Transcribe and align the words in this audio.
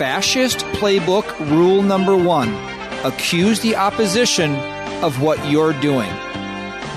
Fascist 0.00 0.60
Playbook 0.80 1.38
Rule 1.50 1.82
Number 1.82 2.16
One 2.16 2.48
Accuse 3.04 3.60
the 3.60 3.76
opposition 3.76 4.56
of 5.04 5.20
what 5.20 5.50
you're 5.50 5.74
doing. 5.74 6.08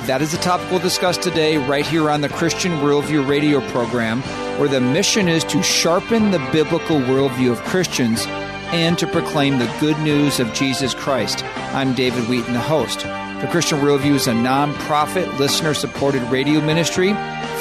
That 0.07 0.21
is 0.21 0.31
the 0.31 0.37
topic 0.37 0.71
we'll 0.71 0.79
discuss 0.79 1.17
today, 1.17 1.57
right 1.57 1.85
here 1.85 2.09
on 2.09 2.21
the 2.21 2.29
Christian 2.29 2.71
Worldview 2.77 3.27
radio 3.27 3.59
program, 3.71 4.21
where 4.57 4.69
the 4.69 4.79
mission 4.79 5.27
is 5.27 5.43
to 5.45 5.61
sharpen 5.61 6.31
the 6.31 6.39
biblical 6.53 6.95
worldview 7.01 7.51
of 7.51 7.61
Christians 7.63 8.25
and 8.71 8.97
to 8.99 9.05
proclaim 9.07 9.59
the 9.59 9.75
good 9.81 9.99
news 9.99 10.39
of 10.39 10.53
Jesus 10.53 10.93
Christ. 10.93 11.43
I'm 11.73 11.93
David 11.93 12.29
Wheaton, 12.29 12.53
the 12.53 12.61
host. 12.61 12.99
The 13.01 13.49
Christian 13.51 13.79
Worldview 13.79 14.15
is 14.15 14.27
a 14.27 14.33
non-profit, 14.33 15.27
listener-supported 15.33 16.21
radio 16.31 16.61
ministry. 16.61 17.11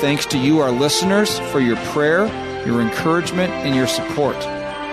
Thanks 0.01 0.25
to 0.27 0.39
you, 0.39 0.61
our 0.61 0.71
listeners, 0.71 1.41
for 1.51 1.59
your 1.59 1.79
prayer, 1.87 2.27
your 2.65 2.81
encouragement, 2.81 3.53
and 3.53 3.75
your 3.75 3.89
support. 3.89 4.37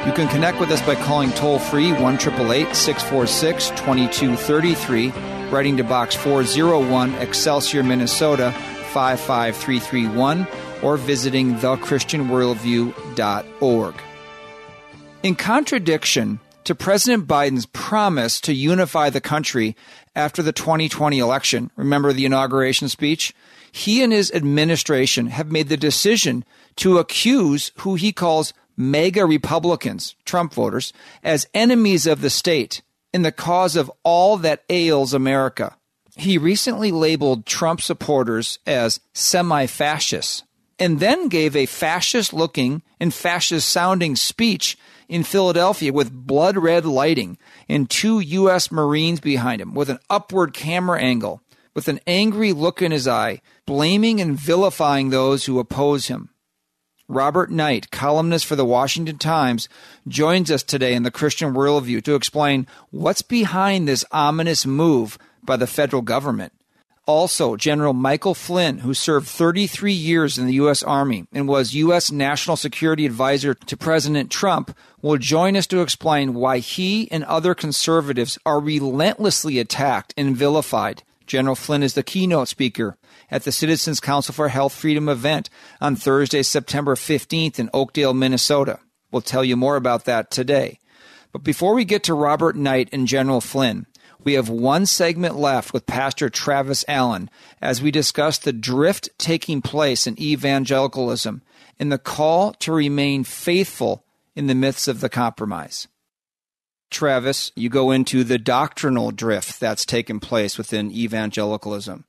You 0.06 0.14
can 0.14 0.30
connect 0.30 0.62
with 0.62 0.72
us 0.72 0.82
by 0.84 0.96
calling 0.96 1.30
toll 1.32 1.60
free 1.60 1.92
1 1.92 2.20
646 2.20 3.70
2233, 3.72 5.10
writing 5.50 5.76
to 5.76 5.84
Box 5.84 6.16
401, 6.16 7.16
Excelsior, 7.16 7.84
Minnesota 7.84 8.54
55331, 8.94 10.48
or 10.82 10.96
visiting 10.96 11.56
thechristianworldview.org. 11.56 13.96
In 15.22 15.36
contradiction 15.36 16.40
to 16.64 16.74
President 16.74 17.28
Biden's 17.28 17.66
promise 17.66 18.40
to 18.40 18.54
unify 18.54 19.10
the 19.10 19.20
country 19.20 19.76
after 20.16 20.42
the 20.42 20.54
2020 20.54 21.20
election, 21.20 21.72
remember 21.76 22.14
the 22.14 22.26
inauguration 22.26 22.88
speech? 22.88 23.36
He 23.70 24.02
and 24.02 24.14
his 24.14 24.32
administration 24.32 25.28
have 25.28 25.52
made 25.52 25.68
the 25.68 25.76
decision 25.76 26.46
to 26.78 27.00
accuse 27.00 27.74
who 27.80 27.96
he 27.96 28.14
calls 28.14 28.54
MAGA 28.80 29.26
Republicans, 29.26 30.16
Trump 30.24 30.54
voters, 30.54 30.94
as 31.22 31.48
enemies 31.54 32.08
of 32.08 32.22
the 32.22 32.30
state 32.30 32.82
in 33.14 33.24
the 33.24 33.32
cause 33.32 33.76
of 33.76 33.92
all 34.04 34.38
that 34.38 34.64
ails 34.70 35.14
America. 35.14 35.76
He 36.16 36.38
recently 36.38 36.90
labeled 36.90 37.46
Trump 37.46 37.82
supporters 37.82 38.58
as 38.66 39.02
semi 39.14 39.66
fascists 39.66 40.44
and 40.80 41.02
then 41.02 41.28
gave 41.28 41.58
a 41.58 41.66
fascist 41.66 42.32
looking 42.32 42.82
and 43.02 43.14
fascist 43.14 43.68
sounding 43.68 44.16
speech 44.16 44.78
in 45.10 45.24
Philadelphia 45.24 45.92
with 45.92 46.14
blood 46.14 46.56
red 46.56 46.86
lighting 46.86 47.38
and 47.68 47.90
two 47.90 48.22
U.S. 48.22 48.72
Marines 48.72 49.20
behind 49.20 49.62
him 49.62 49.74
with 49.74 49.90
an 49.90 50.00
upward 50.10 50.54
camera 50.54 51.02
angle, 51.02 51.42
with 51.74 51.90
an 51.90 52.00
angry 52.08 52.54
look 52.54 52.82
in 52.82 52.94
his 52.94 53.10
eye, 53.10 53.42
blaming 53.66 54.22
and 54.22 54.40
vilifying 54.40 55.10
those 55.10 55.46
who 55.46 55.60
oppose 55.60 56.08
him. 56.08 56.30
Robert 57.10 57.50
Knight, 57.50 57.90
columnist 57.90 58.46
for 58.46 58.56
the 58.56 58.64
Washington 58.64 59.18
Times, 59.18 59.68
joins 60.08 60.52
us 60.52 60.62
today 60.62 60.94
in 60.94 61.02
the 61.02 61.10
Christian 61.10 61.56
Worldview 61.56 62.04
to 62.04 62.14
explain 62.14 62.68
what's 62.92 63.24
behind 63.24 63.88
this 63.88 64.06
ominous 64.12 64.64
move 64.64 65.18
by 65.44 65.58
the 65.58 65.66
federal 65.66 66.04
government. 66.04 66.54
Also, 67.08 67.56
General 67.56 67.94
Michael 67.94 68.36
Flynn, 68.36 68.78
who 68.80 68.94
served 68.94 69.28
33 69.28 69.92
years 69.92 70.38
in 70.38 70.46
the 70.46 70.54
U.S. 70.54 70.84
Army 70.84 71.26
and 71.34 71.48
was 71.48 71.74
U.S. 71.74 72.12
National 72.12 72.56
Security 72.56 73.08
Advisor 73.08 73.56
to 73.56 73.76
President 73.76 74.30
Trump, 74.30 74.78
will 75.02 75.18
join 75.18 75.58
us 75.58 75.66
to 75.66 75.82
explain 75.82 76.36
why 76.36 76.60
he 76.60 77.12
and 77.12 77.24
other 77.24 77.56
conservatives 77.56 78.38
are 78.46 78.60
relentlessly 78.60 79.58
attacked 79.58 80.14
and 80.16 80.38
vilified. 80.38 81.02
General 81.26 81.56
Flynn 81.56 81.82
is 81.82 81.96
the 81.96 82.04
keynote 82.04 82.50
speaker 82.50 82.98
at 83.32 83.44
the 83.44 83.52
Citizens 83.52 84.00
Council 84.00 84.34
for 84.34 84.50
Health 84.50 84.74
Freedom 84.74 85.10
event 85.10 85.50
on 85.80 85.96
Thursday, 85.96 86.44
September 86.44 86.96
15th 86.96 87.60
in 87.60 87.70
Oakdale, 87.74 88.14
Minnesota. 88.14 88.80
We'll 89.12 89.22
tell 89.22 89.44
you 89.44 89.56
more 89.56 89.76
about 89.76 90.06
that 90.06 90.32
today. 90.32 90.80
But 91.32 91.44
before 91.44 91.74
we 91.74 91.86
get 91.86 92.04
to 92.04 92.14
Robert 92.14 92.56
Knight 92.56 92.90
and 92.92 93.08
General 93.08 93.42
Flynn, 93.42 93.86
we 94.24 94.34
have 94.34 94.50
one 94.50 94.86
segment 94.86 95.36
left 95.36 95.74
with 95.74 95.86
Pastor 95.86 96.30
Travis 96.30 96.84
Allen 96.88 97.30
as 97.62 97.82
we 97.82 97.92
discuss 97.92 98.38
the 98.38 98.52
drift 98.52 99.10
taking 99.18 99.62
place 99.62 100.08
in 100.08 100.20
evangelicalism 100.20 101.42
and 101.80 101.92
the 101.92 101.98
call 101.98 102.54
to 102.54 102.74
remain 102.74 103.24
faithful 103.24 104.04
in 104.36 104.48
the 104.48 104.56
midst 104.56 104.88
of 104.88 105.00
the 105.00 105.10
compromise. 105.10 105.88
Travis, 106.90 107.52
you 107.56 107.70
go 107.70 107.92
into 107.92 108.24
the 108.24 108.40
doctrinal 108.40 109.12
drift 109.12 109.60
that's 109.60 109.86
taken 109.86 110.20
place 110.20 110.58
within 110.58 110.92
evangelicalism 110.92 112.04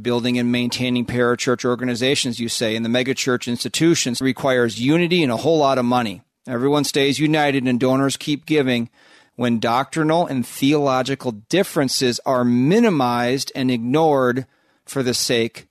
building 0.00 0.38
and 0.38 0.52
maintaining 0.52 1.06
parachurch 1.06 1.64
organizations, 1.64 2.38
you 2.38 2.48
say, 2.48 2.76
in 2.76 2.82
the 2.82 2.88
megachurch 2.88 3.48
institutions 3.48 4.20
requires 4.20 4.80
unity 4.80 5.22
and 5.22 5.32
a 5.32 5.38
whole 5.38 5.58
lot 5.58 5.78
of 5.78 5.84
money. 5.84 6.22
Everyone 6.46 6.84
stays 6.84 7.18
united 7.18 7.64
and 7.66 7.80
donors 7.80 8.16
keep 8.16 8.46
giving 8.46 8.90
when 9.36 9.58
doctrinal 9.58 10.26
and 10.26 10.46
theological 10.46 11.32
differences 11.32 12.20
are 12.26 12.44
minimized 12.44 13.52
and 13.54 13.70
ignored 13.70 14.46
for 14.84 15.02
the 15.02 15.14
sake 15.14 15.66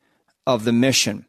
of 0.46 0.64
the 0.64 0.74
mission. 0.74 1.26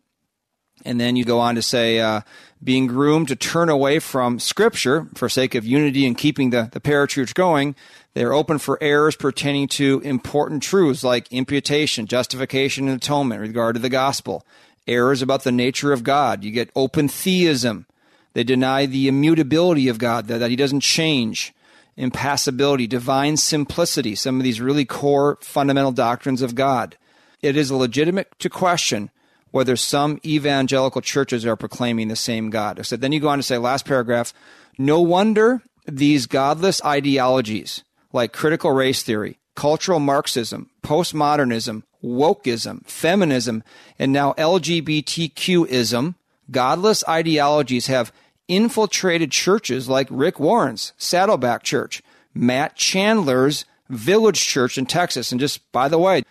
And 0.84 1.00
then 1.00 1.16
you 1.16 1.24
go 1.24 1.40
on 1.40 1.54
to 1.54 1.62
say, 1.62 2.00
uh, 2.00 2.20
being 2.62 2.86
groomed 2.86 3.28
to 3.28 3.36
turn 3.36 3.68
away 3.68 3.98
from 3.98 4.38
Scripture 4.38 5.08
for 5.14 5.28
sake 5.28 5.54
of 5.54 5.64
unity 5.64 6.06
and 6.06 6.16
keeping 6.16 6.50
the, 6.50 6.68
the 6.72 6.80
parachurch 6.80 7.34
going, 7.34 7.74
they 8.16 8.24
are 8.24 8.32
open 8.32 8.56
for 8.56 8.78
errors 8.80 9.14
pertaining 9.14 9.68
to 9.68 10.00
important 10.02 10.62
truths 10.62 11.04
like 11.04 11.30
imputation, 11.30 12.06
justification, 12.06 12.88
and 12.88 12.96
atonement 12.96 13.42
in 13.42 13.48
regard 13.48 13.76
to 13.76 13.82
the 13.82 13.90
gospel. 13.90 14.46
Errors 14.86 15.20
about 15.20 15.44
the 15.44 15.52
nature 15.52 15.92
of 15.92 16.02
God. 16.02 16.42
You 16.42 16.50
get 16.50 16.70
open 16.74 17.08
theism. 17.08 17.84
They 18.32 18.42
deny 18.42 18.86
the 18.86 19.06
immutability 19.06 19.88
of 19.88 19.98
God, 19.98 20.28
that, 20.28 20.38
that 20.38 20.48
He 20.48 20.56
doesn't 20.56 20.80
change. 20.80 21.52
Impassibility, 21.98 22.86
divine 22.86 23.36
simplicity, 23.36 24.14
some 24.14 24.38
of 24.38 24.44
these 24.44 24.62
really 24.62 24.86
core 24.86 25.36
fundamental 25.42 25.92
doctrines 25.92 26.40
of 26.40 26.54
God. 26.54 26.96
It 27.42 27.54
is 27.54 27.70
legitimate 27.70 28.32
to 28.38 28.48
question 28.48 29.10
whether 29.50 29.76
some 29.76 30.22
evangelical 30.24 31.02
churches 31.02 31.44
are 31.44 31.54
proclaiming 31.54 32.08
the 32.08 32.16
same 32.16 32.48
God. 32.48 32.86
So 32.86 32.96
then 32.96 33.12
you 33.12 33.20
go 33.20 33.28
on 33.28 33.40
to 33.40 33.42
say, 33.42 33.58
last 33.58 33.84
paragraph, 33.84 34.32
no 34.78 35.02
wonder 35.02 35.60
these 35.86 36.24
godless 36.24 36.82
ideologies 36.82 37.82
like 38.16 38.32
critical 38.32 38.72
race 38.72 39.02
theory, 39.02 39.38
cultural 39.54 40.00
Marxism, 40.00 40.70
postmodernism, 40.82 41.84
wokeism, 42.02 42.84
feminism, 42.86 43.62
and 43.98 44.12
now 44.12 44.32
LGBTQism, 44.32 46.14
godless 46.50 47.04
ideologies 47.08 47.86
have 47.86 48.12
infiltrated 48.48 49.30
churches 49.30 49.88
like 49.88 50.08
Rick 50.10 50.40
Warren's 50.40 50.92
Saddleback 50.96 51.62
Church, 51.62 52.02
Matt 52.34 52.76
Chandler's 52.76 53.64
Village 53.88 54.44
Church 54.44 54.78
in 54.78 54.86
Texas. 54.86 55.30
And 55.30 55.40
just 55.40 55.70
by 55.72 55.88
the 55.88 55.98
way, 55.98 56.22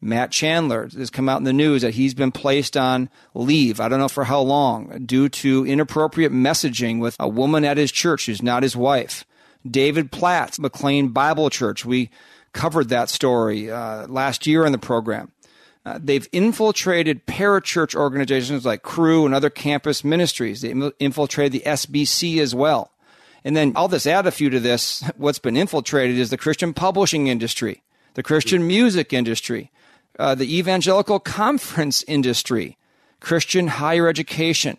Matt 0.00 0.30
Chandler 0.30 0.88
has 0.96 1.10
come 1.10 1.28
out 1.28 1.38
in 1.38 1.44
the 1.44 1.52
news 1.52 1.82
that 1.82 1.94
he's 1.94 2.14
been 2.14 2.32
placed 2.32 2.76
on 2.76 3.08
leave. 3.32 3.80
I 3.80 3.88
don't 3.88 4.00
know 4.00 4.08
for 4.08 4.24
how 4.24 4.40
long 4.40 5.04
due 5.06 5.28
to 5.30 5.64
inappropriate 5.66 6.32
messaging 6.32 7.00
with 7.00 7.16
a 7.18 7.28
woman 7.28 7.64
at 7.64 7.78
his 7.78 7.90
church 7.90 8.26
who's 8.26 8.42
not 8.42 8.62
his 8.62 8.76
wife. 8.76 9.24
David 9.68 10.12
Platt, 10.12 10.58
McLean 10.58 11.08
Bible 11.08 11.50
Church. 11.50 11.84
We 11.84 12.10
covered 12.52 12.88
that 12.88 13.08
story 13.08 13.70
uh, 13.70 14.06
last 14.06 14.46
year 14.46 14.64
in 14.64 14.72
the 14.72 14.78
program. 14.78 15.32
Uh, 15.86 15.98
they've 16.02 16.28
infiltrated 16.32 17.26
parachurch 17.26 17.94
organizations 17.94 18.64
like 18.64 18.82
Cru 18.82 19.26
and 19.26 19.34
other 19.34 19.50
campus 19.50 20.02
ministries. 20.02 20.62
They 20.62 20.70
infiltrated 20.98 21.52
the 21.52 21.68
SBC 21.68 22.38
as 22.38 22.54
well. 22.54 22.90
And 23.44 23.54
then 23.54 23.74
I'll 23.76 23.88
just 23.88 24.06
add 24.06 24.26
a 24.26 24.30
few 24.30 24.48
to 24.48 24.60
this. 24.60 25.02
What's 25.16 25.38
been 25.38 25.56
infiltrated 25.56 26.18
is 26.18 26.30
the 26.30 26.38
Christian 26.38 26.72
publishing 26.72 27.26
industry, 27.26 27.82
the 28.14 28.22
Christian 28.22 28.66
music 28.66 29.12
industry, 29.12 29.70
uh, 30.18 30.34
the 30.34 30.56
evangelical 30.56 31.20
conference 31.20 32.02
industry, 32.04 32.78
Christian 33.20 33.68
higher 33.68 34.08
education. 34.08 34.78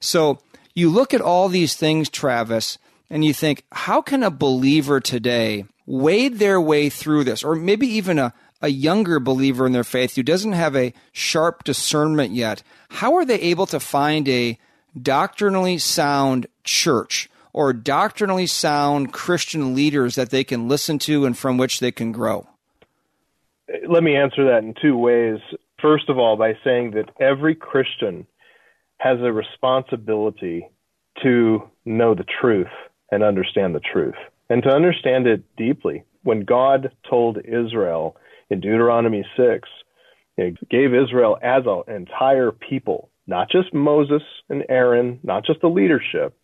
So 0.00 0.40
you 0.74 0.90
look 0.90 1.14
at 1.14 1.22
all 1.22 1.48
these 1.48 1.74
things, 1.74 2.10
Travis, 2.10 2.78
and 3.10 3.24
you 3.24 3.34
think, 3.34 3.64
how 3.72 4.00
can 4.00 4.22
a 4.22 4.30
believer 4.30 5.00
today 5.00 5.66
wade 5.86 6.38
their 6.38 6.60
way 6.60 6.88
through 6.88 7.24
this, 7.24 7.44
or 7.44 7.54
maybe 7.54 7.86
even 7.86 8.18
a, 8.18 8.32
a 8.62 8.68
younger 8.68 9.20
believer 9.20 9.66
in 9.66 9.72
their 9.72 9.84
faith 9.84 10.16
who 10.16 10.22
doesn't 10.22 10.52
have 10.52 10.74
a 10.74 10.94
sharp 11.12 11.64
discernment 11.64 12.32
yet, 12.32 12.62
how 12.88 13.14
are 13.14 13.24
they 13.24 13.40
able 13.40 13.66
to 13.66 13.78
find 13.78 14.28
a 14.28 14.58
doctrinally 15.00 15.78
sound 15.78 16.46
church 16.62 17.28
or 17.52 17.72
doctrinally 17.72 18.46
sound 18.46 19.12
Christian 19.12 19.74
leaders 19.74 20.14
that 20.14 20.30
they 20.30 20.44
can 20.44 20.68
listen 20.68 20.98
to 21.00 21.26
and 21.26 21.36
from 21.36 21.58
which 21.58 21.80
they 21.80 21.92
can 21.92 22.10
grow? 22.12 22.48
Let 23.88 24.02
me 24.02 24.16
answer 24.16 24.44
that 24.46 24.62
in 24.64 24.74
two 24.80 24.96
ways. 24.96 25.38
First 25.80 26.08
of 26.08 26.18
all, 26.18 26.36
by 26.36 26.54
saying 26.64 26.92
that 26.92 27.10
every 27.20 27.54
Christian 27.54 28.26
has 28.98 29.18
a 29.20 29.32
responsibility 29.32 30.68
to 31.22 31.62
know 31.84 32.14
the 32.14 32.24
truth 32.40 32.68
and 33.10 33.22
understand 33.22 33.74
the 33.74 33.80
truth 33.80 34.14
and 34.48 34.62
to 34.62 34.68
understand 34.68 35.26
it 35.26 35.42
deeply. 35.56 36.04
When 36.22 36.44
God 36.44 36.92
told 37.08 37.38
Israel 37.44 38.16
in 38.50 38.60
Deuteronomy 38.60 39.24
6, 39.36 39.68
he 40.36 40.56
gave 40.70 40.94
Israel 40.94 41.38
as 41.42 41.62
an 41.66 41.94
entire 41.94 42.50
people, 42.50 43.10
not 43.26 43.50
just 43.50 43.72
Moses 43.72 44.22
and 44.48 44.64
Aaron, 44.68 45.20
not 45.22 45.44
just 45.44 45.60
the 45.60 45.68
leadership, 45.68 46.36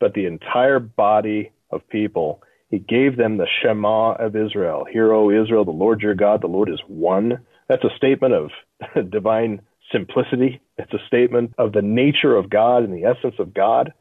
but 0.00 0.14
the 0.14 0.26
entire 0.26 0.78
body 0.78 1.52
of 1.70 1.88
people. 1.88 2.42
He 2.70 2.78
gave 2.78 3.16
them 3.16 3.36
the 3.36 3.48
Shema 3.60 4.12
of 4.12 4.36
Israel. 4.36 4.84
Hear, 4.90 5.12
O 5.12 5.30
Israel, 5.30 5.64
the 5.64 5.72
Lord 5.72 6.00
your 6.00 6.14
God, 6.14 6.42
the 6.42 6.46
Lord 6.46 6.70
is 6.70 6.80
one. 6.86 7.44
That's 7.68 7.84
a 7.84 7.96
statement 7.96 8.34
of 8.34 8.50
divine 9.10 9.62
simplicity. 9.90 10.60
It's 10.78 10.92
a 10.92 11.06
statement 11.06 11.52
of 11.58 11.72
the 11.72 11.82
nature 11.82 12.36
of 12.36 12.48
God 12.48 12.84
and 12.84 12.94
the 12.94 13.04
essence 13.04 13.34
of 13.38 13.52
God. 13.52 13.92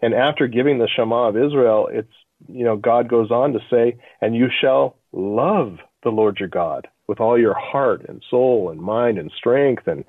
And 0.00 0.14
after 0.14 0.46
giving 0.46 0.78
the 0.78 0.88
Shema 0.88 1.28
of 1.28 1.36
Israel, 1.36 1.88
it's, 1.90 2.12
you 2.48 2.64
know, 2.64 2.76
God 2.76 3.08
goes 3.08 3.30
on 3.30 3.52
to 3.52 3.58
say, 3.70 3.98
and 4.20 4.36
you 4.36 4.48
shall 4.60 4.96
love 5.12 5.78
the 6.04 6.10
Lord 6.10 6.38
your 6.38 6.48
God 6.48 6.88
with 7.08 7.20
all 7.20 7.38
your 7.38 7.54
heart 7.54 8.06
and 8.08 8.22
soul 8.30 8.70
and 8.70 8.80
mind 8.80 9.18
and 9.18 9.32
strength 9.36 9.86
and 9.86 10.04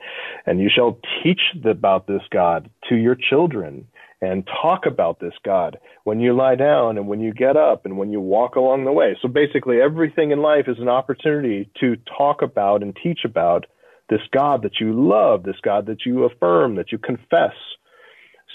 and 0.45 0.59
you 0.59 0.69
shall 0.74 1.00
teach 1.24 1.39
about 1.65 2.07
this 2.07 2.21
God 2.30 2.69
to 2.89 2.95
your 2.95 3.15
children 3.15 3.88
and 4.21 4.47
talk 4.62 4.86
about 4.86 5.19
this 5.19 5.33
God 5.45 5.80
when 6.03 6.19
you 6.19 6.33
lie 6.33 6.56
down 6.56 6.97
and 6.97 7.07
when 7.07 7.21
you 7.21 7.33
get 7.33 7.56
up 7.56 7.86
and 7.86 7.97
when 7.97 8.12
you 8.12 8.19
walk 8.19 8.56
along 8.56 8.83
the 8.83 8.91
way. 8.91 9.18
So 9.21 9.30
basically 9.30 9.81
everything 9.81 10.31
in 10.31 10.41
life 10.41 10.65
is 10.68 10.77
an 10.80 10.89
opportunity 10.89 11.69
to 11.80 11.95
talk 12.18 12.41
about 12.41 12.83
and 12.83 12.97
teach 13.01 13.19
about 13.24 13.65
this 14.09 14.21
God 14.33 14.63
that 14.63 14.80
you 14.81 14.91
love, 14.91 15.44
this 15.44 15.59
God 15.63 15.86
that 15.86 16.06
you 16.06 16.25
affirm, 16.25 16.75
that 16.75 16.91
you 16.91 16.97
confess. 16.97 17.53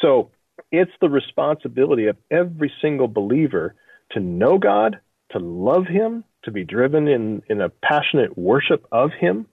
So 0.02 0.30
it's 0.78 0.92
the 1.00 1.08
responsibility 1.08 2.06
of 2.06 2.16
every 2.30 2.72
single 2.80 3.08
believer 3.08 3.74
to 4.12 4.20
know 4.20 4.58
God, 4.58 5.00
to 5.30 5.38
love 5.38 5.86
Him, 5.86 6.24
to 6.44 6.50
be 6.50 6.64
driven 6.64 7.08
in, 7.08 7.42
in 7.48 7.60
a 7.60 7.68
passionate 7.68 8.36
worship 8.36 8.86
of 8.92 9.10
Him, 9.18 9.46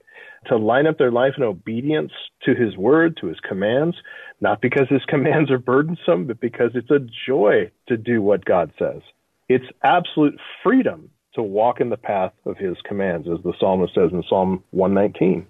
to 0.47 0.57
line 0.57 0.87
up 0.87 0.97
their 0.97 1.11
life 1.11 1.33
in 1.37 1.43
obedience 1.43 2.11
to 2.43 2.55
His 2.55 2.75
word, 2.75 3.17
to 3.21 3.27
His 3.27 3.39
commands, 3.47 3.95
not 4.39 4.61
because 4.61 4.87
His 4.89 5.03
commands 5.07 5.51
are 5.51 5.59
burdensome, 5.59 6.25
but 6.25 6.39
because 6.39 6.71
it's 6.73 6.91
a 6.91 7.07
joy 7.27 7.71
to 7.87 7.97
do 7.97 8.21
what 8.21 8.45
God 8.45 8.71
says. 8.79 9.01
It's 9.47 9.65
absolute 9.83 10.39
freedom 10.63 11.09
to 11.35 11.43
walk 11.43 11.79
in 11.79 11.89
the 11.89 11.97
path 11.97 12.33
of 12.45 12.57
His 12.57 12.75
commands, 12.85 13.27
as 13.27 13.43
the 13.43 13.53
psalmist 13.59 13.93
says 13.93 14.09
in 14.11 14.23
Psalm 14.27 14.63
119. 14.71 15.47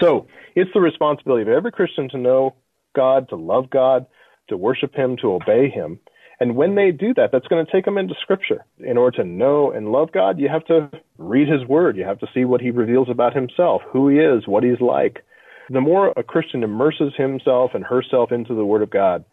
So 0.00 0.26
it's 0.54 0.70
the 0.74 0.80
responsibility 0.80 1.42
of 1.42 1.48
every 1.48 1.72
Christian 1.72 2.08
to 2.10 2.18
know 2.18 2.54
God, 2.96 3.28
to 3.28 3.36
love 3.36 3.70
God, 3.70 4.06
to 4.48 4.56
worship 4.56 4.94
Him, 4.94 5.16
to 5.18 5.32
obey 5.32 5.70
Him. 5.70 5.98
And 6.40 6.54
when 6.54 6.76
they 6.76 6.92
do 6.92 7.12
that, 7.14 7.30
that's 7.32 7.48
going 7.48 7.64
to 7.64 7.72
take 7.72 7.84
them 7.84 7.98
into 7.98 8.14
Scripture. 8.22 8.64
In 8.78 8.96
order 8.96 9.16
to 9.18 9.28
know 9.28 9.72
and 9.72 9.90
love 9.90 10.12
God, 10.12 10.38
you 10.38 10.48
have 10.48 10.64
to 10.66 10.90
read 11.18 11.48
His 11.48 11.66
Word. 11.66 11.96
You 11.96 12.04
have 12.04 12.20
to 12.20 12.28
see 12.32 12.44
what 12.44 12.60
He 12.60 12.70
reveals 12.70 13.08
about 13.10 13.34
Himself, 13.34 13.82
who 13.92 14.08
He 14.08 14.18
is, 14.18 14.46
what 14.46 14.62
He's 14.62 14.80
like. 14.80 15.24
The 15.70 15.80
more 15.80 16.12
a 16.16 16.22
Christian 16.22 16.62
immerses 16.62 17.12
himself 17.16 17.72
and 17.74 17.84
herself 17.84 18.32
into 18.32 18.54
the 18.54 18.64
Word 18.64 18.82
of 18.82 18.90
God, 18.90 19.24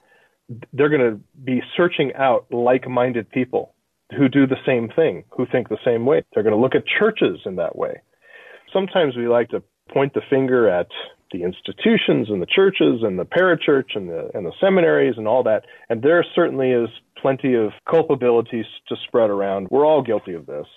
they're 0.73 0.89
going 0.89 1.12
to 1.12 1.19
be 1.44 1.62
searching 1.77 2.13
out 2.15 2.45
like 2.51 2.88
minded 2.89 3.29
people 3.29 3.73
who 4.17 4.27
do 4.27 4.45
the 4.45 4.57
same 4.65 4.89
thing, 4.89 5.23
who 5.29 5.45
think 5.45 5.69
the 5.69 5.77
same 5.85 6.06
way. 6.06 6.23
They're 6.33 6.44
going 6.44 6.56
to 6.56 6.62
look 6.62 6.75
at 6.75 6.83
churches 6.85 7.39
in 7.45 7.56
that 7.56 7.75
way. 7.77 8.01
Sometimes 8.71 9.15
we 9.15 9.27
like 9.27 9.50
to 9.50 9.63
point 9.91 10.13
the 10.13 10.21
finger 10.29 10.67
at 10.69 10.88
the 11.31 11.44
institutions 11.44 12.30
and 12.30 12.42
the 12.42 12.48
churches 12.48 13.01
and 13.01 13.18
the 13.18 13.25
parachurch 13.25 13.95
and 13.95 14.10
the 14.10 14.30
and 14.33 14.45
the 14.45 14.54
seminaries 14.60 15.16
and 15.18 15.27
all 15.27 15.44
that. 15.44 15.66
And 15.89 16.01
there 16.01 16.25
certainly 16.36 16.72
is 16.72 16.89
plenty 17.22 17.56
of 17.56 17.72
culpabilities 17.88 18.66
to 18.89 18.95
spread 19.07 19.30
around. 19.30 19.68
We're 19.69 19.86
all 19.86 20.01
guilty 20.01 20.33
of 20.33 20.45
this. 20.45 20.68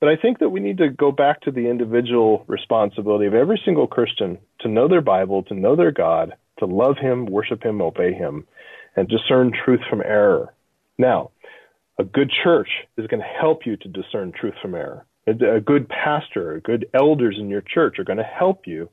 But 0.00 0.10
I 0.10 0.16
think 0.16 0.40
that 0.40 0.50
we 0.50 0.60
need 0.60 0.78
to 0.78 0.90
go 0.90 1.10
back 1.10 1.40
to 1.42 1.50
the 1.50 1.70
individual 1.70 2.44
responsibility 2.46 3.26
of 3.26 3.34
every 3.34 3.60
single 3.64 3.86
Christian 3.86 4.38
to 4.60 4.68
know 4.68 4.88
their 4.88 5.00
Bible, 5.00 5.42
to 5.44 5.54
know 5.54 5.74
their 5.74 5.92
God, 5.92 6.34
to 6.58 6.66
love 6.66 6.96
Him, 7.00 7.24
worship 7.26 7.64
Him, 7.64 7.80
obey 7.80 8.12
Him, 8.12 8.46
and 8.94 9.08
discern 9.08 9.52
truth 9.64 9.80
from 9.88 10.02
error. 10.02 10.52
Now, 10.98 11.30
a 11.98 12.04
good 12.04 12.30
church 12.44 12.68
is 12.98 13.06
going 13.06 13.22
to 13.22 13.40
help 13.40 13.64
you 13.64 13.78
to 13.78 13.88
discern 13.88 14.32
truth 14.32 14.54
from 14.60 14.74
error 14.74 15.06
a 15.26 15.60
good 15.60 15.88
pastor, 15.88 16.60
good 16.64 16.86
elders 16.94 17.36
in 17.38 17.48
your 17.48 17.62
church 17.62 17.98
are 17.98 18.04
going 18.04 18.18
to 18.18 18.24
help 18.24 18.66
you 18.66 18.88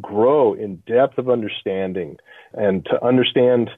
grow 0.00 0.54
in 0.54 0.76
depth 0.86 1.18
of 1.18 1.30
understanding 1.30 2.16
and 2.52 2.84
to 2.86 3.04
understand 3.04 3.70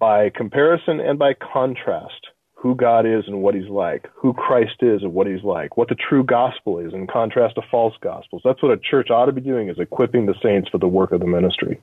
by 0.00 0.30
comparison 0.30 1.00
and 1.00 1.18
by 1.18 1.34
contrast 1.34 2.28
who 2.54 2.74
God 2.74 3.04
is 3.04 3.24
and 3.26 3.42
what 3.42 3.54
he's 3.54 3.68
like, 3.68 4.06
who 4.14 4.32
Christ 4.32 4.76
is 4.80 5.02
and 5.02 5.12
what 5.12 5.26
he's 5.26 5.42
like, 5.44 5.76
what 5.76 5.88
the 5.88 5.96
true 5.96 6.24
gospel 6.24 6.78
is 6.78 6.94
in 6.94 7.06
contrast 7.06 7.56
to 7.56 7.62
false 7.70 7.94
gospels. 8.02 8.40
That's 8.44 8.62
what 8.62 8.72
a 8.72 8.78
church 8.78 9.10
ought 9.10 9.26
to 9.26 9.32
be 9.32 9.42
doing 9.42 9.68
is 9.68 9.78
equipping 9.78 10.24
the 10.24 10.34
saints 10.42 10.70
for 10.70 10.78
the 10.78 10.88
work 10.88 11.12
of 11.12 11.20
the 11.20 11.26
ministry. 11.26 11.78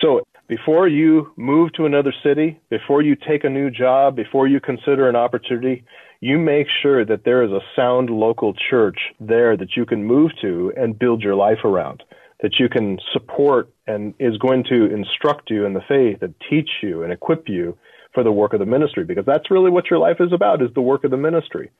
So 0.00 0.22
before 0.46 0.86
you 0.86 1.32
move 1.36 1.72
to 1.72 1.86
another 1.86 2.12
city, 2.22 2.60
before 2.70 3.02
you 3.02 3.16
take 3.16 3.44
a 3.44 3.48
new 3.48 3.70
job, 3.70 4.14
before 4.14 4.46
you 4.46 4.60
consider 4.60 5.08
an 5.08 5.16
opportunity, 5.16 5.84
you 6.20 6.38
make 6.38 6.66
sure 6.82 7.04
that 7.04 7.24
there 7.24 7.42
is 7.42 7.50
a 7.50 7.60
sound 7.74 8.10
local 8.10 8.54
church 8.70 8.98
there 9.18 9.56
that 9.56 9.76
you 9.76 9.86
can 9.86 10.04
move 10.04 10.30
to 10.40 10.72
and 10.76 10.98
build 10.98 11.22
your 11.22 11.34
life 11.34 11.64
around, 11.64 12.02
that 12.44 12.58
you 12.58 12.68
can 12.68 12.98
support 13.14 13.72
and 13.86 14.12
is 14.18 14.36
going 14.36 14.62
to 14.64 14.94
instruct 14.94 15.48
you 15.48 15.64
in 15.64 15.72
the 15.72 15.80
faith 15.88 16.18
and 16.20 16.34
teach 16.50 16.68
you 16.82 17.02
and 17.02 17.10
equip 17.10 17.48
you 17.48 17.74
for 18.12 18.22
the 18.22 18.30
work 18.30 18.52
of 18.52 18.60
the 18.60 18.66
ministry, 18.66 19.02
because 19.02 19.24
that's 19.24 19.50
really 19.50 19.70
what 19.70 19.88
your 19.90 19.98
life 19.98 20.18
is 20.20 20.30
about, 20.30 20.60
is 20.60 20.68
the 20.74 20.80
work 20.82 21.04
of 21.04 21.10
the 21.10 21.16
ministry. 21.16 21.70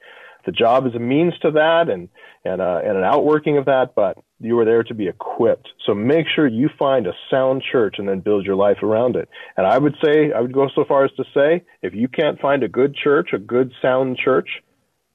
The 0.46 0.52
job 0.52 0.86
is 0.86 0.94
a 0.94 0.98
means 0.98 1.34
to 1.42 1.50
that 1.50 1.90
and, 1.90 2.08
and, 2.46 2.62
uh, 2.62 2.80
and 2.82 2.96
an 2.96 3.04
outworking 3.04 3.58
of 3.58 3.66
that, 3.66 3.94
but 3.94 4.16
you 4.40 4.58
are 4.58 4.64
there 4.64 4.82
to 4.84 4.94
be 4.94 5.06
equipped. 5.06 5.68
So 5.84 5.94
make 5.94 6.24
sure 6.34 6.46
you 6.46 6.70
find 6.78 7.06
a 7.06 7.12
sound 7.30 7.62
church 7.70 7.96
and 7.98 8.08
then 8.08 8.20
build 8.20 8.46
your 8.46 8.56
life 8.56 8.82
around 8.82 9.16
it. 9.16 9.28
And 9.58 9.66
I 9.66 9.76
would 9.76 9.96
say, 10.02 10.32
I 10.32 10.40
would 10.40 10.54
go 10.54 10.70
so 10.74 10.86
far 10.86 11.04
as 11.04 11.12
to 11.18 11.24
say, 11.34 11.62
if 11.82 11.92
you 11.94 12.08
can't 12.08 12.40
find 12.40 12.62
a 12.62 12.68
good 12.68 12.96
church, 12.96 13.34
a 13.34 13.38
good 13.38 13.70
sound 13.82 14.16
church, 14.16 14.48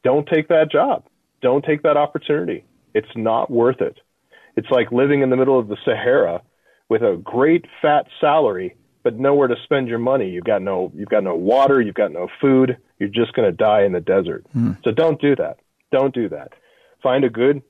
don't 0.04 0.28
take 0.28 0.50
that 0.50 0.72
job. 0.72 1.06
Don't 1.42 1.66
take 1.66 1.82
that 1.82 1.98
opportunity. 1.98 2.66
It's 2.94 3.16
not 3.16 3.50
worth 3.50 3.82
it. 3.82 3.98
It's 4.60 4.70
like 4.70 4.92
living 4.92 5.22
in 5.22 5.30
the 5.30 5.38
middle 5.38 5.58
of 5.58 5.70
the 5.70 5.78
Sahara 5.86 6.42
with 6.90 7.02
a 7.02 7.18
great 7.24 7.64
fat 7.82 8.08
salary, 8.20 8.76
but 9.04 9.18
nowhere 9.18 9.48
to 9.48 9.56
spend 9.64 9.88
your 9.88 10.00
money. 10.00 10.30
You've 10.30 10.44
got 10.44 10.62
no, 10.62 10.92
you've 10.94 11.08
got 11.08 11.24
no 11.24 11.34
water, 11.34 11.80
you've 11.80 11.96
got 11.96 12.12
no 12.12 12.28
food. 12.42 12.78
You're 13.00 13.08
just 13.08 13.32
going 13.32 13.50
to 13.50 13.56
die 13.56 13.84
in 13.84 13.94
the 13.94 14.02
desert. 14.02 14.46
Mm. 14.54 14.84
So 14.84 14.92
don't 14.92 15.22
do 15.22 15.34
that. 15.38 15.60
Don't 15.94 16.14
do 16.14 16.28
that. 16.28 16.50
Find 17.02 17.24
a 17.24 17.30
good 17.30 17.62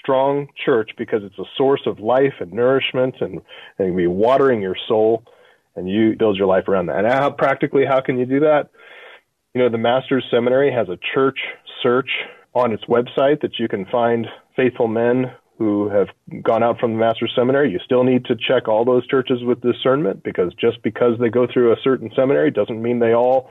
strong 0.00 0.48
church 0.64 0.92
because 0.96 1.20
it's 1.22 1.38
a 1.38 1.44
source 1.58 1.82
of 1.84 2.00
life 2.00 2.32
and 2.40 2.50
nourishment 2.50 3.16
and, 3.20 3.42
and 3.78 3.94
be 3.94 4.06
watering 4.06 4.62
your 4.62 4.76
soul 4.88 5.24
and 5.76 5.86
you 5.86 6.16
build 6.18 6.38
your 6.38 6.46
life 6.46 6.66
around 6.66 6.86
that. 6.86 7.04
And 7.04 7.12
how 7.12 7.30
practically 7.30 7.84
how 7.86 8.00
can 8.00 8.18
you 8.18 8.24
do 8.24 8.40
that? 8.40 8.70
You 9.54 9.60
know, 9.60 9.68
the 9.68 9.76
Master's 9.76 10.24
Seminary 10.30 10.72
has 10.72 10.88
a 10.88 10.98
church 11.12 11.40
search 11.82 12.08
on 12.54 12.72
its 12.72 12.84
website 12.86 13.42
that 13.42 13.58
you 13.58 13.68
can 13.68 13.84
find 13.84 14.26
faithful 14.56 14.88
men 14.88 15.26
who 15.58 15.88
have 15.88 16.06
gone 16.42 16.62
out 16.62 16.78
from 16.78 16.92
the 16.92 16.98
Master's 16.98 17.32
Seminary. 17.34 17.72
You 17.72 17.80
still 17.84 18.04
need 18.04 18.24
to 18.26 18.36
check 18.36 18.68
all 18.68 18.84
those 18.84 19.06
churches 19.08 19.42
with 19.42 19.60
discernment 19.60 20.22
because 20.22 20.54
just 20.54 20.80
because 20.82 21.18
they 21.18 21.28
go 21.28 21.48
through 21.52 21.72
a 21.72 21.76
certain 21.82 22.10
seminary 22.14 22.52
doesn't 22.52 22.80
mean 22.80 23.00
they 23.00 23.12
all 23.12 23.50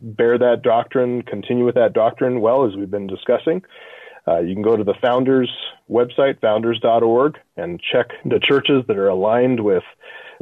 bear 0.00 0.36
that 0.36 0.60
doctrine, 0.62 1.22
continue 1.22 1.64
with 1.64 1.76
that 1.76 1.94
doctrine 1.94 2.42
well, 2.42 2.66
as 2.66 2.76
we've 2.76 2.90
been 2.90 3.06
discussing. 3.06 3.62
Uh, 4.28 4.40
you 4.40 4.54
can 4.54 4.62
go 4.62 4.76
to 4.76 4.84
the 4.84 4.94
Founders 5.00 5.50
website, 5.88 6.40
founders.org, 6.40 7.38
and 7.56 7.80
check 7.80 8.08
the 8.24 8.40
churches 8.42 8.84
that 8.88 8.98
are 8.98 9.08
aligned 9.08 9.60
with 9.60 9.84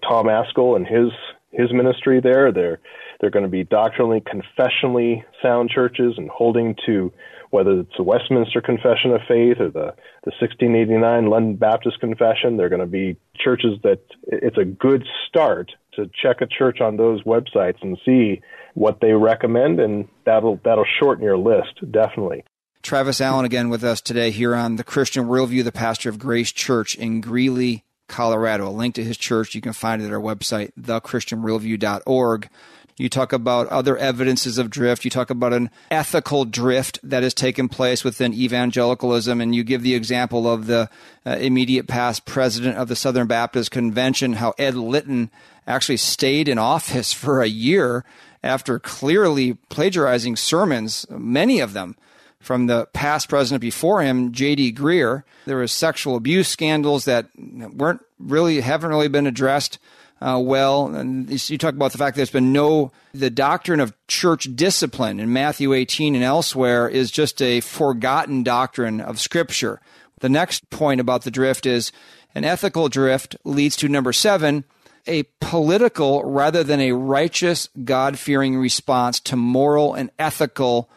Tom 0.09 0.27
Ascol 0.27 0.77
and 0.77 0.87
his 0.87 1.11
his 1.53 1.73
ministry 1.73 2.21
there. 2.21 2.51
They're 2.51 2.81
they're 3.21 3.31
going 3.31 3.45
to 3.45 3.49
be 3.49 3.63
doctrinally, 3.63 4.21
confessionally 4.21 5.23
sound 5.41 5.71
churches 5.71 6.15
and 6.17 6.29
holding 6.29 6.75
to 6.87 7.13
whether 7.55 7.79
it's 7.79 7.97
the 7.97 8.03
Westminster 8.03 8.61
Confession 8.61 9.13
of 9.13 9.21
Faith 9.29 9.61
or 9.61 9.71
the, 9.71 9.95
the 10.25 10.33
1689 10.41 11.27
London 11.27 11.55
Baptist 11.55 12.01
Confession. 12.01 12.57
They're 12.57 12.69
going 12.69 12.81
to 12.81 12.87
be 12.87 13.17
churches 13.37 13.79
that 13.85 14.01
it's 14.25 14.59
a 14.59 14.65
good 14.65 15.05
start 15.29 15.71
to 15.95 16.11
check 16.21 16.41
a 16.41 16.49
church 16.49 16.81
on 16.81 16.97
those 16.97 17.23
websites 17.23 17.81
and 17.81 17.97
see 18.05 18.43
what 18.75 19.01
they 19.01 19.13
recommend, 19.13 19.79
and 19.79 20.09
that'll 20.27 20.59
that'll 20.65 20.85
shorten 20.99 21.23
your 21.23 21.39
list 21.39 21.79
definitely. 21.93 22.43
Travis 22.83 23.21
Allen 23.21 23.45
again 23.45 23.69
with 23.69 23.85
us 23.85 24.01
today 24.01 24.33
here 24.33 24.57
on 24.57 24.75
the 24.75 24.83
Christian 24.83 25.27
Worldview, 25.27 25.63
the 25.63 25.71
pastor 25.71 26.09
of 26.09 26.19
Grace 26.19 26.51
Church 26.51 26.97
in 26.97 27.21
Greeley, 27.21 27.85
Colorado. 28.09 28.69
A 28.69 28.71
link 28.71 28.97
to 28.97 29.05
his 29.05 29.17
church 29.17 29.55
you 29.55 29.61
can 29.61 29.73
find 29.73 30.03
it 30.03 30.07
at 30.07 30.13
our 30.13 30.21
website, 30.21 30.73
thechristianworldview.org. 30.81 32.49
You 32.97 33.09
talk 33.09 33.33
about 33.33 33.67
other 33.69 33.97
evidences 33.97 34.57
of 34.57 34.71
drift. 34.71 35.05
You 35.05 35.11
talk 35.11 35.31
about 35.31 35.53
an 35.53 35.71
ethical 35.91 36.45
drift 36.45 37.01
that 37.03 37.25
has 37.25 37.35
taken 37.35 37.69
place 37.69 38.05
within 38.05 38.33
evangelicalism, 38.33 39.41
and 39.41 39.55
you 39.55 39.65
give 39.65 39.83
the 39.83 39.95
example 39.95 40.51
of 40.51 40.67
the 40.67 40.89
uh, 41.27 41.31
immediate 41.31 41.89
past 41.89 42.25
president 42.25 42.77
of 42.77 42.87
the 42.87 42.95
Southern 42.95 43.27
Baptist 43.27 43.73
Convention, 43.73 44.35
how 44.35 44.55
Ed 44.59 44.77
Litton 44.77 45.31
actually 45.67 45.97
stayed 45.97 46.49
in 46.49 46.59
office 46.59 47.13
for 47.13 47.43
a 47.43 47.49
year 47.49 48.05
after 48.45 48.79
clearly 48.79 49.55
plagiarizing 49.71 50.37
sermons, 50.37 51.07
many 51.11 51.61
of 51.61 51.73
them 51.73 51.97
from 52.39 52.67
the 52.67 52.87
past 52.93 53.29
president 53.29 53.63
before 53.63 54.03
him, 54.03 54.31
J.D. 54.31 54.75
Greear. 54.75 55.23
There 55.47 55.57
was 55.57 55.73
sexual 55.73 56.15
abuse 56.15 56.47
scandals 56.47 57.07
that 57.07 57.27
weren't 57.37 58.05
really 58.19 58.61
haven't 58.61 58.91
really 58.91 59.09
been 59.09 59.27
addressed 59.27 59.79
uh, 60.21 60.41
well. 60.43 60.87
And 60.95 61.31
you 61.51 61.59
talk 61.59 61.75
about 61.75 61.93
the 61.93 61.99
fact 61.99 62.15
that 62.15 62.21
there's 62.21 62.31
been 62.31 62.53
no 62.53 62.93
the 63.13 63.31
doctrine 63.31 63.81
of 63.81 63.95
church 64.09 64.49
discipline 64.55 65.21
in 65.21 65.33
Matthew 65.33 65.73
18 65.73 66.15
and 66.15 66.25
elsewhere 66.25 66.89
is 66.89 67.11
just 67.11 67.41
a 67.43 67.61
forgotten 67.61 68.43
doctrine 68.43 69.01
of 69.01 69.21
Scripture. 69.21 69.81
The 70.21 70.29
next 70.29 70.71
point 70.71 71.01
about 71.01 71.23
the 71.23 71.31
drift 71.31 71.67
is 71.67 71.93
an 72.35 72.45
ethical 72.45 72.89
drift 72.89 73.37
leads 73.45 73.77
to 73.77 73.89
number 73.89 74.13
seven 74.13 74.65
a 75.07 75.25
political 75.41 76.25
rather 76.25 76.65
than 76.65 76.81
a 76.81 76.93
righteous, 76.93 77.69
God 77.85 78.19
fearing 78.19 78.57
response 78.57 79.21
to 79.21 79.37
moral 79.37 79.95
and 79.95 80.11
ethical 80.19 80.89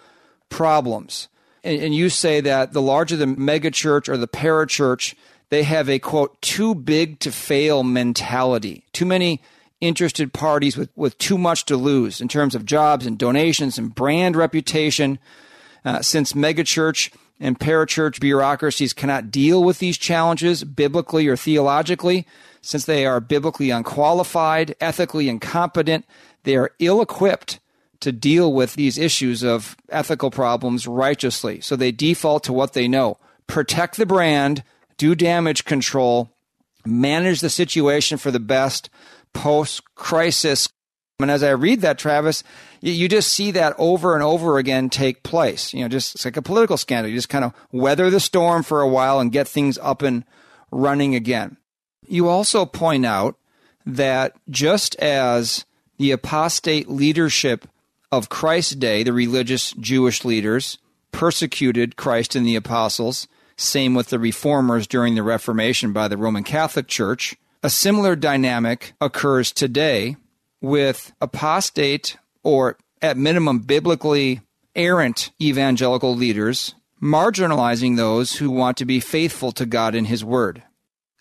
problems. 0.50 1.28
And, 1.64 1.82
and, 1.82 1.94
you 1.94 2.10
say 2.10 2.40
that 2.42 2.72
the 2.72 2.82
larger 2.82 3.18
the 3.18 3.26
megachurch 3.26 4.08
or 4.08 4.16
the 4.16 4.28
parachurch, 4.28 5.16
they 5.50 5.64
have 5.64 5.90
a 5.90 6.00
quote, 6.00 6.42
too 6.42 6.76
big 6.76 7.20
to 7.20 7.32
fail 7.32 7.84
mentality. 7.84 8.84
Too 8.94 9.06
many 9.06 9.42
interested 9.80 10.34
parties 10.34 10.76
with, 10.76 10.90
with 10.96 11.18
too 11.18 11.38
much 11.38 11.66
to 11.66 11.78
lose 11.78 12.20
in 12.20 12.28
terms 12.28 12.56
of 12.56 12.66
jobs 12.66 13.06
and 13.06 13.18
donations 13.18 13.78
and 13.78 13.94
brand 13.94 14.36
reputation. 14.36 15.20
Uh, 15.86 16.02
since 16.02 16.34
megachurch 16.34 17.14
and 17.40 17.60
parachurch 17.60 18.20
bureaucracies 18.20 18.94
cannot 18.94 19.32
deal 19.32 19.64
with 19.64 19.80
these 19.80 19.98
challenges 19.98 20.64
biblically 20.64 21.28
or 21.28 21.38
theologically, 21.38 22.26
since 22.62 22.86
they 22.86 23.06
are 23.06 23.22
biblically 23.22 23.70
unqualified, 23.70 24.76
ethically 24.82 25.30
incompetent, 25.30 26.06
they 26.44 26.58
are 26.58 26.72
ill 26.80 27.02
equipped 27.02 27.60
to 28.00 28.12
deal 28.12 28.52
with 28.52 28.76
these 28.76 28.98
issues 28.98 29.44
of 29.44 29.78
ethical 29.90 30.32
problems 30.32 30.88
righteously. 30.88 31.62
So 31.62 31.76
they 31.76 31.92
default 31.92 32.44
to 32.46 32.54
what 32.54 32.74
they 32.74 32.88
know 32.88 33.18
protect 33.48 33.96
the 33.96 34.06
brand, 34.06 34.64
do 34.98 35.16
damage 35.16 35.66
control, 35.66 36.32
manage 36.86 37.42
the 37.42 37.50
situation 37.50 38.18
for 38.18 38.32
the 38.32 38.40
best 38.40 38.90
post 39.34 39.84
crisis. 39.96 40.68
And 41.20 41.32
as 41.32 41.44
I 41.44 41.52
read 41.52 41.82
that, 41.82 41.98
Travis, 41.98 42.44
you 42.82 43.08
just 43.08 43.32
see 43.32 43.52
that 43.52 43.76
over 43.78 44.14
and 44.14 44.24
over 44.24 44.58
again 44.58 44.90
take 44.90 45.24
place. 45.24 45.74
You 45.74 45.82
know, 45.82 45.88
just 45.88 46.16
it's 46.16 46.26
like 46.26 46.38
a 46.38 46.42
political 46.42 46.78
scandal. 46.78 47.10
You 47.10 47.18
just 47.18 47.30
kind 47.30 47.46
of 47.46 47.54
weather 47.72 48.10
the 48.10 48.20
storm 48.20 48.64
for 48.64 48.82
a 48.82 48.88
while 48.88 49.20
and 49.20 49.32
get 49.32 49.48
things 49.48 49.78
up 49.80 50.02
and 50.02 50.24
running 50.72 51.16
again. 51.16 51.58
You 52.08 52.30
also 52.30 52.66
point 52.66 53.06
out 53.06 53.38
that 53.86 54.34
just 54.50 54.96
as 54.96 55.66
the 55.98 56.12
apostate 56.12 56.90
leadership 56.90 57.68
of 58.12 58.30
Christ's 58.30 58.76
day, 58.76 59.04
the 59.04 59.14
religious 59.14 59.72
Jewish 59.74 60.24
leaders, 60.24 60.78
persecuted 61.12 61.96
Christ 61.96 62.36
and 62.36 62.46
the 62.46 62.56
apostles, 62.56 63.28
same 63.58 63.96
with 63.96 64.08
the 64.10 64.20
reformers 64.20 64.88
during 64.88 65.16
the 65.16 65.24
Reformation 65.24 65.92
by 65.92 66.08
the 66.08 66.18
Roman 66.18 66.44
Catholic 66.44 66.88
Church, 66.88 67.36
a 67.64 67.70
similar 67.70 68.16
dynamic 68.16 68.94
occurs 69.02 69.52
today 69.52 70.16
with 70.62 71.12
apostate 71.20 72.18
or 72.44 72.78
at 73.02 73.18
minimum 73.18 73.60
biblically 73.60 74.42
errant 74.76 75.32
evangelical 75.42 76.16
leaders 76.16 76.76
marginalizing 77.02 77.96
those 77.98 78.38
who 78.38 78.50
want 78.50 78.78
to 78.78 78.86
be 78.86 79.00
faithful 79.00 79.52
to 79.52 79.66
God 79.66 79.96
and 79.96 80.08
His 80.08 80.24
Word. 80.24 80.64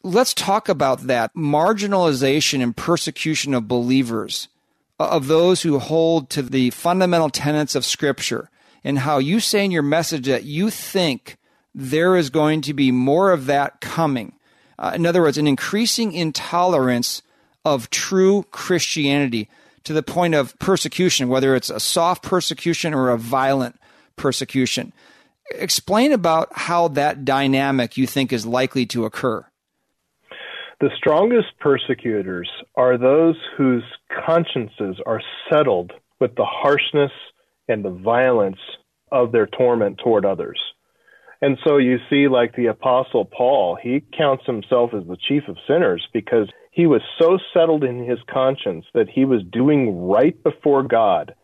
Let's 0.02 0.35
talk 0.35 0.69
about 0.69 1.02
that 1.02 1.35
marginalization 1.35 2.62
and 2.62 2.76
persecution 2.76 3.55
of 3.55 3.69
believers, 3.69 4.49
uh, 5.00 5.09
of 5.09 5.26
those 5.26 5.62
who 5.62 5.78
hold 5.78 6.31
to 6.31 6.43
the 6.43 6.71
fundamental 6.71 7.28
tenets 7.28 7.75
of 7.75 7.85
Scripture, 7.85 8.50
and 8.85 9.00
how 9.00 9.19
you 9.19 9.40
say 9.40 9.64
in 9.64 9.71
your 9.71 9.83
message 9.83 10.26
that 10.26 10.45
you 10.45 10.71
think 10.71 11.37
there 11.78 12.16
is 12.16 12.30
going 12.30 12.62
to 12.62 12.73
be 12.73 12.90
more 12.90 13.30
of 13.30 13.47
that 13.47 13.83
coming. 13.83 14.33
Uh, 14.78 14.92
in 14.95 15.04
other 15.04 15.21
words, 15.21 15.37
an 15.37 15.47
increasing 15.47 16.12
intolerance 16.12 17.23
of 17.66 17.90
true 17.90 18.45
Christianity 18.50 19.49
to 19.85 19.92
the 19.92 20.02
point 20.02 20.35
of 20.35 20.59
persecution, 20.59 21.28
whether 21.28 21.54
it's 21.54 21.68
a 21.68 21.78
soft 21.78 22.23
persecution 22.23 22.95
or 22.95 23.11
a 23.11 23.18
violent 23.18 23.78
persecution. 24.16 24.92
Explain 25.52 26.12
about 26.12 26.49
how 26.52 26.88
that 26.88 27.25
dynamic 27.25 27.97
you 27.97 28.06
think 28.06 28.33
is 28.33 28.47
likely 28.47 28.87
to 28.87 29.04
occur. 29.04 29.45
The 30.80 30.90
strongest 30.97 31.59
persecutors 31.61 32.50
are 32.75 32.99
those 32.99 33.37
whose 33.56 33.85
consciences 34.26 34.97
are 35.06 35.23
settled 35.50 35.92
with 36.21 36.35
the 36.37 36.45
harshness 36.45 37.12
and 37.68 37.85
the 37.85 37.90
violence 37.90 38.59
of 39.12 39.33
their 39.33 39.47
torment 39.47 39.99
toward 40.02 40.25
others. 40.25 40.59
And 41.43 41.59
so 41.66 41.76
you 41.76 41.99
see, 42.09 42.28
like 42.28 42.57
the 42.57 42.66
Apostle 42.66 43.25
Paul, 43.25 43.76
he 43.81 44.02
counts 44.16 44.45
himself 44.47 44.90
as 44.95 45.07
the 45.07 45.19
chief 45.28 45.43
of 45.49 45.57
sinners 45.66 46.07
because 46.12 46.49
he 46.71 46.87
was 46.87 47.02
so 47.19 47.38
settled 47.52 47.85
in 47.85 48.09
his 48.09 48.19
conscience 48.31 48.87
that 48.95 49.09
he 49.09 49.25
was 49.25 49.43
doing 49.50 50.07
right 50.07 50.40
before 50.43 50.83
God 50.83 51.35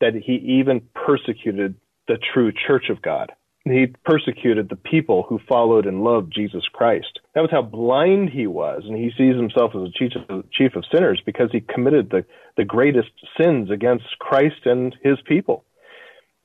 that 0.00 0.14
he 0.14 0.34
even 0.60 0.82
persecuted 0.94 1.74
the 2.06 2.18
true 2.32 2.52
church 2.52 2.88
of 2.90 3.02
God 3.02 3.32
he 3.72 3.86
persecuted 4.04 4.68
the 4.68 4.76
people 4.76 5.24
who 5.28 5.40
followed 5.48 5.86
and 5.86 6.02
loved 6.02 6.32
Jesus 6.34 6.64
Christ. 6.72 7.20
That 7.34 7.40
was 7.40 7.50
how 7.50 7.62
blind 7.62 8.30
he 8.30 8.46
was, 8.46 8.82
and 8.86 8.96
he 8.96 9.10
sees 9.16 9.36
himself 9.36 9.72
as 9.74 9.82
a 9.82 10.44
chief 10.52 10.76
of, 10.76 10.84
sinners 10.92 11.22
because 11.24 11.50
he 11.52 11.60
committed 11.60 12.10
the, 12.10 12.24
the 12.56 12.64
greatest 12.64 13.10
sins 13.40 13.70
against 13.70 14.04
Christ 14.18 14.64
and 14.64 14.96
his 15.02 15.18
people. 15.26 15.64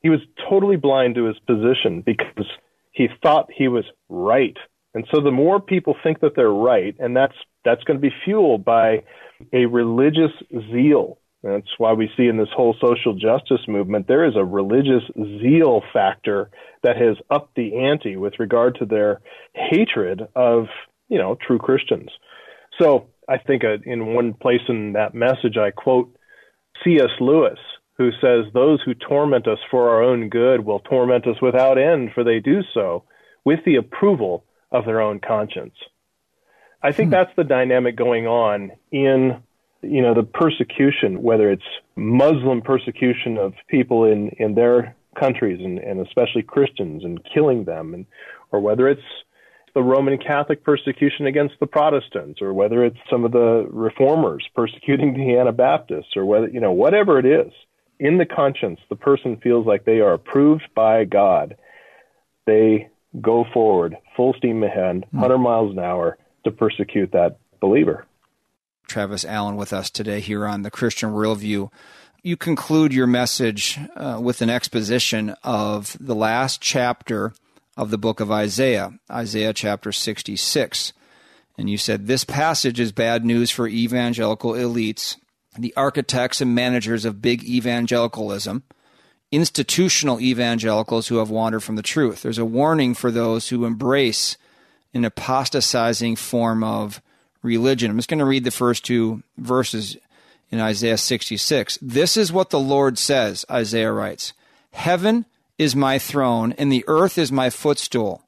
He 0.01 0.09
was 0.09 0.19
totally 0.49 0.75
blind 0.75 1.15
to 1.15 1.25
his 1.25 1.39
position 1.39 2.01
because 2.05 2.47
he 2.93 3.09
thought 3.21 3.49
he 3.53 3.67
was 3.67 3.85
right. 4.07 4.57
And 4.93 5.05
so 5.13 5.21
the 5.21 5.31
more 5.31 5.59
people 5.59 5.95
think 6.03 6.21
that 6.21 6.35
they're 6.35 6.49
right, 6.49 6.95
and 6.99 7.15
that's 7.15 7.35
that's 7.65 7.83
going 7.83 7.99
to 7.99 8.01
be 8.01 8.15
fueled 8.25 8.63
by 8.63 9.03
a 9.51 9.65
religious 9.65 10.31
zeal 10.71 11.17
that's 11.43 11.77
why 11.77 11.91
we 11.91 12.09
see 12.15 12.27
in 12.27 12.37
this 12.37 12.47
whole 12.55 12.75
social 12.81 13.13
justice 13.13 13.67
movement, 13.67 14.07
there 14.07 14.25
is 14.25 14.35
a 14.37 14.45
religious 14.45 15.03
zeal 15.41 15.81
factor 15.91 16.49
that 16.83 16.95
has 16.95 17.17
upped 17.29 17.55
the 17.55 17.77
ante 17.77 18.15
with 18.15 18.39
regard 18.39 18.75
to 18.75 18.85
their 18.85 19.19
hatred 19.53 20.21
of, 20.35 20.67
you 21.09 21.17
know, 21.17 21.37
true 21.45 21.59
Christians. 21.59 22.09
So 22.79 23.07
I 23.27 23.37
think 23.37 23.65
uh, 23.65 23.77
in 23.85 24.15
one 24.15 24.33
place 24.33 24.61
in 24.69 24.93
that 24.93 25.13
message, 25.13 25.57
I 25.57 25.71
quote 25.71 26.15
C.S. 26.83 27.11
Lewis, 27.19 27.59
who 27.97 28.11
says, 28.21 28.45
Those 28.53 28.81
who 28.83 28.93
torment 28.93 29.47
us 29.47 29.59
for 29.69 29.89
our 29.89 30.03
own 30.03 30.29
good 30.29 30.65
will 30.65 30.79
torment 30.79 31.27
us 31.27 31.41
without 31.41 31.77
end, 31.77 32.11
for 32.13 32.23
they 32.23 32.39
do 32.39 32.61
so 32.73 33.03
with 33.45 33.59
the 33.65 33.75
approval 33.75 34.45
of 34.71 34.85
their 34.85 35.01
own 35.01 35.19
conscience. 35.19 35.75
I 36.81 36.91
think 36.91 37.07
hmm. 37.07 37.11
that's 37.11 37.35
the 37.35 37.43
dynamic 37.43 37.95
going 37.95 38.27
on 38.27 38.71
in 38.91 39.41
you 39.83 40.01
know, 40.01 40.13
the 40.13 40.23
persecution, 40.23 41.21
whether 41.21 41.51
it's 41.51 41.63
Muslim 41.95 42.61
persecution 42.61 43.37
of 43.37 43.53
people 43.67 44.05
in, 44.05 44.29
in 44.39 44.55
their 44.55 44.95
countries 45.19 45.59
and, 45.63 45.77
and 45.77 45.99
especially 45.99 46.41
Christians 46.41 47.03
and 47.03 47.19
killing 47.33 47.65
them, 47.65 47.93
and, 47.93 48.05
or 48.51 48.59
whether 48.59 48.87
it's 48.87 49.01
the 49.75 49.83
Roman 49.83 50.17
Catholic 50.17 50.63
persecution 50.63 51.25
against 51.25 51.55
the 51.59 51.67
Protestants, 51.67 52.41
or 52.41 52.53
whether 52.53 52.85
it's 52.85 52.97
some 53.09 53.25
of 53.25 53.31
the 53.31 53.67
reformers 53.69 54.47
persecuting 54.55 55.13
the 55.13 55.37
Anabaptists, 55.37 56.15
or 56.15 56.25
whether, 56.25 56.47
you 56.47 56.59
know, 56.59 56.71
whatever 56.71 57.19
it 57.19 57.25
is, 57.25 57.51
in 57.99 58.17
the 58.17 58.25
conscience, 58.25 58.79
the 58.89 58.95
person 58.95 59.37
feels 59.37 59.65
like 59.65 59.85
they 59.85 59.99
are 59.99 60.13
approved 60.13 60.67
by 60.75 61.05
God. 61.05 61.55
They 62.45 62.89
go 63.21 63.45
forward 63.53 63.97
full 64.15 64.33
steam 64.33 64.63
ahead, 64.63 65.05
100 65.11 65.37
miles 65.37 65.71
an 65.71 65.79
hour 65.79 66.17
to 66.43 66.51
persecute 66.51 67.11
that 67.11 67.37
believer. 67.59 68.05
Travis 68.87 69.25
Allen 69.25 69.55
with 69.55 69.73
us 69.73 69.89
today 69.89 70.19
here 70.19 70.45
on 70.45 70.61
the 70.61 70.71
Christian 70.71 71.11
Worldview. 71.11 71.71
You 72.21 72.37
conclude 72.37 72.93
your 72.93 73.07
message 73.07 73.79
uh, 73.95 74.19
with 74.21 74.41
an 74.41 74.49
exposition 74.49 75.35
of 75.43 75.97
the 75.99 76.15
last 76.15 76.61
chapter 76.61 77.33
of 77.75 77.89
the 77.89 77.97
book 77.97 78.19
of 78.19 78.31
Isaiah, 78.31 78.93
Isaiah 79.09 79.53
chapter 79.53 79.91
66. 79.91 80.93
And 81.57 81.69
you 81.69 81.77
said 81.77 82.07
this 82.07 82.23
passage 82.23 82.79
is 82.79 82.91
bad 82.91 83.25
news 83.25 83.51
for 83.51 83.67
evangelical 83.67 84.53
elites, 84.53 85.17
the 85.57 85.73
architects 85.75 86.41
and 86.41 86.55
managers 86.55 87.05
of 87.05 87.21
big 87.21 87.43
evangelicalism. 87.43 88.63
institutional 89.31 90.21
evangelicals 90.21 91.07
who 91.07 91.17
have 91.17 91.31
wandered 91.31 91.61
from 91.61 91.75
the 91.75 91.81
truth. 91.81 92.21
There's 92.21 92.37
a 92.37 92.45
warning 92.45 92.93
for 92.93 93.09
those 93.09 93.49
who 93.49 93.65
embrace 93.65 94.37
an 94.93 95.05
apostatizing 95.05 96.17
form 96.17 96.63
of 96.63 97.01
religion. 97.41 97.89
I'm 97.89 97.97
just 97.97 98.09
going 98.09 98.19
to 98.19 98.25
read 98.25 98.43
the 98.43 98.51
first 98.51 98.85
two 98.85 99.23
verses 99.37 99.97
in 100.51 100.59
Isaiah 100.59 100.97
66. 100.97 101.79
This 101.81 102.15
is 102.15 102.31
what 102.31 102.51
the 102.51 102.59
Lord 102.59 102.99
says, 102.99 103.43
Isaiah 103.49 103.91
writes 103.91 104.33
Heaven 104.71 105.25
is 105.57 105.75
my 105.75 105.97
throne, 105.97 106.53
and 106.53 106.71
the 106.71 106.85
earth 106.87 107.17
is 107.17 107.31
my 107.31 107.49
footstool. 107.49 108.23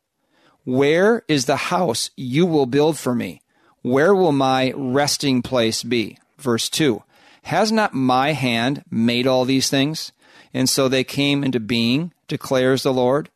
Where 0.64 1.24
is 1.28 1.46
the 1.46 1.56
house 1.56 2.10
you 2.16 2.48
will 2.48 2.66
build 2.66 2.98
for 2.98 3.14
me? 3.14 3.42
Where 3.84 4.16
will 4.16 4.32
my 4.32 4.74
resting 4.76 5.44
place 5.44 5.84
be? 5.84 6.18
Verse 6.40 6.70
2 6.70 7.04
Has 7.46 7.72
not 7.72 7.94
my 7.94 8.32
hand 8.32 8.84
made 8.90 9.28
all 9.28 9.46
these 9.46 9.70
things? 9.70 10.12
And 10.52 10.68
so 10.68 10.88
they 10.88 11.04
came 11.04 11.44
into 11.44 11.60
being, 11.60 12.12
declares 12.28 12.82
the 12.82 12.92
Lord. 12.92 13.30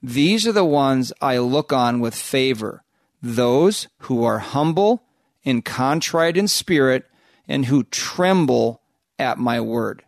These 0.00 0.46
are 0.46 0.52
the 0.52 0.64
ones 0.64 1.12
I 1.20 1.38
look 1.38 1.72
on 1.72 1.98
with 1.98 2.14
favor, 2.14 2.84
those 3.20 3.88
who 4.02 4.22
are 4.22 4.38
humble 4.38 5.02
and 5.44 5.64
contrite 5.64 6.36
in 6.36 6.46
spirit 6.46 7.06
and 7.48 7.66
who 7.66 7.82
tremble 7.82 8.82
at 9.18 9.36
my 9.36 9.60
word. 9.60 10.04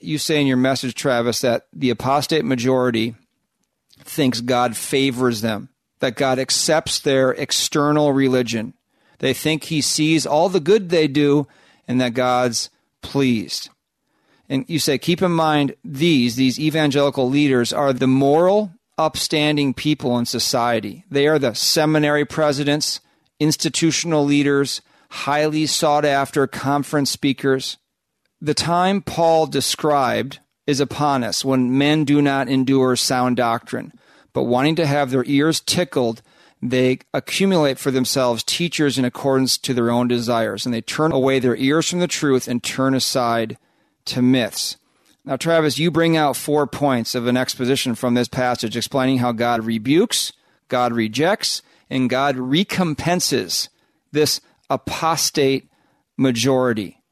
You 0.00 0.16
say 0.16 0.40
in 0.40 0.46
your 0.46 0.56
message, 0.56 0.94
Travis, 0.94 1.42
that 1.42 1.66
the 1.74 1.90
apostate 1.90 2.46
majority 2.46 3.14
thinks 3.98 4.40
God 4.40 4.74
favors 4.74 5.42
them, 5.42 5.68
that 5.98 6.16
God 6.16 6.38
accepts 6.38 6.98
their 6.98 7.32
external 7.32 8.14
religion. 8.14 8.72
They 9.18 9.34
think 9.34 9.64
he 9.64 9.82
sees 9.82 10.24
all 10.24 10.48
the 10.48 10.60
good 10.60 10.88
they 10.88 11.08
do 11.08 11.46
and 11.86 12.00
that 12.00 12.14
God's 12.14 12.70
pleased. 13.06 13.70
And 14.48 14.64
you 14.68 14.78
say, 14.78 14.98
keep 14.98 15.22
in 15.22 15.32
mind, 15.32 15.74
these, 15.84 16.36
these 16.36 16.58
evangelical 16.58 17.28
leaders 17.28 17.72
are 17.72 17.92
the 17.92 18.06
moral, 18.06 18.72
upstanding 18.98 19.74
people 19.74 20.18
in 20.18 20.26
society. 20.26 21.04
They 21.10 21.26
are 21.26 21.38
the 21.38 21.54
seminary 21.54 22.24
presidents, 22.24 23.00
institutional 23.40 24.24
leaders, 24.24 24.82
highly 25.10 25.66
sought 25.66 26.04
after 26.04 26.46
conference 26.46 27.10
speakers. 27.10 27.78
The 28.40 28.54
time 28.54 29.02
Paul 29.02 29.46
described 29.46 30.40
is 30.66 30.80
upon 30.80 31.24
us 31.24 31.44
when 31.44 31.78
men 31.78 32.04
do 32.04 32.20
not 32.20 32.48
endure 32.48 32.96
sound 32.96 33.36
doctrine, 33.36 33.92
but 34.32 34.44
wanting 34.44 34.76
to 34.76 34.86
have 34.86 35.10
their 35.10 35.24
ears 35.26 35.60
tickled, 35.60 36.22
they 36.62 36.98
accumulate 37.12 37.78
for 37.78 37.90
themselves 37.90 38.42
teachers 38.42 38.98
in 38.98 39.04
accordance 39.04 39.58
to 39.58 39.74
their 39.74 39.90
own 39.90 40.08
desires, 40.08 40.64
and 40.64 40.74
they 40.74 40.80
turn 40.80 41.12
away 41.12 41.38
their 41.38 41.56
ears 41.56 41.88
from 41.88 42.00
the 42.00 42.08
truth 42.08 42.48
and 42.48 42.62
turn 42.62 42.94
aside 42.94 43.58
to 44.06 44.22
myths. 44.22 44.76
Now, 45.24 45.36
Travis, 45.36 45.78
you 45.78 45.90
bring 45.90 46.16
out 46.16 46.36
four 46.36 46.66
points 46.66 47.14
of 47.14 47.26
an 47.26 47.36
exposition 47.36 47.94
from 47.94 48.14
this 48.14 48.28
passage 48.28 48.76
explaining 48.76 49.18
how 49.18 49.32
God 49.32 49.64
rebukes, 49.64 50.32
God 50.68 50.92
rejects, 50.92 51.62
and 51.90 52.08
God 52.08 52.36
recompenses 52.36 53.68
this 54.12 54.40
apostate 54.70 55.68
majority. 56.16 57.02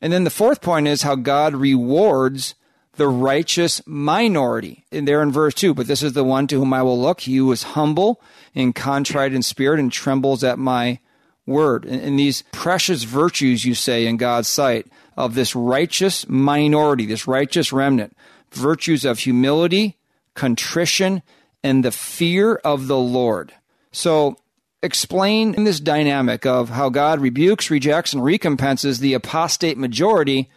And 0.00 0.12
then 0.12 0.24
the 0.24 0.30
fourth 0.30 0.62
point 0.62 0.88
is 0.88 1.02
how 1.02 1.14
God 1.14 1.54
rewards 1.54 2.54
the 2.96 3.08
righteous 3.08 3.82
minority. 3.86 4.84
And 4.90 5.06
there 5.06 5.22
in 5.22 5.30
verse 5.30 5.54
2, 5.54 5.74
but 5.74 5.86
this 5.86 6.02
is 6.02 6.14
the 6.14 6.24
one 6.24 6.46
to 6.48 6.56
whom 6.56 6.72
I 6.72 6.82
will 6.82 7.00
look. 7.00 7.20
He 7.20 7.38
is 7.38 7.62
humble 7.62 8.20
and 8.54 8.74
contrite 8.74 9.32
in 9.32 9.42
spirit 9.42 9.80
and 9.80 9.92
trembles 9.92 10.42
at 10.44 10.58
my 10.58 10.98
word. 11.46 11.84
And, 11.84 12.00
and 12.02 12.18
these 12.18 12.44
precious 12.52 13.04
virtues, 13.04 13.64
you 13.64 13.74
say, 13.74 14.06
in 14.06 14.16
God's 14.16 14.48
sight 14.48 14.86
of 15.16 15.34
this 15.34 15.54
righteous 15.54 16.28
minority, 16.28 17.06
this 17.06 17.26
righteous 17.26 17.72
remnant, 17.72 18.16
virtues 18.52 19.04
of 19.04 19.20
humility, 19.20 19.98
contrition, 20.34 21.22
and 21.62 21.84
the 21.84 21.92
fear 21.92 22.54
of 22.56 22.86
the 22.86 22.98
Lord. 22.98 23.52
So, 23.92 24.36
explain 24.82 25.54
in 25.54 25.64
this 25.64 25.80
dynamic 25.80 26.46
of 26.46 26.70
how 26.70 26.88
God 26.88 27.20
rebukes, 27.20 27.70
rejects, 27.70 28.12
and 28.14 28.24
recompenses 28.24 28.98
the 28.98 29.12
apostate 29.12 29.76
majority, 29.76 30.48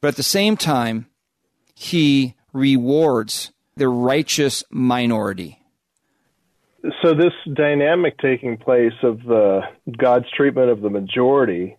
but 0.00 0.08
at 0.08 0.16
the 0.16 0.22
same 0.22 0.56
time, 0.56 1.06
he 1.74 2.34
rewards 2.52 3.50
the 3.76 3.88
righteous 3.88 4.62
minority. 4.70 5.60
So, 7.02 7.14
this 7.14 7.32
dynamic 7.52 8.18
taking 8.18 8.58
place 8.58 8.92
of 9.02 9.22
the 9.22 9.62
God's 9.96 10.26
treatment 10.36 10.70
of 10.70 10.82
the 10.82 10.90
majority 10.90 11.76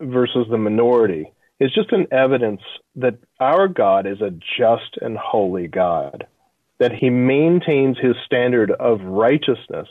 versus 0.00 0.46
the 0.50 0.58
minority 0.58 1.32
is 1.60 1.72
just 1.74 1.92
an 1.92 2.06
evidence 2.10 2.62
that 2.96 3.18
our 3.38 3.68
God 3.68 4.06
is 4.06 4.20
a 4.20 4.30
just 4.30 4.96
and 5.00 5.16
holy 5.16 5.68
God, 5.68 6.26
that 6.78 6.92
he 6.92 7.10
maintains 7.10 7.98
his 7.98 8.16
standard 8.24 8.72
of 8.72 9.02
righteousness, 9.02 9.88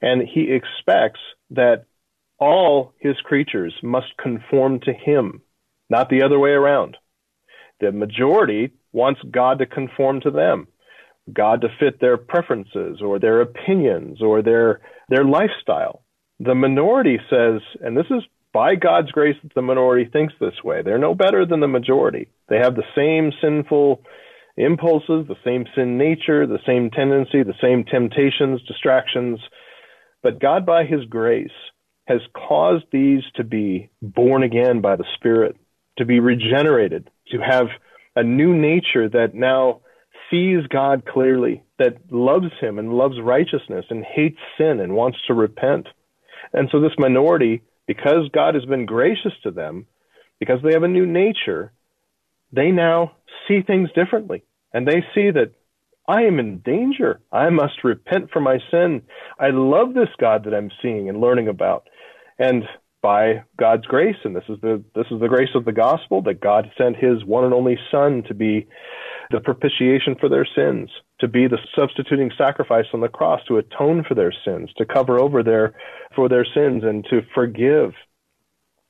and 0.00 0.22
he 0.26 0.50
expects 0.50 1.20
that 1.50 1.84
all 2.38 2.94
his 2.98 3.16
creatures 3.22 3.74
must 3.82 4.16
conform 4.16 4.80
to 4.80 4.92
him, 4.92 5.42
not 5.90 6.08
the 6.08 6.22
other 6.22 6.38
way 6.38 6.50
around. 6.50 6.96
The 7.80 7.92
majority 7.92 8.72
wants 8.92 9.20
God 9.30 9.58
to 9.58 9.66
conform 9.66 10.22
to 10.22 10.30
them, 10.30 10.68
God 11.32 11.62
to 11.62 11.68
fit 11.78 12.00
their 12.00 12.16
preferences 12.16 13.00
or 13.02 13.18
their 13.18 13.40
opinions 13.40 14.22
or 14.22 14.42
their, 14.42 14.80
their 15.08 15.24
lifestyle. 15.24 16.02
The 16.40 16.54
minority 16.54 17.18
says, 17.30 17.60
and 17.80 17.96
this 17.96 18.06
is 18.10 18.22
by 18.52 18.74
God's 18.74 19.10
grace 19.10 19.36
that 19.42 19.54
the 19.54 19.62
minority 19.62 20.08
thinks 20.10 20.34
this 20.40 20.62
way. 20.64 20.82
They're 20.82 20.98
no 20.98 21.14
better 21.14 21.44
than 21.44 21.60
the 21.60 21.68
majority. 21.68 22.28
They 22.48 22.58
have 22.58 22.74
the 22.74 22.82
same 22.96 23.32
sinful 23.42 24.02
impulses, 24.56 25.26
the 25.28 25.36
same 25.44 25.64
sin 25.74 25.98
nature, 25.98 26.46
the 26.46 26.58
same 26.66 26.90
tendency, 26.90 27.42
the 27.42 27.54
same 27.62 27.84
temptations, 27.84 28.60
distractions. 28.66 29.38
But 30.22 30.40
God, 30.40 30.66
by 30.66 30.84
His 30.84 31.04
grace, 31.04 31.50
has 32.06 32.20
caused 32.34 32.84
these 32.90 33.22
to 33.36 33.44
be 33.44 33.90
born 34.00 34.42
again 34.42 34.80
by 34.80 34.96
the 34.96 35.04
Spirit, 35.16 35.56
to 35.98 36.04
be 36.04 36.20
regenerated, 36.20 37.10
to 37.28 37.38
have 37.38 37.66
a 38.16 38.22
new 38.22 38.56
nature 38.56 39.08
that 39.08 39.34
now 39.34 39.82
sees 40.30 40.66
God 40.68 41.04
clearly, 41.06 41.62
that 41.78 41.96
loves 42.10 42.52
Him 42.60 42.78
and 42.78 42.92
loves 42.92 43.20
righteousness 43.20 43.86
and 43.90 44.04
hates 44.04 44.38
sin 44.56 44.80
and 44.80 44.94
wants 44.94 45.18
to 45.26 45.34
repent. 45.34 45.88
And 46.52 46.68
so 46.70 46.80
this 46.80 46.92
minority 46.98 47.62
because 47.88 48.28
God 48.32 48.54
has 48.54 48.66
been 48.66 48.86
gracious 48.86 49.32
to 49.42 49.50
them, 49.50 49.86
because 50.38 50.60
they 50.62 50.74
have 50.74 50.84
a 50.84 50.88
new 50.88 51.06
nature, 51.06 51.72
they 52.52 52.70
now 52.70 53.12
see 53.48 53.62
things 53.62 53.88
differently. 53.94 54.44
And 54.72 54.86
they 54.86 55.02
see 55.14 55.30
that 55.30 55.52
I 56.06 56.22
am 56.22 56.38
in 56.38 56.58
danger. 56.58 57.20
I 57.32 57.48
must 57.48 57.82
repent 57.82 58.30
for 58.30 58.40
my 58.40 58.58
sin. 58.70 59.02
I 59.40 59.48
love 59.50 59.94
this 59.94 60.10
God 60.20 60.44
that 60.44 60.54
I'm 60.54 60.70
seeing 60.82 61.08
and 61.08 61.20
learning 61.20 61.48
about. 61.48 61.88
And 62.38 62.64
by 63.02 63.44
God's 63.58 63.86
grace, 63.86 64.16
and 64.24 64.36
this 64.36 64.44
is 64.48 64.60
the 64.60 64.84
this 64.94 65.06
is 65.10 65.20
the 65.20 65.28
grace 65.28 65.54
of 65.54 65.64
the 65.64 65.72
gospel, 65.72 66.20
that 66.22 66.40
God 66.40 66.70
sent 66.76 66.96
his 66.96 67.24
one 67.24 67.44
and 67.44 67.54
only 67.54 67.78
Son 67.90 68.22
to 68.28 68.34
be 68.34 68.66
the 69.30 69.40
propitiation 69.40 70.16
for 70.18 70.28
their 70.28 70.46
sins, 70.56 70.90
to 71.20 71.28
be 71.28 71.46
the 71.46 71.58
substituting 71.78 72.30
sacrifice 72.36 72.86
on 72.94 73.00
the 73.00 73.08
cross, 73.08 73.40
to 73.46 73.58
atone 73.58 74.04
for 74.06 74.14
their 74.14 74.32
sins, 74.44 74.70
to 74.78 74.86
cover 74.86 75.20
over 75.20 75.42
their 75.42 75.74
for 76.14 76.28
their 76.28 76.46
sins 76.54 76.82
and 76.84 77.04
to 77.10 77.20
forgive. 77.34 77.92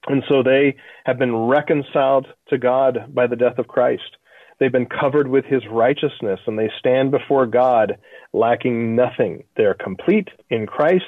And 0.07 0.22
so 0.29 0.42
they 0.42 0.77
have 1.05 1.18
been 1.18 1.35
reconciled 1.35 2.27
to 2.48 2.59
God 2.59 3.14
by 3.14 3.27
the 3.27 3.37
death 3.37 3.59
of 3.59 3.68
Christ. 3.68 4.16
They've 4.59 4.72
been 4.72 4.87
covered 4.87 5.29
with 5.29 5.44
his 5.44 5.62
righteousness 5.70 6.40
and 6.46 6.59
they 6.59 6.70
stand 6.79 7.11
before 7.11 7.46
God 7.46 7.98
lacking 8.33 8.96
nothing. 8.96 9.44
They 9.57 9.64
are 9.64 9.74
complete 9.74 10.29
in 10.51 10.66
Christ 10.66 11.05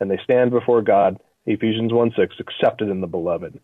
and 0.00 0.10
they 0.10 0.18
stand 0.24 0.50
before 0.50 0.82
God, 0.82 1.18
Ephesians 1.46 1.92
1 1.92 2.12
6, 2.16 2.36
accepted 2.38 2.88
in 2.88 3.00
the 3.00 3.06
beloved. 3.06 3.58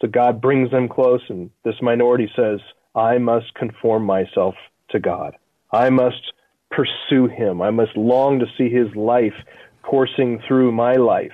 So 0.00 0.08
God 0.08 0.40
brings 0.40 0.70
them 0.70 0.88
close 0.88 1.22
and 1.28 1.50
this 1.64 1.74
minority 1.80 2.30
says, 2.36 2.60
I 2.94 3.18
must 3.18 3.54
conform 3.54 4.04
myself 4.04 4.54
to 4.90 5.00
God. 5.00 5.36
I 5.72 5.90
must 5.90 6.32
pursue 6.70 7.26
him. 7.28 7.62
I 7.62 7.70
must 7.70 7.96
long 7.96 8.38
to 8.40 8.46
see 8.56 8.68
his 8.68 8.94
life 8.94 9.34
coursing 9.82 10.40
through 10.46 10.72
my 10.72 10.94
life, 10.94 11.32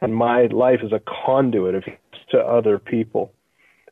and 0.00 0.14
my 0.14 0.46
life 0.46 0.80
is 0.82 0.92
a 0.92 1.02
conduit 1.26 1.74
of 1.74 1.84
to 2.30 2.38
other 2.38 2.78
people. 2.78 3.32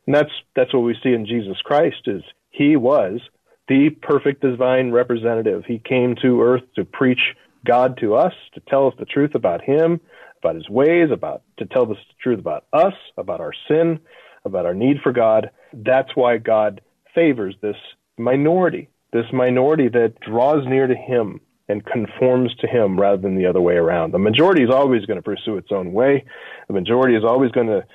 And 0.05 0.15
that's 0.15 0.31
that's 0.55 0.73
what 0.73 0.81
we 0.81 0.95
see 1.01 1.13
in 1.13 1.25
Jesus 1.25 1.57
Christ 1.63 2.07
is 2.07 2.23
he 2.49 2.75
was 2.75 3.21
the 3.67 3.89
perfect 4.01 4.41
divine 4.41 4.91
representative. 4.91 5.63
He 5.65 5.79
came 5.79 6.15
to 6.21 6.41
earth 6.41 6.63
to 6.75 6.83
preach 6.83 7.21
God 7.65 7.97
to 8.01 8.15
us, 8.15 8.33
to 8.53 8.59
tell 8.67 8.87
us 8.87 8.93
the 8.99 9.05
truth 9.05 9.35
about 9.35 9.61
him, 9.61 10.01
about 10.39 10.55
his 10.55 10.69
ways, 10.69 11.09
about 11.11 11.43
to 11.57 11.65
tell 11.65 11.83
us 11.83 11.97
the 11.97 12.15
truth 12.21 12.39
about 12.39 12.65
us, 12.73 12.93
about 13.17 13.39
our 13.39 13.53
sin, 13.67 13.99
about 14.43 14.65
our 14.65 14.73
need 14.73 14.97
for 15.01 15.13
God. 15.13 15.49
That's 15.71 16.13
why 16.15 16.37
God 16.37 16.81
favors 17.15 17.55
this 17.61 17.77
minority, 18.17 18.89
this 19.11 19.25
minority 19.31 19.87
that 19.89 20.19
draws 20.21 20.65
near 20.67 20.87
to 20.87 20.95
him 20.95 21.39
and 21.69 21.85
conforms 21.85 22.53
to 22.59 22.67
him 22.67 22.99
rather 22.99 23.21
than 23.21 23.35
the 23.35 23.45
other 23.45 23.61
way 23.61 23.75
around. 23.75 24.13
The 24.13 24.19
majority 24.19 24.63
is 24.63 24.69
always 24.69 25.05
going 25.05 25.17
to 25.17 25.23
pursue 25.23 25.57
its 25.57 25.71
own 25.71 25.93
way. 25.93 26.25
The 26.67 26.73
majority 26.73 27.15
is 27.15 27.23
always 27.23 27.51
going 27.51 27.67
to 27.67 27.85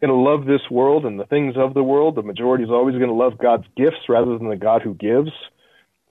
going 0.00 0.10
to 0.10 0.30
love 0.30 0.46
this 0.46 0.70
world 0.70 1.04
and 1.04 1.18
the 1.18 1.26
things 1.26 1.56
of 1.56 1.74
the 1.74 1.82
world. 1.82 2.14
The 2.14 2.22
majority 2.22 2.62
is 2.62 2.70
always 2.70 2.94
going 2.94 3.08
to 3.08 3.14
love 3.14 3.36
God's 3.36 3.66
gifts 3.76 4.08
rather 4.08 4.38
than 4.38 4.48
the 4.48 4.56
God 4.56 4.82
who 4.82 4.94
gives. 4.94 5.32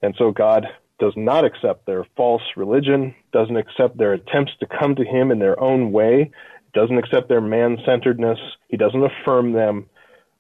And 0.01 0.13
so 0.17 0.31
God 0.31 0.67
does 0.99 1.13
not 1.15 1.45
accept 1.45 1.85
their 1.85 2.05
false 2.15 2.41
religion, 2.55 3.15
doesn't 3.31 3.55
accept 3.55 3.97
their 3.97 4.13
attempts 4.13 4.51
to 4.59 4.67
come 4.67 4.95
to 4.95 5.05
Him 5.05 5.31
in 5.31 5.39
their 5.39 5.59
own 5.59 5.91
way, 5.91 6.31
doesn't 6.73 6.97
accept 6.97 7.29
their 7.29 7.41
man 7.41 7.77
centeredness, 7.85 8.39
He 8.67 8.77
doesn't 8.77 9.03
affirm 9.03 9.53
them. 9.53 9.89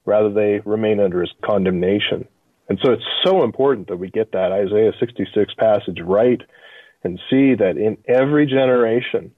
Rather, 0.07 0.31
they 0.31 0.61
remain 0.63 1.01
under 1.01 1.19
His 1.19 1.31
condemnation. 1.45 2.25
And 2.69 2.79
so 2.81 2.93
it's 2.93 3.03
so 3.25 3.43
important 3.43 3.89
that 3.89 3.97
we 3.97 4.09
get 4.09 4.31
that 4.31 4.53
Isaiah 4.53 4.93
66 4.99 5.53
passage 5.55 5.99
right 6.01 6.41
and 7.03 7.19
see 7.29 7.55
that 7.55 7.77
in 7.77 7.97
every 8.07 8.45
generation, 8.45 9.31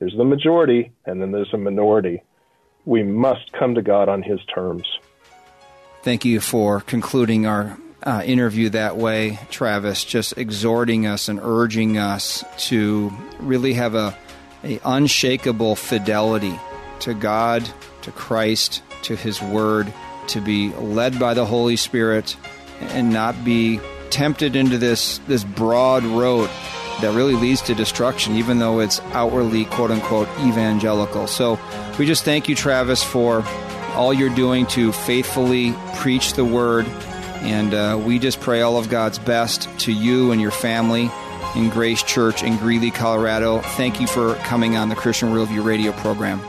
there's 0.00 0.16
the 0.16 0.24
majority 0.24 0.92
and 1.06 1.22
then 1.22 1.30
there's 1.30 1.54
a 1.54 1.56
minority. 1.56 2.22
We 2.84 3.04
must 3.04 3.52
come 3.52 3.76
to 3.76 3.82
God 3.82 4.08
on 4.08 4.22
His 4.22 4.40
terms. 4.52 4.86
Thank 6.02 6.24
you 6.24 6.40
for 6.40 6.80
concluding 6.80 7.46
our 7.46 7.78
uh, 8.02 8.22
interview 8.24 8.70
that 8.70 8.96
way, 8.96 9.38
Travis, 9.50 10.04
just 10.04 10.36
exhorting 10.36 11.06
us 11.06 11.28
and 11.28 11.38
urging 11.40 11.96
us 11.96 12.44
to 12.68 13.12
really 13.38 13.74
have 13.74 13.94
a, 13.94 14.18
a 14.64 14.80
unshakable 14.84 15.76
fidelity 15.76 16.58
to 17.00 17.14
God, 17.14 17.68
to 18.02 18.10
Christ, 18.10 18.82
to 19.02 19.16
His 19.16 19.40
Word, 19.40 19.92
to 20.28 20.40
be 20.40 20.70
led 20.74 21.18
by 21.18 21.34
the 21.34 21.44
Holy 21.44 21.76
Spirit, 21.76 22.36
and 22.80 23.12
not 23.12 23.44
be 23.44 23.80
tempted 24.10 24.56
into 24.56 24.78
this 24.78 25.18
this 25.28 25.44
broad 25.44 26.04
road 26.04 26.48
that 27.00 27.14
really 27.14 27.34
leads 27.34 27.62
to 27.62 27.74
destruction, 27.74 28.34
even 28.34 28.58
though 28.58 28.80
it's 28.80 29.00
outwardly 29.12 29.64
quote 29.66 29.90
unquote 29.90 30.28
evangelical. 30.40 31.26
So 31.26 31.58
we 31.98 32.06
just 32.06 32.24
thank 32.24 32.48
you, 32.48 32.54
Travis, 32.54 33.02
for 33.02 33.44
all 33.94 34.12
you're 34.12 34.34
doing 34.34 34.66
to 34.66 34.92
faithfully 34.92 35.74
preach 35.96 36.34
the 36.34 36.44
word 36.44 36.86
and 37.42 37.72
uh, 37.72 38.00
we 38.04 38.18
just 38.18 38.40
pray 38.40 38.62
all 38.62 38.76
of 38.76 38.88
God's 38.88 39.18
best 39.18 39.68
to 39.80 39.92
you 39.92 40.32
and 40.32 40.40
your 40.40 40.50
family 40.50 41.10
in 41.54 41.70
Grace 41.70 42.02
Church 42.02 42.42
in 42.42 42.56
Greeley, 42.56 42.90
Colorado. 42.90 43.60
Thank 43.60 44.00
you 44.00 44.06
for 44.06 44.34
coming 44.36 44.76
on 44.76 44.88
the 44.88 44.96
Christian 44.96 45.30
Worldview 45.30 45.64
radio 45.64 45.92
program. 45.92 46.40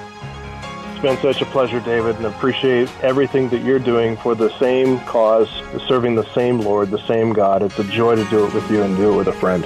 It's 0.99 1.07
been 1.07 1.33
such 1.33 1.41
a 1.41 1.45
pleasure, 1.45 1.79
David, 1.79 2.17
and 2.17 2.25
appreciate 2.25 2.89
everything 3.01 3.47
that 3.51 3.63
you're 3.63 3.79
doing 3.79 4.17
for 4.17 4.35
the 4.35 4.49
same 4.59 4.99
cause, 5.05 5.47
serving 5.87 6.15
the 6.15 6.29
same 6.33 6.59
Lord, 6.59 6.91
the 6.91 6.99
same 7.07 7.31
God. 7.31 7.63
It's 7.63 7.79
a 7.79 7.85
joy 7.85 8.17
to 8.17 8.25
do 8.25 8.45
it 8.45 8.53
with 8.53 8.69
you 8.69 8.83
and 8.83 8.97
do 8.97 9.13
it 9.13 9.15
with 9.15 9.27
a 9.29 9.31
friend. 9.31 9.65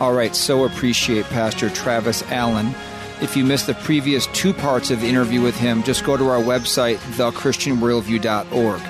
All 0.00 0.12
right, 0.12 0.34
so 0.34 0.64
appreciate 0.64 1.26
Pastor 1.26 1.70
Travis 1.70 2.24
Allen. 2.24 2.74
If 3.22 3.36
you 3.36 3.44
missed 3.44 3.68
the 3.68 3.74
previous 3.74 4.26
two 4.32 4.52
parts 4.52 4.90
of 4.90 5.00
the 5.00 5.06
interview 5.06 5.40
with 5.42 5.56
him, 5.56 5.84
just 5.84 6.04
go 6.04 6.16
to 6.16 6.28
our 6.28 6.42
website, 6.42 6.96
thechristianworldview.org. 6.96 8.80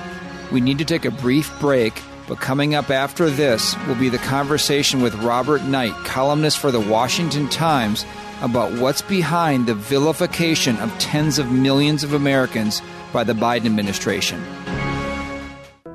We 0.51 0.61
need 0.61 0.79
to 0.79 0.85
take 0.85 1.05
a 1.05 1.11
brief 1.11 1.51
break, 1.59 2.01
but 2.27 2.39
coming 2.39 2.73
up 2.73 2.89
after 2.89 3.29
this 3.29 3.75
will 3.85 3.93
be 3.93 4.09
the 4.09 4.17
conversation 4.17 5.03
with 5.03 5.13
Robert 5.17 5.61
Knight, 5.61 5.93
columnist 6.03 6.57
for 6.57 6.71
the 6.71 6.81
Washington 6.81 7.47
Times, 7.47 8.07
about 8.45 8.71
what's 8.73 9.01
behind 9.01 9.65
the 9.65 9.73
vilification 9.73 10.77
of 10.77 10.95
tens 10.99 11.39
of 11.39 11.51
millions 11.51 12.03
of 12.03 12.13
Americans 12.13 12.81
by 13.11 13.23
the 13.23 13.33
Biden 13.33 13.65
administration. 13.65 14.41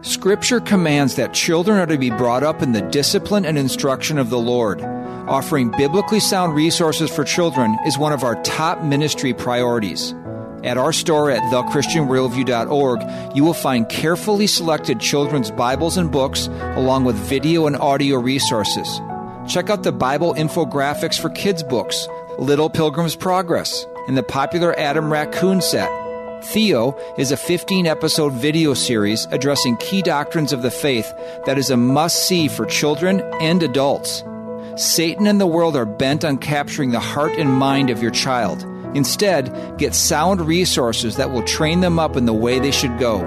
Scripture 0.03 0.61
commands 0.61 1.15
that 1.15 1.33
children 1.33 1.79
are 1.79 1.87
to 1.87 1.97
be 1.97 2.11
brought 2.11 2.43
up 2.43 2.61
in 2.61 2.73
the 2.73 2.83
discipline 2.83 3.45
and 3.45 3.57
instruction 3.57 4.19
of 4.19 4.31
the 4.31 4.39
Lord. 4.39 4.83
Offering 4.83 5.71
biblically 5.71 6.19
sound 6.19 6.55
resources 6.55 7.09
for 7.09 7.23
children 7.23 7.79
is 7.87 7.97
one 7.97 8.13
of 8.13 8.25
our 8.25 8.43
top 8.43 8.83
ministry 8.83 9.33
priorities. 9.33 10.13
At 10.65 10.77
our 10.77 10.93
store 10.93 11.31
at 11.31 11.43
thechristianworldview.org, 11.53 13.37
you 13.37 13.45
will 13.45 13.55
find 13.55 13.89
carefully 13.89 14.49
selected 14.49 14.99
children's 14.99 15.53
Bibles 15.53 15.97
and 15.97 16.11
books, 16.11 16.49
along 16.49 17.05
with 17.05 17.15
video 17.17 17.67
and 17.67 17.77
audio 17.77 18.19
resources. 18.19 19.01
Check 19.49 19.71
out 19.71 19.83
the 19.83 19.93
Bible 19.93 20.35
infographics 20.35 21.19
for 21.19 21.31
kids' 21.31 21.63
books, 21.63 22.07
Little 22.41 22.71
Pilgrim's 22.71 23.17
Progress, 23.17 23.87
and 24.09 24.17
the 24.17 24.23
popular 24.23 24.77
Adam 24.79 25.13
Raccoon 25.13 25.61
set. 25.61 25.91
Theo 26.43 26.99
is 27.19 27.33
a 27.33 27.37
15 27.37 27.87
episode 27.87 28.33
video 28.33 28.73
series 28.73 29.27
addressing 29.31 29.77
key 29.77 30.01
doctrines 30.01 30.55
of 30.55 30.63
the 30.63 30.71
faith 30.71 31.13
that 31.45 31.59
is 31.59 31.69
a 31.69 31.77
must 31.77 32.27
see 32.27 32.49
for 32.49 32.65
children 32.65 33.21
and 33.43 33.63
adults. 33.63 34.25
Satan 34.77 35.27
and 35.27 35.39
the 35.39 35.47
world 35.47 35.77
are 35.77 35.85
bent 35.85 36.25
on 36.25 36.39
capturing 36.39 36.93
the 36.93 36.99
heart 36.99 37.33
and 37.37 37.53
mind 37.53 37.91
of 37.91 38.01
your 38.01 38.11
child. 38.11 38.65
Instead, 38.97 39.77
get 39.77 39.95
sound 39.95 40.41
resources 40.41 41.17
that 41.17 41.33
will 41.33 41.43
train 41.43 41.81
them 41.81 41.99
up 41.99 42.17
in 42.17 42.25
the 42.25 42.33
way 42.33 42.59
they 42.59 42.71
should 42.71 42.99
go. 42.99 43.19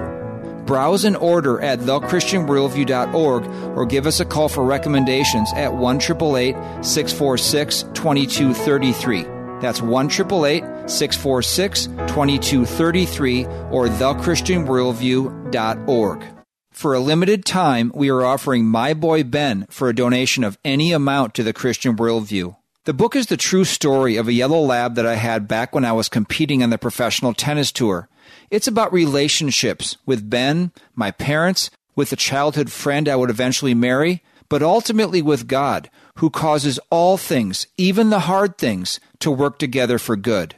Browse 0.66 1.04
and 1.04 1.16
order 1.16 1.60
at 1.60 1.78
thechristianworldview.org 1.80 3.46
or 3.76 3.86
give 3.86 4.06
us 4.06 4.20
a 4.20 4.24
call 4.24 4.48
for 4.48 4.64
recommendations 4.64 5.52
at 5.54 5.74
1 5.74 6.00
646 6.00 7.82
2233. 7.94 9.22
That's 9.60 9.80
1 9.80 10.10
646 10.10 11.86
2233 11.86 13.44
or 13.44 13.86
thechristianworldview.org. 13.88 16.24
For 16.70 16.92
a 16.92 17.00
limited 17.00 17.44
time, 17.44 17.92
we 17.94 18.10
are 18.10 18.24
offering 18.24 18.66
My 18.66 18.94
Boy 18.94 19.22
Ben 19.22 19.66
for 19.70 19.88
a 19.88 19.94
donation 19.94 20.42
of 20.42 20.58
any 20.64 20.90
amount 20.92 21.34
to 21.34 21.44
the 21.44 21.52
Christian 21.52 21.96
Worldview. 21.96 22.56
The 22.84 22.92
book 22.92 23.14
is 23.16 23.28
the 23.28 23.36
true 23.36 23.64
story 23.64 24.16
of 24.16 24.26
a 24.28 24.32
yellow 24.32 24.60
lab 24.60 24.96
that 24.96 25.06
I 25.06 25.14
had 25.14 25.48
back 25.48 25.74
when 25.74 25.84
I 25.84 25.92
was 25.92 26.10
competing 26.10 26.62
on 26.62 26.68
the 26.70 26.76
professional 26.76 27.32
tennis 27.32 27.72
tour. 27.72 28.08
It's 28.50 28.66
about 28.66 28.92
relationships 28.92 29.96
with 30.06 30.28
Ben, 30.28 30.72
my 30.94 31.10
parents, 31.10 31.70
with 31.96 32.12
a 32.12 32.16
childhood 32.16 32.70
friend 32.70 33.08
I 33.08 33.16
would 33.16 33.30
eventually 33.30 33.74
marry, 33.74 34.22
but 34.48 34.62
ultimately 34.62 35.22
with 35.22 35.48
God, 35.48 35.90
who 36.16 36.30
causes 36.30 36.78
all 36.90 37.16
things, 37.16 37.66
even 37.76 38.10
the 38.10 38.20
hard 38.20 38.58
things, 38.58 39.00
to 39.20 39.30
work 39.30 39.58
together 39.58 39.98
for 39.98 40.16
good. 40.16 40.56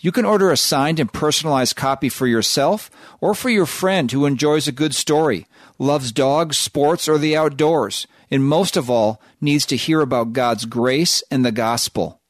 You 0.00 0.12
can 0.12 0.24
order 0.24 0.50
a 0.50 0.56
signed 0.56 0.98
and 0.98 1.12
personalized 1.12 1.76
copy 1.76 2.08
for 2.08 2.26
yourself 2.26 2.90
or 3.20 3.34
for 3.34 3.50
your 3.50 3.66
friend 3.66 4.10
who 4.10 4.24
enjoys 4.24 4.66
a 4.66 4.72
good 4.72 4.94
story, 4.94 5.46
loves 5.78 6.10
dogs, 6.10 6.56
sports, 6.56 7.06
or 7.08 7.18
the 7.18 7.36
outdoors 7.36 8.06
and 8.30 8.44
most 8.44 8.76
of 8.76 8.88
all, 8.88 9.20
needs 9.40 9.66
to 9.66 9.76
hear 9.76 10.00
about 10.00 10.32
God's 10.32 10.64
grace 10.64 11.22
and 11.30 11.44
the 11.44 11.52
gospel. 11.52 12.20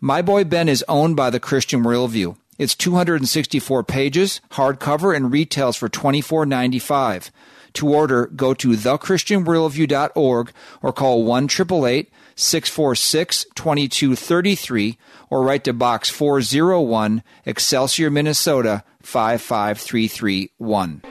My 0.00 0.20
Boy 0.20 0.44
Ben 0.44 0.68
is 0.68 0.84
owned 0.88 1.16
by 1.16 1.30
the 1.30 1.40
Christian 1.40 1.82
Worldview. 1.82 2.36
It's 2.58 2.74
264 2.74 3.84
pages, 3.84 4.40
hardcover, 4.52 5.14
and 5.14 5.32
retails 5.32 5.76
for 5.76 5.88
$24.95. 5.88 7.30
To 7.74 7.88
order, 7.88 8.26
go 8.26 8.54
to 8.54 8.68
thechristianworldview.org 8.68 10.52
or 10.80 10.92
call 10.92 11.24
1 11.24 11.48
646 11.48 13.46
2233 13.54 14.98
or 15.30 15.42
write 15.42 15.64
to 15.64 15.72
Box 15.72 16.10
401, 16.10 17.24
Excelsior, 17.44 18.10
Minnesota 18.10 18.84
55331. 19.02 21.02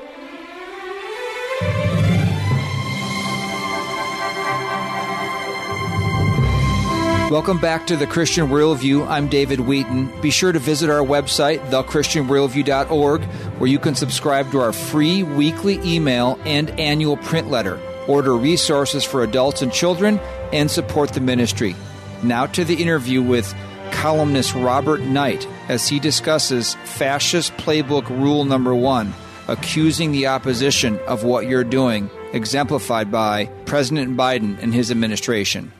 Welcome 7.34 7.58
back 7.58 7.88
to 7.88 7.98
the 7.98 8.06
Christian 8.06 8.50
Worldview. 8.50 9.08
I'm 9.08 9.28
David 9.28 9.62
Wheaton. 9.62 10.22
Be 10.22 10.30
sure 10.30 10.52
to 10.52 10.60
visit 10.60 10.92
our 10.92 11.00
website, 11.00 11.68
thechristianworldview.org, 11.72 13.24
where 13.24 13.68
you 13.68 13.80
can 13.80 13.96
subscribe 13.96 14.52
to 14.52 14.60
our 14.60 14.72
free 14.72 15.24
weekly 15.24 15.80
email 15.80 16.38
and 16.46 16.70
annual 16.80 17.18
print 17.18 17.50
letter, 17.50 17.80
order 18.08 18.36
resources 18.36 19.04
for 19.04 19.24
adults 19.24 19.64
and 19.64 19.74
children, 19.74 20.20
and 20.54 20.70
support 20.70 21.14
the 21.14 21.22
ministry. 21.22 21.76
Now 22.22 22.46
to 22.46 22.64
the 22.64 22.76
interview 22.76 23.24
with 23.24 23.52
columnist 23.90 24.54
Robert 24.54 25.02
Knight 25.02 25.48
as 25.70 25.88
he 25.88 26.00
discusses 26.00 26.76
fascist 26.84 27.58
playbook 27.58 28.10
rule 28.10 28.46
number 28.46 28.76
one 28.76 29.12
accusing 29.48 30.12
the 30.12 30.28
opposition 30.28 31.00
of 31.08 31.24
what 31.24 31.48
you're 31.48 31.64
doing, 31.64 32.12
exemplified 32.32 33.12
by 33.12 33.46
President 33.66 34.16
Biden 34.16 34.62
and 34.62 34.72
his 34.72 34.92
administration. 34.92 35.72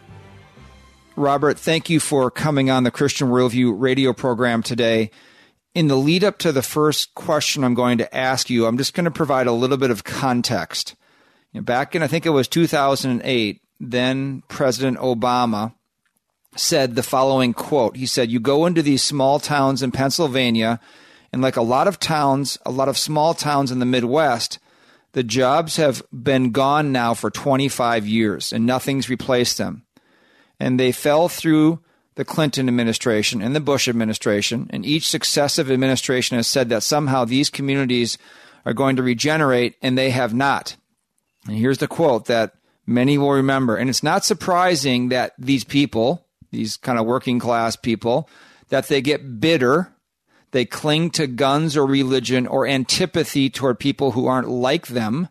Robert, 1.16 1.60
thank 1.60 1.92
you 1.92 2.00
for 2.00 2.32
coming 2.32 2.72
on 2.72 2.84
the 2.84 2.90
Christian 2.90 3.28
Worldview 3.28 3.76
radio 3.78 4.14
program 4.14 4.64
today. 4.64 5.12
In 5.76 5.88
the 5.88 5.96
lead 5.96 6.24
up 6.24 6.40
to 6.40 6.52
the 6.52 6.64
first 6.64 7.14
question 7.14 7.64
I'm 7.64 7.76
going 7.76 8.00
to 8.00 8.16
ask 8.16 8.50
you, 8.50 8.66
I'm 8.66 8.80
just 8.80 8.96
going 8.96 9.06
to 9.06 9.12
provide 9.12 9.46
a 9.46 9.52
little 9.52 9.78
bit 9.78 9.92
of 9.92 10.04
context. 10.04 10.96
You 11.52 11.60
know, 11.60 11.66
back 11.66 11.94
in, 11.94 12.02
I 12.02 12.08
think 12.08 12.26
it 12.26 12.32
was 12.32 12.48
2008, 12.48 13.62
then 13.80 14.42
President 14.48 14.98
Obama 14.98 15.76
said 16.56 16.96
the 16.96 17.04
following 17.04 17.54
quote. 17.54 17.96
He 17.96 18.08
said, 18.08 18.32
You 18.32 18.40
go 18.40 18.66
into 18.66 18.82
these 18.82 19.04
small 19.04 19.40
towns 19.40 19.84
in 19.84 19.92
Pennsylvania, 19.92 20.80
and 21.32 21.44
like 21.44 21.58
a 21.58 21.62
lot 21.62 21.88
of 21.88 22.00
towns, 22.00 22.58
a 22.66 22.72
lot 22.72 22.90
of 22.90 22.98
small 22.98 23.36
towns 23.36 23.72
in 23.72 23.78
the 23.78 23.86
Midwest, 23.86 24.58
the 25.12 25.24
jobs 25.24 25.78
have 25.78 26.02
been 26.12 26.52
gone 26.52 26.92
now 26.92 27.14
for 27.14 27.30
25 27.30 28.08
years 28.08 28.52
and 28.52 28.66
nothing's 28.66 29.10
replaced 29.10 29.60
them 29.60 29.86
and 30.64 30.80
they 30.80 30.92
fell 30.92 31.30
through 31.30 31.80
the 32.16 32.26
Clinton 32.26 32.68
administration 32.68 33.42
and 33.42 33.56
the 33.56 33.60
Bush 33.60 33.88
administration, 33.88 34.68
and 34.70 34.86
each 34.86 35.08
successive 35.08 35.70
administration 35.70 36.38
has 36.38 36.48
said 36.48 36.70
that 36.70 36.84
somehow 36.84 37.26
these 37.26 37.50
communities 37.50 38.18
are 38.66 38.74
going 38.74 38.96
to 38.96 39.04
regenerate, 39.04 39.76
and 39.82 39.98
they 39.98 40.12
have 40.12 40.34
not. 40.34 40.76
And 41.48 41.58
here's 41.58 41.80
the 41.80 41.88
quote 41.88 42.26
that 42.26 42.54
Many 42.86 43.18
will 43.18 43.32
remember. 43.32 43.78
And 43.78 43.90
it's 43.90 44.04
not 44.04 44.26
surprising 44.26 45.10
that 45.10 45.34
these 45.38 45.64
people, 45.64 46.28
these 46.52 46.76
kind 46.76 47.00
of 47.00 47.06
working 47.06 47.40
class 47.40 47.76
people, 47.76 48.30
that 48.70 48.88
they 48.88 49.02
get 49.02 49.40
bitter. 49.40 49.94
They 50.52 50.66
cling 50.66 51.10
to 51.12 51.28
guns 51.28 51.78
or 51.78 51.86
religion 51.86 52.46
or 52.46 52.68
antipathy 52.68 53.50
toward 53.50 53.80
people 53.80 54.12
who 54.12 54.28
aren't 54.28 54.50
like 54.50 54.88
them 54.88 55.30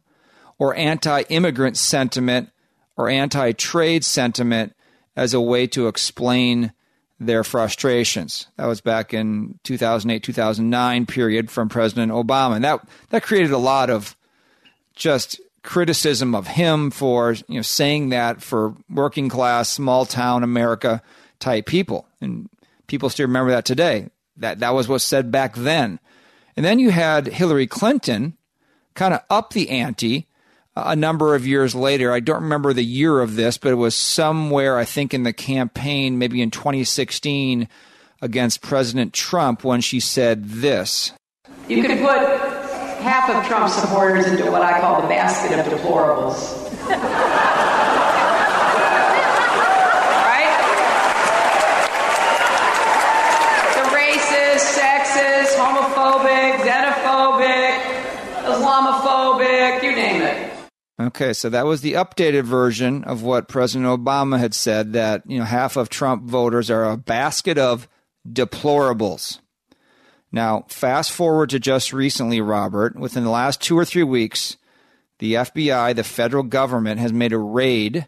or 0.58 0.74
anti 0.74 1.22
immigrant 1.28 1.76
sentiment 1.76 2.50
or 2.96 3.08
anti 3.08 3.52
trade 3.52 4.04
sentiment 4.04 4.74
as 5.16 5.34
a 5.34 5.40
way 5.40 5.66
to 5.68 5.88
explain 5.88 6.72
their 7.18 7.44
frustrations. 7.44 8.48
That 8.56 8.66
was 8.66 8.80
back 8.80 9.14
in 9.14 9.58
2008, 9.64 10.22
2009 10.22 11.06
period 11.06 11.50
from 11.50 11.68
President 11.68 12.10
Obama. 12.10 12.56
And 12.56 12.64
that, 12.64 12.80
that 13.10 13.22
created 13.22 13.52
a 13.52 13.58
lot 13.58 13.90
of 13.90 14.16
just 14.94 15.40
criticism 15.62 16.34
of 16.34 16.48
him 16.48 16.90
for 16.90 17.32
you 17.46 17.56
know 17.56 17.62
saying 17.62 18.08
that 18.08 18.42
for 18.42 18.74
working 18.90 19.28
class 19.28 19.68
small 19.68 20.04
town 20.04 20.42
America 20.42 21.00
type 21.38 21.66
people 21.66 22.06
and 22.20 22.48
people 22.88 23.08
still 23.08 23.28
remember 23.28 23.52
that 23.52 23.64
today 23.64 24.08
that 24.36 24.58
that 24.58 24.74
was 24.74 24.88
what 24.88 24.98
said 24.98 25.30
back 25.30 25.54
then 25.54 26.00
and 26.56 26.66
then 26.66 26.80
you 26.80 26.90
had 26.90 27.28
Hillary 27.28 27.68
Clinton 27.68 28.36
kind 28.94 29.14
of 29.14 29.20
up 29.30 29.52
the 29.52 29.70
ante 29.70 30.26
a 30.74 30.96
number 30.96 31.34
of 31.34 31.46
years 31.46 31.74
later 31.74 32.12
I 32.12 32.20
don't 32.20 32.42
remember 32.42 32.72
the 32.72 32.84
year 32.84 33.20
of 33.20 33.36
this 33.36 33.58
but 33.58 33.72
it 33.72 33.76
was 33.76 33.94
somewhere 33.94 34.78
I 34.78 34.84
think 34.84 35.14
in 35.14 35.22
the 35.22 35.32
campaign 35.32 36.18
maybe 36.18 36.40
in 36.40 36.50
2016 36.50 37.68
against 38.20 38.62
President 38.62 39.12
Trump 39.12 39.64
when 39.64 39.80
she 39.80 40.00
said 40.00 40.44
this 40.44 41.12
you 41.68 41.82
could 41.82 41.98
put 42.00 42.52
half 43.02 43.28
of 43.28 43.44
Trump 43.46 43.68
supporters 43.68 44.26
into 44.26 44.50
what 44.50 44.62
I 44.62 44.80
call 44.80 45.02
the 45.02 45.08
basket 45.08 45.58
of 45.58 45.66
deplorables. 45.66 46.70
right? 50.22 50.52
The 53.74 53.82
racist, 53.90 54.78
sexist, 54.78 55.56
homophobic, 55.58 56.62
xenophobic, 56.62 57.74
Islamophobic, 58.46 59.82
you 59.82 59.96
name 59.96 60.22
it. 60.22 60.51
Okay, 61.02 61.32
so 61.32 61.48
that 61.48 61.66
was 61.66 61.80
the 61.80 61.94
updated 61.94 62.44
version 62.44 63.02
of 63.02 63.24
what 63.24 63.48
President 63.48 63.88
Obama 63.88 64.38
had 64.38 64.54
said 64.54 64.92
that, 64.92 65.24
you 65.26 65.36
know, 65.36 65.44
half 65.44 65.76
of 65.76 65.88
Trump 65.88 66.22
voters 66.22 66.70
are 66.70 66.84
a 66.84 66.96
basket 66.96 67.58
of 67.58 67.88
deplorables. 68.28 69.40
Now, 70.30 70.64
fast 70.68 71.10
forward 71.10 71.50
to 71.50 71.58
just 71.58 71.92
recently, 71.92 72.40
Robert, 72.40 72.94
within 72.94 73.24
the 73.24 73.30
last 73.30 73.60
two 73.60 73.76
or 73.76 73.84
three 73.84 74.04
weeks, 74.04 74.56
the 75.18 75.34
FBI, 75.34 75.96
the 75.96 76.04
federal 76.04 76.44
government, 76.44 77.00
has 77.00 77.12
made 77.12 77.32
a 77.32 77.38
raid 77.38 78.06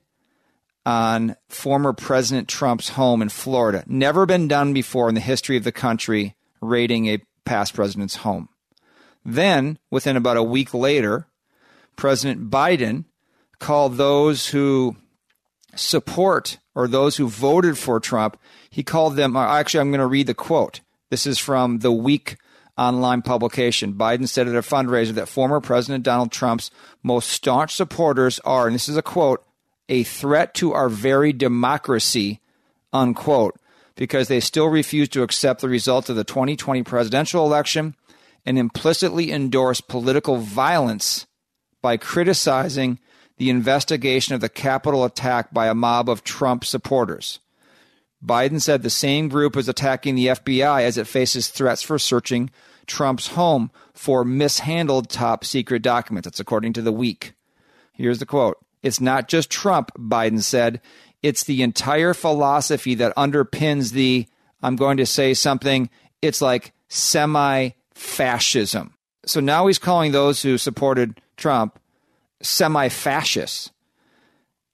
on 0.87 1.35
former 1.49 1.93
President 1.93 2.47
Trump's 2.47 2.91
home 2.91 3.23
in 3.23 3.29
Florida. 3.29 3.83
Never 3.89 4.25
been 4.25 4.47
done 4.47 4.73
before 4.73 5.09
in 5.09 5.17
the 5.17 5.21
history 5.21 5.57
of 5.57 5.65
the 5.65 5.73
country, 5.73 6.37
raiding 6.61 7.09
a 7.09 7.19
past 7.45 7.75
president's 7.75 8.17
home. 8.17 8.49
Then, 9.25 9.79
within 9.91 10.17
about 10.17 10.37
a 10.37 10.43
week 10.43 10.73
later, 10.75 11.27
President 11.97 12.51
Biden 12.51 13.05
called 13.59 13.97
those 13.97 14.49
who 14.49 14.97
support 15.75 16.59
or 16.75 16.89
those 16.89 17.17
who 17.17 17.29
voted 17.29 17.79
for 17.79 18.01
Trump, 18.01 18.39
he 18.71 18.83
called 18.83 19.17
them, 19.17 19.37
uh, 19.37 19.47
actually, 19.47 19.81
I'm 19.81 19.91
going 19.91 20.01
to 20.01 20.07
read 20.07 20.27
the 20.27 20.35
quote. 20.35 20.81
This 21.11 21.27
is 21.27 21.39
from 21.39 21.79
the 21.79 21.93
Week 21.93 22.37
online 22.77 23.23
publication. 23.23 23.95
Biden 23.95 24.29
said 24.29 24.49
at 24.49 24.55
a 24.55 24.61
fundraiser 24.61 25.13
that 25.13 25.29
former 25.29 25.61
President 25.61 26.05
Donald 26.05 26.33
Trump's 26.33 26.71
most 27.03 27.29
staunch 27.29 27.75
supporters 27.75 28.41
are, 28.41 28.67
and 28.67 28.75
this 28.75 28.89
is 28.89 28.97
a 28.97 29.03
quote, 29.03 29.45
a 29.89 30.03
threat 30.03 30.55
to 30.55 30.73
our 30.73 30.89
very 30.89 31.33
democracy, 31.33 32.41
unquote, 32.93 33.57
because 33.95 34.27
they 34.27 34.41
still 34.41 34.67
refuse 34.67 35.09
to 35.11 35.23
accept 35.23 35.61
the 35.61 35.69
results 35.69 36.09
of 36.09 36.17
the 36.17 36.25
2020 36.25 36.83
presidential 36.83 37.47
election 37.47 37.95
and 38.45 38.59
implicitly 38.59 39.31
endorse 39.31 39.81
political 39.81 40.39
violence 40.39 41.27
by 41.85 41.99
criticizing 41.99 42.99
the 43.37 43.51
investigation 43.51 44.35
of 44.35 44.41
the 44.41 44.49
Capitol 44.49 45.05
attack 45.05 45.53
by 45.53 45.67
a 45.67 45.75
mob 45.75 46.09
of 46.09 46.25
Trump 46.25 46.65
supporters. 46.65 47.41
Biden 48.25 48.59
said 48.59 48.83
the 48.83 48.89
same 48.89 49.29
group 49.29 49.55
is 49.55 49.69
attacking 49.69 50.15
the 50.15 50.29
FBI 50.29 50.81
as 50.81 50.97
it 50.97 51.07
faces 51.07 51.49
threats 51.49 51.83
for 51.83 51.99
searching 51.99 52.49
Trump's 52.87 53.27
home 53.27 53.71
for 53.93 54.25
mishandled 54.25 55.11
top 55.11 55.45
secret 55.45 55.83
documents. 55.83 56.25
That's 56.25 56.41
according 56.41 56.73
to 56.73 56.81
The 56.81 56.91
Week. 56.91 57.35
Here's 57.93 58.19
the 58.19 58.25
quote 58.25 58.57
It's 58.83 58.99
not 58.99 59.29
just 59.29 59.51
Trump, 59.51 59.91
Biden 59.99 60.41
said. 60.41 60.81
It's 61.23 61.45
the 61.45 61.63
entire 61.63 62.15
philosophy 62.15 62.95
that 62.95 63.15
underpins 63.15 63.93
the, 63.93 64.27
I'm 64.63 64.77
going 64.77 64.97
to 64.97 65.05
say 65.05 65.35
something, 65.35 65.91
it's 66.23 66.41
like 66.41 66.73
semi 66.89 67.73
fascism. 67.93 68.94
So 69.27 69.41
now 69.41 69.67
he's 69.67 69.79
calling 69.79 70.13
those 70.13 70.43
who 70.43 70.59
supported 70.59 71.21
Trump 71.37 71.79
semi 72.43 72.89
fascists. 72.89 73.71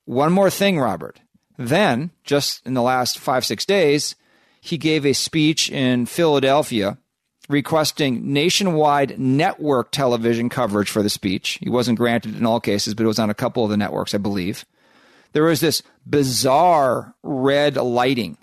One 0.04 0.32
more 0.32 0.50
thing, 0.50 0.78
Robert. 0.78 1.20
Then, 1.56 2.10
just 2.24 2.66
in 2.66 2.74
the 2.74 2.82
last 2.82 3.18
five, 3.18 3.44
six 3.44 3.64
days, 3.64 4.16
he 4.60 4.78
gave 4.78 5.04
a 5.04 5.12
speech 5.12 5.70
in 5.70 6.06
Philadelphia 6.06 6.98
requesting 7.48 8.32
nationwide 8.32 9.18
network 9.18 9.90
television 9.90 10.48
coverage 10.48 10.88
for 10.88 11.02
the 11.02 11.10
speech. 11.10 11.58
He 11.60 11.68
wasn't 11.68 11.98
granted 11.98 12.36
in 12.36 12.46
all 12.46 12.60
cases, 12.60 12.94
but 12.94 13.04
it 13.04 13.08
was 13.08 13.18
on 13.18 13.28
a 13.28 13.34
couple 13.34 13.64
of 13.64 13.70
the 13.70 13.76
networks, 13.76 14.14
I 14.14 14.18
believe. 14.18 14.64
There 15.32 15.44
was 15.44 15.60
this 15.60 15.82
bizarre 16.06 17.14
red 17.22 17.76
lighting. 17.76 18.38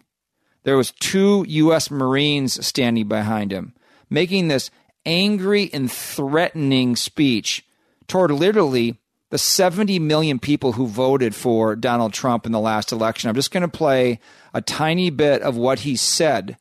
There 0.63 0.77
was 0.77 0.91
two 0.99 1.45
U.S. 1.47 1.89
Marines 1.89 2.65
standing 2.65 3.07
behind 3.07 3.51
him, 3.51 3.73
making 4.09 4.49
this 4.49 4.69
angry 5.07 5.71
and 5.73 5.91
threatening 5.91 6.95
speech 6.95 7.65
toward 8.07 8.29
literally 8.29 8.99
the 9.29 9.37
70 9.37 9.99
million 9.99 10.37
people 10.37 10.73
who 10.73 10.87
voted 10.87 11.33
for 11.33 11.75
Donald 11.75 12.13
Trump 12.13 12.45
in 12.45 12.51
the 12.51 12.59
last 12.59 12.91
election. 12.91 13.29
I'm 13.29 13.35
just 13.35 13.51
going 13.51 13.61
to 13.61 13.67
play 13.67 14.19
a 14.53 14.61
tiny 14.61 15.09
bit 15.09 15.41
of 15.41 15.57
what 15.57 15.79
he 15.79 15.95
said 15.95 16.57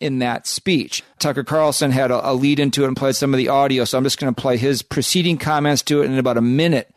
in 0.00 0.18
that 0.18 0.46
speech. 0.46 1.02
Tucker 1.18 1.44
Carlson 1.44 1.90
had 1.90 2.10
a, 2.10 2.30
a, 2.30 2.32
lead 2.32 2.58
into 2.58 2.84
it 2.84 2.88
and 2.88 2.96
played 2.96 3.16
some 3.16 3.34
of 3.34 3.38
the 3.38 3.48
audio, 3.48 3.84
so 3.84 3.98
I'm 3.98 4.04
just 4.04 4.18
going 4.18 4.34
to 4.34 4.40
play 4.40 4.56
his 4.56 4.82
preceding 4.82 5.36
comments 5.38 5.82
to 5.82 6.02
it 6.02 6.06
in 6.06 6.18
about 6.18 6.38
a 6.38 6.42
minute 6.42 6.92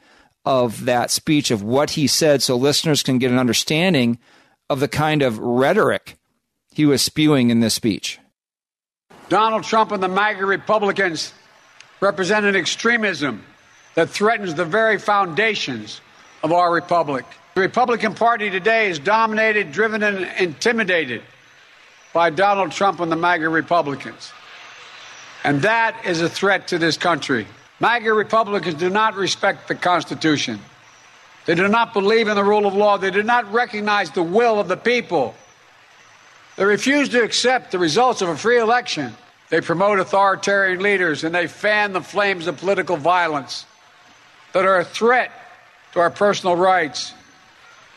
of 0.45 0.85
that 0.85 1.11
speech 1.11 1.51
of 1.51 1.63
what 1.63 1.91
he 1.91 2.07
said 2.07 2.41
so 2.41 2.55
listeners 2.55 3.03
can 3.03 3.17
get 3.17 3.31
an 3.31 3.39
understanding 3.39 4.19
of 4.69 4.79
the 4.79 4.87
kind 4.87 5.21
of 5.21 5.37
rhetoric 5.37 6.17
he 6.71 6.85
was 6.85 7.01
spewing 7.01 7.49
in 7.49 7.59
this 7.59 7.73
speech. 7.73 8.19
Donald 9.29 9.63
Trump 9.63 9.91
and 9.91 10.01
the 10.01 10.07
MAGA 10.07 10.45
Republicans 10.45 11.33
represent 11.99 12.45
an 12.45 12.55
extremism 12.55 13.43
that 13.95 14.09
threatens 14.09 14.53
the 14.55 14.65
very 14.65 14.97
foundations 14.97 16.01
of 16.43 16.51
our 16.51 16.73
republic. 16.73 17.25
The 17.55 17.61
Republican 17.61 18.15
Party 18.15 18.49
today 18.49 18.89
is 18.89 18.99
dominated, 18.99 19.71
driven, 19.71 20.03
and 20.03 20.27
intimidated 20.39 21.21
by 22.11 22.29
Donald 22.29 22.71
Trump 22.71 22.99
and 22.99 23.11
the 23.11 23.15
MAGA 23.15 23.47
Republicans. 23.47 24.31
And 25.43 25.61
that 25.61 26.05
is 26.05 26.21
a 26.21 26.29
threat 26.29 26.69
to 26.69 26.77
this 26.77 26.97
country. 26.97 27.47
MAGA 27.79 28.13
Republicans 28.13 28.75
do 28.75 28.89
not 28.89 29.15
respect 29.15 29.67
the 29.67 29.75
Constitution. 29.75 30.59
They 31.45 31.55
do 31.55 31.67
not 31.67 31.93
believe 31.93 32.27
in 32.27 32.35
the 32.35 32.43
rule 32.43 32.65
of 32.65 32.73
law. 32.73 32.97
They 32.97 33.11
do 33.11 33.23
not 33.23 33.51
recognize 33.51 34.11
the 34.11 34.23
will 34.23 34.59
of 34.59 34.67
the 34.67 34.77
people. 34.77 35.35
They 36.55 36.65
refuse 36.65 37.09
to 37.09 37.23
accept 37.23 37.71
the 37.71 37.79
results 37.79 38.21
of 38.21 38.29
a 38.29 38.37
free 38.37 38.59
election. 38.59 39.15
They 39.49 39.61
promote 39.61 39.99
authoritarian 39.99 40.81
leaders 40.81 41.23
and 41.23 41.33
they 41.33 41.47
fan 41.47 41.93
the 41.93 42.01
flames 42.01 42.47
of 42.47 42.57
political 42.57 42.97
violence 42.97 43.65
that 44.53 44.65
are 44.65 44.79
a 44.79 44.85
threat 44.85 45.31
to 45.93 45.99
our 45.99 46.09
personal 46.09 46.55
rights, 46.55 47.13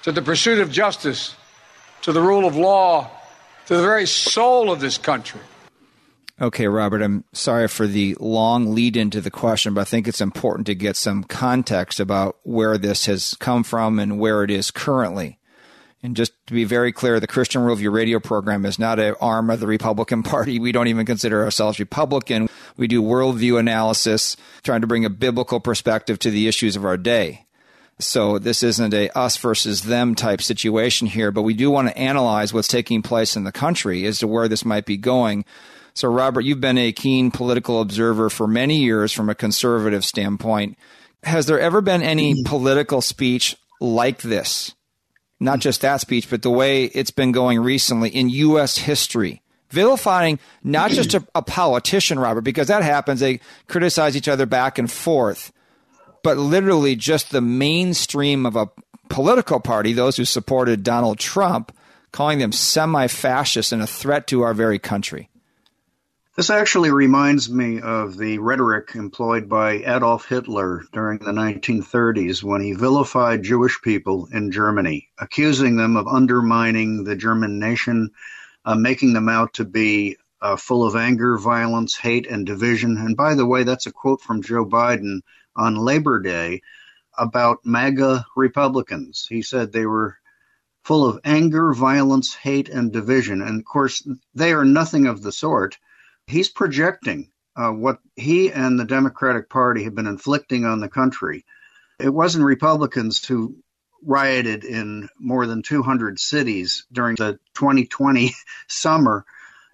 to 0.03 0.13
the 0.13 0.23
pursuit 0.23 0.59
of 0.59 0.71
justice, 0.71 1.35
to 2.03 2.13
the 2.13 2.21
rule 2.21 2.47
of 2.47 2.57
law, 2.57 3.11
to 3.67 3.77
the 3.77 3.83
very 3.83 4.07
soul 4.07 4.71
of 4.71 4.81
this 4.81 4.99
country. 4.99 5.41
Okay, 6.41 6.67
Robert, 6.67 7.01
I'm 7.01 7.25
sorry 7.33 7.67
for 7.67 7.87
the 7.87 8.15
long 8.21 8.75
lead 8.75 8.97
into 8.97 9.23
the 9.23 9.31
question, 9.31 9.73
but 9.73 9.81
I 9.81 9.85
think 9.85 10.07
it's 10.07 10.21
important 10.21 10.67
to 10.67 10.75
get 10.75 10.97
some 10.97 11.25
context 11.25 11.99
about 11.99 12.37
where 12.43 12.77
this 12.77 13.07
has 13.07 13.35
come 13.35 13.63
from 13.63 13.99
and 13.99 14.19
where 14.19 14.45
it 14.45 14.51
is 14.51 14.71
currently. 14.71 15.39
And 16.07 16.15
just 16.15 16.35
to 16.47 16.55
be 16.55 16.63
very 16.63 16.93
clear, 16.93 17.19
the 17.19 17.27
Christian 17.27 17.63
Worldview 17.63 17.93
radio 17.93 18.21
program 18.21 18.65
is 18.65 18.79
not 18.79 19.01
an 19.01 19.17
arm 19.21 19.51
of 19.51 19.59
the 19.59 19.67
Republican 19.67 20.23
Party. 20.23 20.61
We 20.61 20.71
don't 20.71 20.87
even 20.87 21.05
consider 21.05 21.43
ourselves 21.43 21.81
Republican. 21.81 22.49
We 22.77 22.87
do 22.87 23.03
worldview 23.03 23.59
analysis, 23.59 24.37
trying 24.63 24.83
to 24.83 24.87
bring 24.87 25.05
a 25.05 25.11
biblical 25.11 25.59
perspective 25.59 26.21
to 26.21 26.31
the 26.31 26.47
issues 26.47 26.77
of 26.77 26.85
our 26.85 26.97
day. 26.97 27.47
So 27.99 28.39
this 28.39 28.63
isn't 28.63 28.95
a 28.95 29.11
us 29.19 29.37
versus 29.37 29.83
them 29.83 30.15
type 30.15 30.43
situation 30.43 31.09
here, 31.09 31.33
but 31.33 31.43
we 31.43 31.55
do 31.55 31.73
want 31.73 31.89
to 31.89 31.99
analyze 31.99 32.55
what's 32.55 32.69
taking 32.69 33.03
place 33.03 33.35
in 33.35 33.43
the 33.43 33.51
country 33.51 34.07
as 34.07 34.21
to 34.21 34.29
where 34.29 34.47
this 34.47 34.65
might 34.65 34.87
be 34.87 34.97
going. 34.97 35.45
So, 35.95 36.07
Robert, 36.07 36.43
you've 36.43 36.61
been 36.61 36.79
a 36.79 36.93
keen 36.93 37.33
political 37.33 37.81
observer 37.81 38.31
for 38.31 38.47
many 38.47 38.77
years 38.77 39.13
from 39.13 39.29
a 39.29 39.35
conservative 39.35 40.05
standpoint. 40.05 40.79
Has 41.25 41.47
there 41.47 41.59
ever 41.59 41.81
been 41.81 42.03
any 42.03 42.35
mm-hmm. 42.35 42.49
political 42.49 43.01
speech 43.01 43.57
like 43.81 44.23
this. 44.23 44.75
Not 45.39 45.61
just 45.61 45.83
that 45.83 46.01
speech, 46.01 46.31
but 46.31 46.43
the 46.43 46.51
way 46.51 46.85
it's 46.85 47.11
been 47.11 47.33
going 47.33 47.61
recently 47.61 48.09
in 48.11 48.29
U.S. 48.31 48.79
history. 48.79 49.43
Vilifying 49.71 50.39
not 50.63 50.93
just 50.93 51.15
a, 51.15 51.27
a 51.35 51.43
politician, 51.43 52.19
Robert, 52.19 52.43
because 52.43 52.69
that 52.69 52.83
happens. 52.83 53.21
They 53.21 53.41
criticize 53.67 54.17
each 54.17 54.29
other 54.29 54.47
back 54.47 54.79
and 54.79 54.91
forth, 54.91 55.53
but 56.23 56.39
literally 56.39 56.95
just 56.95 57.31
the 57.31 57.41
mainstream 57.41 58.47
of 58.47 58.57
a 58.57 58.71
political 59.09 59.61
party, 59.61 59.93
those 59.93 60.17
who 60.17 60.25
supported 60.25 60.83
Donald 60.83 61.19
Trump, 61.19 61.77
calling 62.13 62.39
them 62.39 62.53
semi 62.53 63.09
fascist 63.09 63.73
and 63.73 63.83
a 63.83 63.87
threat 63.87 64.27
to 64.29 64.43
our 64.43 64.55
very 64.55 64.79
country. 64.79 65.29
This 66.37 66.51
actually 66.51 66.91
reminds 66.91 67.49
me 67.49 67.81
of 67.81 68.19
the 68.19 68.37
rhetoric 68.37 68.95
employed 68.95 69.49
by 69.49 69.77
Adolf 69.77 70.29
Hitler 70.29 70.83
during 70.93 71.19
the 71.19 71.33
1930s 71.33 72.43
when 72.43 72.61
he 72.61 72.75
vilified 72.75 73.43
Jewish 73.43 73.81
people 73.81 74.29
in 74.31 74.51
Germany, 74.51 75.09
accusing 75.17 75.77
them 75.77 75.97
of 75.97 76.07
undermining 76.07 77.05
the 77.05 77.17
German 77.17 77.59
nation, 77.59 78.11
uh, 78.67 78.75
making 78.75 79.15
them 79.15 79.31
out 79.31 79.55
to 79.55 79.65
be 79.65 80.19
uh, 80.43 80.57
full 80.57 80.85
of 80.85 80.95
anger, 80.95 81.39
violence, 81.39 81.97
hate, 81.97 82.27
and 82.27 82.45
division. 82.45 82.99
And 82.99 83.17
by 83.17 83.35
the 83.35 83.47
way, 83.47 83.63
that's 83.63 83.87
a 83.87 83.93
quote 83.93 84.21
from 84.21 84.43
Joe 84.43 84.67
Biden 84.67 85.21
on 85.57 85.77
Labor 85.77 86.21
Day 86.21 86.61
about 87.17 87.65
MAGA 87.65 88.27
Republicans. 88.37 89.27
He 89.27 89.41
said 89.41 89.73
they 89.73 89.87
were 89.87 90.19
full 90.85 91.07
of 91.07 91.19
anger, 91.25 91.73
violence, 91.73 92.35
hate, 92.35 92.69
and 92.69 92.93
division. 92.93 93.41
And 93.41 93.61
of 93.61 93.65
course, 93.65 94.07
they 94.35 94.53
are 94.53 94.67
nothing 94.67 95.07
of 95.07 95.23
the 95.23 95.33
sort 95.33 95.79
he's 96.27 96.49
projecting 96.49 97.31
uh, 97.57 97.71
what 97.71 97.99
he 98.17 98.53
and 98.53 98.79
the 98.79 98.85
Democratic 98.85 99.49
Party 99.49 99.85
have 99.85 99.95
been 99.95 100.07
inflicting 100.07 100.65
on 100.65 100.81
the 100.81 100.89
country. 100.89 101.45
It 101.99 102.13
wasn't 102.13 102.45
Republicans 102.45 103.25
who 103.25 103.57
rioted 104.05 104.65
in 104.65 105.09
more 105.19 105.47
than 105.47 105.63
200 105.63 106.21
cities 106.21 106.87
during 106.93 107.17
the 107.17 107.39
2020 107.55 108.35
summer 108.69 109.25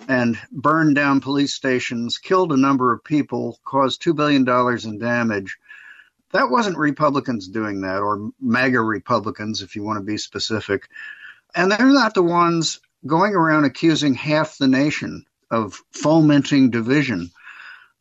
and 0.09 0.38
burned 0.51 0.95
down 0.95 1.21
police 1.21 1.55
stations, 1.55 2.19
killed 2.19 2.53
a 2.53 2.57
number 2.57 2.93
of 2.93 3.05
people, 3.05 3.59
caused 3.65 4.03
$2 4.03 4.17
billion 4.17 4.47
in 4.85 4.99
damage. 4.99 5.59
That 6.33 6.51
wasn't 6.51 6.79
Republicans 6.79 7.49
doing 7.49 7.83
that, 7.83 7.99
or 7.99 8.31
MAGA 8.41 8.81
Republicans, 8.81 9.62
if 9.62 9.77
you 9.77 9.83
want 9.83 9.99
to 9.99 10.05
be 10.05 10.17
specific. 10.17 10.88
And 11.55 11.71
they're 11.71 11.87
not 11.87 12.15
the 12.15 12.23
ones 12.23 12.81
going 13.07 13.35
around 13.35 13.65
accusing 13.65 14.15
half 14.15 14.57
the 14.59 14.69
nation 14.69 15.27
of 15.53 15.81
fomenting 15.93 16.71
division. 16.71 17.31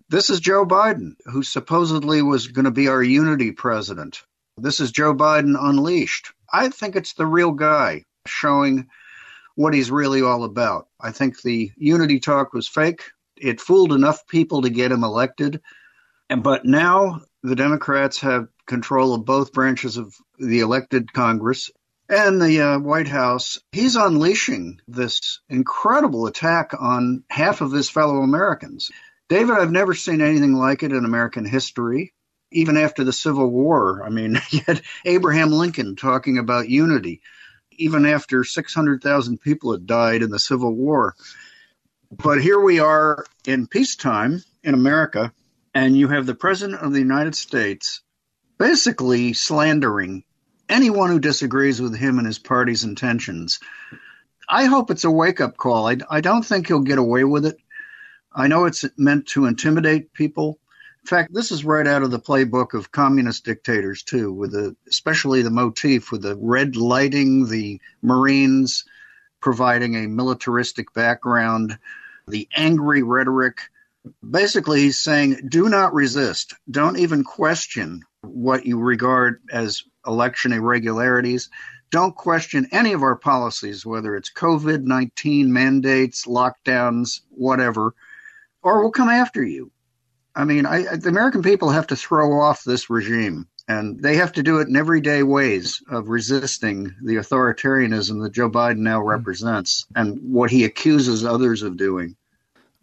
This 0.10 0.30
is 0.30 0.40
Joe 0.40 0.66
Biden, 0.66 1.16
who 1.26 1.44
supposedly 1.44 2.22
was 2.22 2.48
going 2.48 2.66
to 2.66 2.72
be 2.72 2.88
our 2.88 3.04
unity 3.04 3.52
president. 3.52 4.24
This 4.58 4.80
is 4.80 4.92
Joe 4.92 5.14
Biden 5.14 5.56
unleashed. 5.60 6.34
I 6.52 6.70
think 6.70 6.96
it's 6.96 7.14
the 7.14 7.26
real 7.26 7.52
guy 7.52 8.06
showing 8.26 8.88
what 9.56 9.74
he's 9.74 9.92
really 9.92 10.22
all 10.22 10.44
about. 10.44 10.88
I 11.00 11.12
think 11.12 11.42
the 11.42 11.72
unity 11.78 12.20
talk 12.20 12.54
was 12.54 12.68
fake. 12.68 13.04
It 13.38 13.62
fooled 13.62 13.94
enough 13.94 14.26
people 14.28 14.62
to 14.62 14.70
get 14.70 14.92
him 14.92 15.04
elected. 15.04 15.62
And 16.30 16.44
but 16.44 16.66
now 16.66 17.22
the 17.44 17.56
Democrats 17.56 18.20
have 18.22 18.48
control 18.68 19.14
of 19.14 19.26
both 19.26 19.52
branches 19.52 19.98
of 19.98 20.16
the 20.40 20.62
elected 20.62 21.12
Congress 21.12 21.70
and 22.12 22.42
the 22.42 22.60
uh, 22.60 22.80
White 22.80 23.08
House, 23.08 23.58
he's 23.72 23.96
unleashing 23.96 24.82
this 24.86 25.40
incredible 25.50 26.28
attack 26.28 26.74
on 26.78 27.24
half 27.30 27.62
of 27.62 27.72
his 27.72 27.90
fellow 27.90 28.18
Americans. 28.18 28.92
David, 29.30 29.56
I've 29.56 29.72
never 29.72 29.94
seen 29.94 30.20
anything 30.20 30.54
like 30.54 30.84
it 30.84 30.92
in 30.92 31.06
American 31.06 31.46
history. 31.46 32.14
Even 32.52 32.76
after 32.76 33.06
the 33.06 33.14
Civil 33.14 33.50
War, 33.50 34.04
I 34.04 34.10
mean, 34.10 34.38
you 34.50 34.60
had 34.68 34.82
Abraham 35.06 35.52
Lincoln 35.52 35.96
talking 35.96 36.38
about 36.38 36.68
unity, 36.68 37.22
even 37.72 38.06
after 38.06 38.44
600,000 38.44 39.40
people 39.40 39.72
had 39.72 39.88
died 39.88 40.22
in 40.22 40.32
the 40.32 40.40
Civil 40.40 40.76
War. 40.76 41.16
But 42.12 42.42
here 42.42 42.60
we 42.60 42.80
are 42.80 43.26
in 43.48 43.68
peacetime 43.68 44.44
in 44.66 44.74
America, 44.74 45.32
and 45.74 45.96
you 45.96 46.10
have 46.10 46.26
the 46.26 46.36
President 46.36 46.82
of 46.82 46.92
the 46.92 47.00
United 47.00 47.36
States 47.36 48.02
basically 48.58 49.32
slandering 49.32 50.26
anyone 50.72 51.10
who 51.10 51.20
disagrees 51.20 51.82
with 51.82 51.96
him 51.96 52.18
and 52.18 52.26
his 52.26 52.40
party's 52.40 52.84
intentions. 52.84 53.60
I 54.50 54.66
hope 54.66 54.90
it's 54.90 55.04
a 55.04 55.12
wake 55.12 55.42
up 55.42 55.58
call. 55.58 55.88
I, 55.88 55.98
I 56.10 56.22
don't 56.22 56.44
think 56.44 56.68
he'll 56.68 56.80
get 56.80 56.98
away 56.98 57.24
with 57.24 57.46
it. 57.46 57.58
I 58.34 58.48
know 58.48 58.66
it's 58.66 58.86
meant 58.98 59.28
to 59.28 59.46
intimidate 59.46 60.14
people. 60.14 60.58
In 61.04 61.08
fact, 61.08 61.34
this 61.34 61.52
is 61.52 61.66
right 61.66 61.86
out 61.86 62.04
of 62.04 62.12
the 62.12 62.20
playbook 62.20 62.74
of 62.74 62.92
communist 62.92 63.44
dictators 63.44 64.04
too, 64.04 64.32
with 64.32 64.52
the 64.52 64.76
especially 64.88 65.42
the 65.42 65.50
motif 65.50 66.12
with 66.12 66.22
the 66.22 66.38
red 66.38 66.76
lighting, 66.76 67.48
the 67.48 67.82
Marines 68.02 68.86
providing 69.42 69.96
a 69.96 70.08
militaristic 70.08 70.94
background, 70.94 71.78
the 72.28 72.48
angry 72.56 73.04
rhetoric. 73.04 73.62
Basically, 74.28 74.82
he's 74.82 75.00
saying, 75.00 75.48
do 75.50 75.68
not 75.70 75.94
resist. 75.94 76.56
Don't 76.70 76.98
even 76.98 77.24
question 77.24 78.04
what 78.22 78.66
you 78.66 78.80
regard 78.80 79.42
as 79.52 79.84
election 80.06 80.54
irregularities. 80.54 81.50
Don't 81.92 82.16
question 82.16 82.68
any 82.72 82.94
of 82.94 83.04
our 83.04 83.16
policies, 83.16 83.86
whether 83.86 84.16
it's 84.16 84.32
COVID 84.32 84.84
19 84.84 85.52
mandates, 85.52 86.26
lockdowns, 86.26 87.22
whatever, 87.30 87.94
or 88.64 88.82
we'll 88.82 88.92
come 88.92 89.10
after 89.10 89.44
you. 89.44 89.72
I 90.36 90.46
mean, 90.46 90.66
I, 90.66 90.96
the 90.96 91.10
American 91.10 91.42
people 91.42 91.70
have 91.70 91.88
to 91.88 91.96
throw 91.96 92.40
off 92.40 92.64
this 92.64 92.90
regime, 92.90 93.48
and 93.68 94.00
they 94.02 94.16
have 94.16 94.32
to 94.34 94.44
do 94.44 94.60
it 94.60 94.70
in 94.70 94.78
everyday 94.78 95.24
ways 95.24 95.84
of 95.90 96.08
resisting 96.08 96.96
the 97.04 97.16
authoritarianism 97.16 98.24
that 98.24 98.34
Joe 98.34 98.50
Biden 98.50 98.78
now 98.78 99.02
hmm. 99.02 99.10
represents 99.10 99.86
and 99.96 100.20
what 100.22 100.52
he 100.52 100.64
accuses 100.64 101.26
others 101.26 101.62
of 101.62 101.78
doing. 101.78 102.16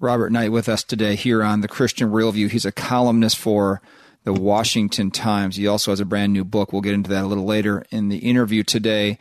Robert 0.00 0.30
Knight 0.30 0.52
with 0.52 0.68
us 0.68 0.84
today 0.84 1.16
here 1.16 1.42
on 1.42 1.60
the 1.60 1.68
Christian 1.68 2.10
Worldview. 2.10 2.50
He's 2.50 2.66
a 2.66 2.70
columnist 2.70 3.36
for 3.36 3.82
the 4.28 4.40
Washington 4.40 5.10
Times. 5.10 5.56
He 5.56 5.66
also 5.66 5.90
has 5.90 6.00
a 6.00 6.04
brand 6.04 6.34
new 6.34 6.44
book. 6.44 6.70
We'll 6.70 6.82
get 6.82 6.92
into 6.92 7.08
that 7.10 7.24
a 7.24 7.26
little 7.26 7.46
later 7.46 7.86
in 7.90 8.10
the 8.10 8.18
interview 8.18 8.62
today. 8.62 9.18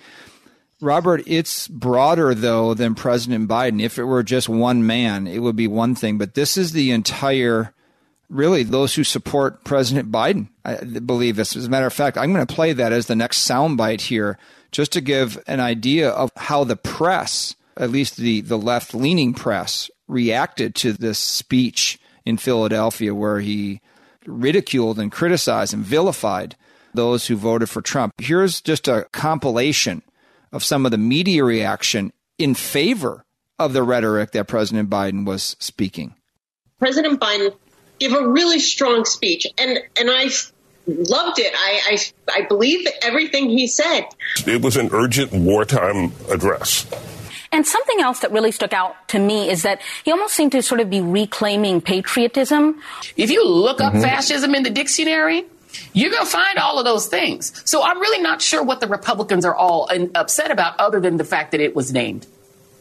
Robert, 0.81 1.23
it's 1.25 1.69
broader 1.69 2.35
though 2.35 2.73
than 2.73 2.93
President 2.93 3.47
Biden. 3.47 3.81
If 3.81 3.97
it 3.97 4.03
were 4.03 4.21
just 4.21 4.49
one 4.49 4.85
man, 4.85 5.25
it 5.25 5.39
would 5.39 5.55
be 5.55 5.67
one 5.67 5.95
thing, 5.95 6.17
but 6.17 6.33
this 6.33 6.57
is 6.57 6.73
the 6.73 6.91
entire 6.91 7.73
really 8.29 8.63
those 8.63 8.95
who 8.95 9.05
support 9.05 9.63
President 9.63 10.11
Biden. 10.11 10.49
I 10.65 10.75
believe 10.83 11.37
this. 11.37 11.55
As 11.55 11.67
a 11.67 11.69
matter 11.69 11.87
of 11.87 11.93
fact, 11.93 12.17
I'm 12.17 12.33
going 12.33 12.45
to 12.45 12.53
play 12.53 12.73
that 12.73 12.91
as 12.91 13.07
the 13.07 13.15
next 13.15 13.47
soundbite 13.47 14.01
here 14.01 14.37
just 14.73 14.91
to 14.91 14.99
give 14.99 15.41
an 15.47 15.61
idea 15.61 16.09
of 16.09 16.31
how 16.35 16.65
the 16.65 16.75
press, 16.75 17.55
at 17.77 17.91
least 17.91 18.17
the, 18.17 18.41
the 18.41 18.57
left 18.57 18.93
leaning 18.93 19.33
press, 19.33 19.89
reacted 20.09 20.75
to 20.75 20.91
this 20.91 21.17
speech 21.17 21.97
in 22.25 22.35
Philadelphia 22.35 23.15
where 23.15 23.39
he 23.39 23.79
ridiculed 24.27 24.99
and 24.99 25.11
criticized 25.11 25.73
and 25.73 25.83
vilified 25.83 26.55
those 26.93 27.27
who 27.27 27.35
voted 27.35 27.69
for 27.69 27.81
Trump. 27.81 28.13
Here's 28.19 28.61
just 28.61 28.87
a 28.87 29.07
compilation 29.11 30.01
of 30.51 30.63
some 30.63 30.85
of 30.85 30.91
the 30.91 30.97
media 30.97 31.43
reaction 31.43 32.11
in 32.37 32.53
favor 32.53 33.25
of 33.59 33.73
the 33.73 33.83
rhetoric 33.83 34.31
that 34.31 34.47
President 34.47 34.89
Biden 34.89 35.25
was 35.25 35.55
speaking. 35.59 36.15
President 36.79 37.19
Biden 37.19 37.55
gave 37.99 38.13
a 38.13 38.27
really 38.27 38.59
strong 38.59 39.05
speech, 39.05 39.47
and 39.57 39.79
and 39.99 40.09
I 40.11 40.29
loved 40.87 41.39
it. 41.39 41.53
I, 41.55 41.81
I 41.85 42.41
I 42.41 42.41
believe 42.43 42.87
everything 43.01 43.49
he 43.49 43.67
said. 43.67 44.05
It 44.45 44.61
was 44.61 44.77
an 44.77 44.89
urgent 44.91 45.33
wartime 45.33 46.11
address. 46.29 46.85
And 47.51 47.65
something 47.65 47.99
else 48.01 48.19
that 48.19 48.31
really 48.31 48.51
stuck 48.51 48.73
out 48.73 49.07
to 49.09 49.19
me 49.19 49.49
is 49.49 49.63
that 49.63 49.81
he 50.03 50.11
almost 50.11 50.33
seemed 50.33 50.51
to 50.53 50.61
sort 50.61 50.81
of 50.81 50.89
be 50.89 51.01
reclaiming 51.01 51.81
patriotism. 51.81 52.81
If 53.15 53.31
you 53.31 53.47
look 53.47 53.81
up 53.81 53.93
mm-hmm. 53.93 54.01
fascism 54.01 54.53
in 54.55 54.63
the 54.63 54.69
dictionary, 54.69 55.45
you're 55.93 56.11
going 56.11 56.25
to 56.25 56.29
find 56.31 56.57
all 56.57 56.79
of 56.79 56.85
those 56.85 57.07
things. 57.07 57.61
So 57.69 57.83
I'm 57.83 57.99
really 57.99 58.21
not 58.21 58.41
sure 58.41 58.63
what 58.63 58.79
the 58.79 58.87
Republicans 58.87 59.45
are 59.45 59.55
all 59.55 59.89
upset 60.15 60.51
about 60.51 60.79
other 60.79 60.99
than 60.99 61.17
the 61.17 61.23
fact 61.23 61.51
that 61.51 61.61
it 61.61 61.75
was 61.75 61.93
named 61.93 62.25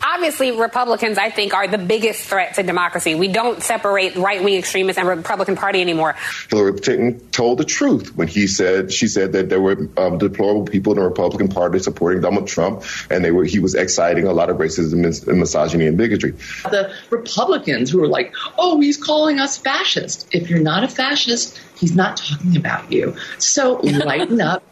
obviously 0.03 0.53
Republicans, 0.53 1.19
I 1.19 1.31
think, 1.31 1.55
are 1.55 1.69
the 1.69 1.79
biggest 1.79 2.23
threat 2.23 2.55
to 2.55 2.63
democracy. 2.63 3.15
We 3.15 3.29
don't 3.29 3.63
separate 3.63 4.17
right 4.17 4.43
wing 4.43 4.57
extremists 4.57 4.99
and 4.99 5.09
Republican 5.09 5.57
Party 5.57 5.81
anymore. 5.81 6.15
Hillary 6.51 6.79
Clinton 6.81 7.21
told 7.31 7.59
the 7.59 7.65
truth 7.65 8.17
when 8.17 8.29
he 8.29 8.47
said 8.47 8.93
she 8.93 9.09
said 9.09 9.33
that 9.33 9.49
there 9.49 9.61
were 9.61 9.89
um, 9.97 10.19
deplorable 10.19 10.65
people 10.65 10.93
in 10.93 10.99
the 10.99 11.05
Republican 11.05 11.49
Party 11.49 11.79
supporting 11.79 12.21
Donald 12.21 12.47
Trump, 12.49 12.85
and 13.11 13.25
they 13.25 13.31
were 13.31 13.45
he 13.45 13.59
was 13.59 13.75
exciting 13.75 14.27
a 14.27 14.33
lot 14.33 14.51
of 14.51 14.59
racism 14.59 15.05
and 15.05 15.39
misogyny 15.39 15.87
and 15.87 15.97
bigotry. 15.97 16.33
The 16.65 16.93
Republicans 17.11 17.91
who 17.91 18.01
were 18.01 18.09
like, 18.09 18.35
"Oh, 18.59 18.81
he's 18.81 19.03
calling 19.03 19.39
us 19.39 19.57
fascist." 19.57 20.29
If 20.33 20.51
you're 20.51 20.61
not 20.61 20.85
a 20.85 20.89
fascist, 20.89 21.61
he's 21.77 21.95
not 21.95 22.17
talking 22.17 22.57
about 22.57 22.93
you. 22.93 23.17
So 23.39 23.75
lighten 23.83 24.41
up 24.41 24.63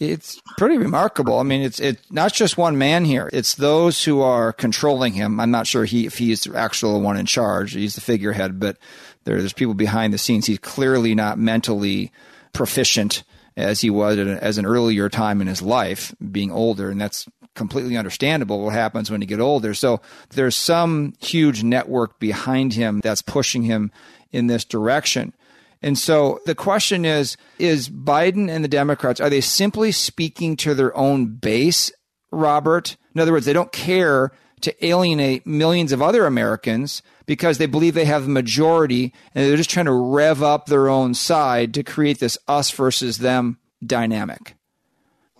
it's 0.00 0.40
pretty 0.56 0.78
remarkable. 0.78 1.38
I 1.38 1.42
mean, 1.42 1.60
it's 1.60 1.78
it's 1.78 2.10
not 2.10 2.32
just 2.32 2.56
one 2.56 2.78
man 2.78 3.04
here. 3.04 3.28
It's 3.32 3.54
those 3.54 4.02
who 4.02 4.22
are 4.22 4.52
controlling 4.52 5.12
him. 5.12 5.38
I'm 5.38 5.50
not 5.50 5.66
sure 5.66 5.84
he 5.84 6.06
if 6.06 6.16
he's 6.16 6.44
the 6.44 6.56
actual 6.56 7.00
one 7.02 7.18
in 7.18 7.26
charge. 7.26 7.74
He's 7.74 7.94
the 7.94 8.00
figurehead, 8.00 8.58
but 8.58 8.78
there, 9.24 9.38
there's 9.38 9.52
people 9.52 9.74
behind 9.74 10.14
the 10.14 10.18
scenes. 10.18 10.46
He's 10.46 10.58
clearly 10.58 11.14
not 11.14 11.38
mentally 11.38 12.10
proficient 12.54 13.22
as 13.56 13.82
he 13.82 13.90
was 13.90 14.18
as 14.18 14.56
an 14.56 14.64
earlier 14.64 15.10
time 15.10 15.42
in 15.42 15.46
his 15.46 15.60
life, 15.60 16.14
being 16.32 16.50
older, 16.50 16.88
and 16.88 17.00
that's 17.00 17.28
completely 17.54 17.96
understandable 17.96 18.64
what 18.64 18.72
happens 18.72 19.10
when 19.10 19.20
you 19.20 19.26
get 19.26 19.40
older. 19.40 19.74
So 19.74 20.00
there's 20.30 20.56
some 20.56 21.12
huge 21.20 21.62
network 21.62 22.18
behind 22.18 22.72
him 22.72 23.00
that's 23.00 23.20
pushing 23.20 23.64
him 23.64 23.92
in 24.32 24.46
this 24.46 24.64
direction. 24.64 25.34
And 25.82 25.96
so 25.96 26.40
the 26.46 26.54
question 26.54 27.04
is 27.04 27.36
is 27.58 27.88
Biden 27.88 28.50
and 28.50 28.62
the 28.62 28.68
Democrats 28.68 29.20
are 29.20 29.30
they 29.30 29.40
simply 29.40 29.92
speaking 29.92 30.56
to 30.58 30.74
their 30.74 30.96
own 30.96 31.36
base, 31.36 31.90
Robert? 32.30 32.96
In 33.14 33.20
other 33.20 33.32
words, 33.32 33.46
they 33.46 33.52
don't 33.52 33.72
care 33.72 34.32
to 34.60 34.86
alienate 34.86 35.46
millions 35.46 35.90
of 35.90 36.02
other 36.02 36.26
Americans 36.26 37.02
because 37.26 37.58
they 37.58 37.66
believe 37.66 37.94
they 37.94 38.04
have 38.04 38.24
the 38.24 38.28
majority 38.28 39.14
and 39.34 39.46
they're 39.46 39.56
just 39.56 39.70
trying 39.70 39.86
to 39.86 39.92
rev 39.92 40.42
up 40.42 40.66
their 40.66 40.88
own 40.88 41.14
side 41.14 41.72
to 41.74 41.82
create 41.82 42.20
this 42.20 42.36
us 42.46 42.70
versus 42.70 43.18
them 43.18 43.58
dynamic. 43.84 44.54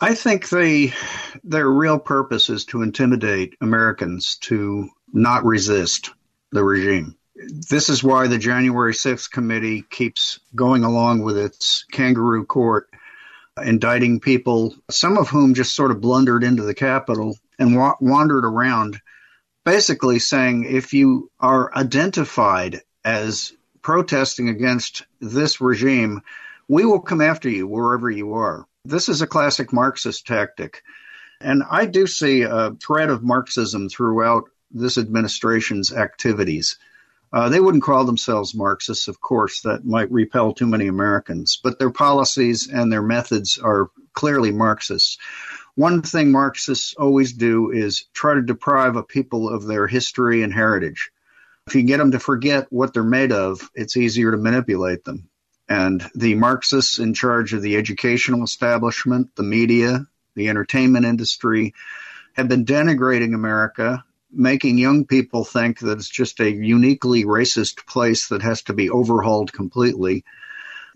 I 0.00 0.14
think 0.14 0.48
they 0.48 0.94
their 1.44 1.68
real 1.68 1.98
purpose 1.98 2.48
is 2.48 2.64
to 2.66 2.82
intimidate 2.82 3.54
Americans 3.60 4.36
to 4.42 4.88
not 5.12 5.44
resist 5.44 6.10
the 6.52 6.64
regime. 6.64 7.16
This 7.48 7.88
is 7.88 8.04
why 8.04 8.26
the 8.26 8.36
January 8.36 8.92
6th 8.92 9.30
committee 9.30 9.82
keeps 9.82 10.40
going 10.54 10.84
along 10.84 11.22
with 11.22 11.38
its 11.38 11.86
kangaroo 11.90 12.44
court, 12.44 12.90
indicting 13.62 14.20
people, 14.20 14.74
some 14.90 15.16
of 15.16 15.30
whom 15.30 15.54
just 15.54 15.74
sort 15.74 15.90
of 15.90 16.02
blundered 16.02 16.44
into 16.44 16.64
the 16.64 16.74
Capitol 16.74 17.38
and 17.58 17.74
wa- 17.74 17.96
wandered 17.98 18.44
around, 18.44 19.00
basically 19.64 20.18
saying 20.18 20.64
if 20.64 20.92
you 20.92 21.30
are 21.40 21.74
identified 21.74 22.82
as 23.06 23.52
protesting 23.80 24.50
against 24.50 25.06
this 25.20 25.62
regime, 25.62 26.20
we 26.68 26.84
will 26.84 27.00
come 27.00 27.22
after 27.22 27.48
you 27.48 27.66
wherever 27.66 28.10
you 28.10 28.34
are. 28.34 28.66
This 28.84 29.08
is 29.08 29.22
a 29.22 29.26
classic 29.26 29.72
Marxist 29.72 30.26
tactic. 30.26 30.82
And 31.40 31.62
I 31.70 31.86
do 31.86 32.06
see 32.06 32.42
a 32.42 32.72
thread 32.72 33.08
of 33.08 33.22
Marxism 33.22 33.88
throughout 33.88 34.44
this 34.70 34.98
administration's 34.98 35.90
activities. 35.90 36.78
Uh, 37.32 37.48
they 37.48 37.60
wouldn't 37.60 37.84
call 37.84 38.04
themselves 38.04 38.54
Marxists, 38.54 39.06
of 39.06 39.20
course, 39.20 39.60
that 39.62 39.84
might 39.84 40.10
repel 40.10 40.52
too 40.52 40.66
many 40.66 40.88
Americans, 40.88 41.60
but 41.62 41.78
their 41.78 41.90
policies 41.90 42.68
and 42.68 42.92
their 42.92 43.02
methods 43.02 43.58
are 43.58 43.90
clearly 44.14 44.50
Marxists. 44.50 45.16
One 45.76 46.02
thing 46.02 46.32
Marxists 46.32 46.94
always 46.94 47.32
do 47.32 47.70
is 47.70 48.06
try 48.12 48.34
to 48.34 48.42
deprive 48.42 48.96
a 48.96 49.02
people 49.02 49.48
of 49.48 49.66
their 49.66 49.86
history 49.86 50.42
and 50.42 50.52
heritage. 50.52 51.10
If 51.68 51.76
you 51.76 51.82
get 51.82 51.98
them 51.98 52.10
to 52.10 52.18
forget 52.18 52.66
what 52.70 52.92
they're 52.92 53.04
made 53.04 53.30
of, 53.30 53.70
it's 53.74 53.96
easier 53.96 54.32
to 54.32 54.36
manipulate 54.36 55.04
them. 55.04 55.28
And 55.68 56.04
the 56.16 56.34
Marxists 56.34 56.98
in 56.98 57.14
charge 57.14 57.52
of 57.52 57.62
the 57.62 57.76
educational 57.76 58.42
establishment, 58.42 59.36
the 59.36 59.44
media, 59.44 60.04
the 60.34 60.48
entertainment 60.48 61.06
industry 61.06 61.74
have 62.32 62.48
been 62.48 62.64
denigrating 62.64 63.34
America 63.34 64.04
making 64.32 64.78
young 64.78 65.04
people 65.04 65.44
think 65.44 65.80
that 65.80 65.98
it's 65.98 66.08
just 66.08 66.40
a 66.40 66.50
uniquely 66.50 67.24
racist 67.24 67.86
place 67.86 68.28
that 68.28 68.42
has 68.42 68.62
to 68.62 68.72
be 68.72 68.90
overhauled 68.90 69.52
completely. 69.52 70.24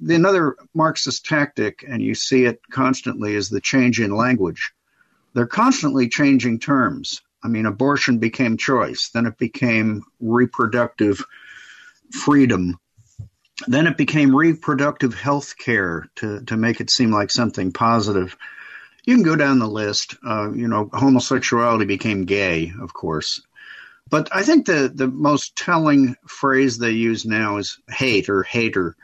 Another 0.00 0.56
Marxist 0.74 1.24
tactic, 1.24 1.84
and 1.86 2.02
you 2.02 2.14
see 2.14 2.44
it 2.44 2.60
constantly, 2.70 3.34
is 3.34 3.48
the 3.48 3.60
change 3.60 4.00
in 4.00 4.14
language. 4.14 4.72
They're 5.34 5.46
constantly 5.46 6.08
changing 6.08 6.60
terms. 6.60 7.22
I 7.42 7.48
mean, 7.48 7.66
abortion 7.66 8.18
became 8.18 8.56
choice, 8.56 9.10
then 9.12 9.26
it 9.26 9.36
became 9.36 10.02
reproductive 10.18 11.22
freedom, 12.10 12.78
then 13.66 13.86
it 13.86 13.96
became 13.96 14.34
reproductive 14.34 15.14
health 15.14 15.58
care 15.58 16.08
to, 16.16 16.40
to 16.44 16.56
make 16.56 16.80
it 16.80 16.90
seem 16.90 17.10
like 17.10 17.30
something 17.30 17.72
positive 17.72 18.36
you 19.04 19.14
can 19.14 19.24
go 19.24 19.36
down 19.36 19.58
the 19.58 19.68
list. 19.68 20.16
Uh, 20.26 20.50
you 20.52 20.68
know, 20.68 20.88
homosexuality 20.92 21.84
became 21.84 22.24
gay, 22.24 22.72
of 22.80 22.94
course. 22.94 23.42
But 24.10 24.28
I 24.32 24.42
think 24.42 24.66
the, 24.66 24.90
the 24.94 25.08
most 25.08 25.56
telling 25.56 26.16
phrase 26.26 26.78
they 26.78 26.90
use 26.90 27.24
now 27.24 27.56
is 27.56 27.78
hate 27.88 28.28
or 28.28 28.42
hater. 28.42 28.96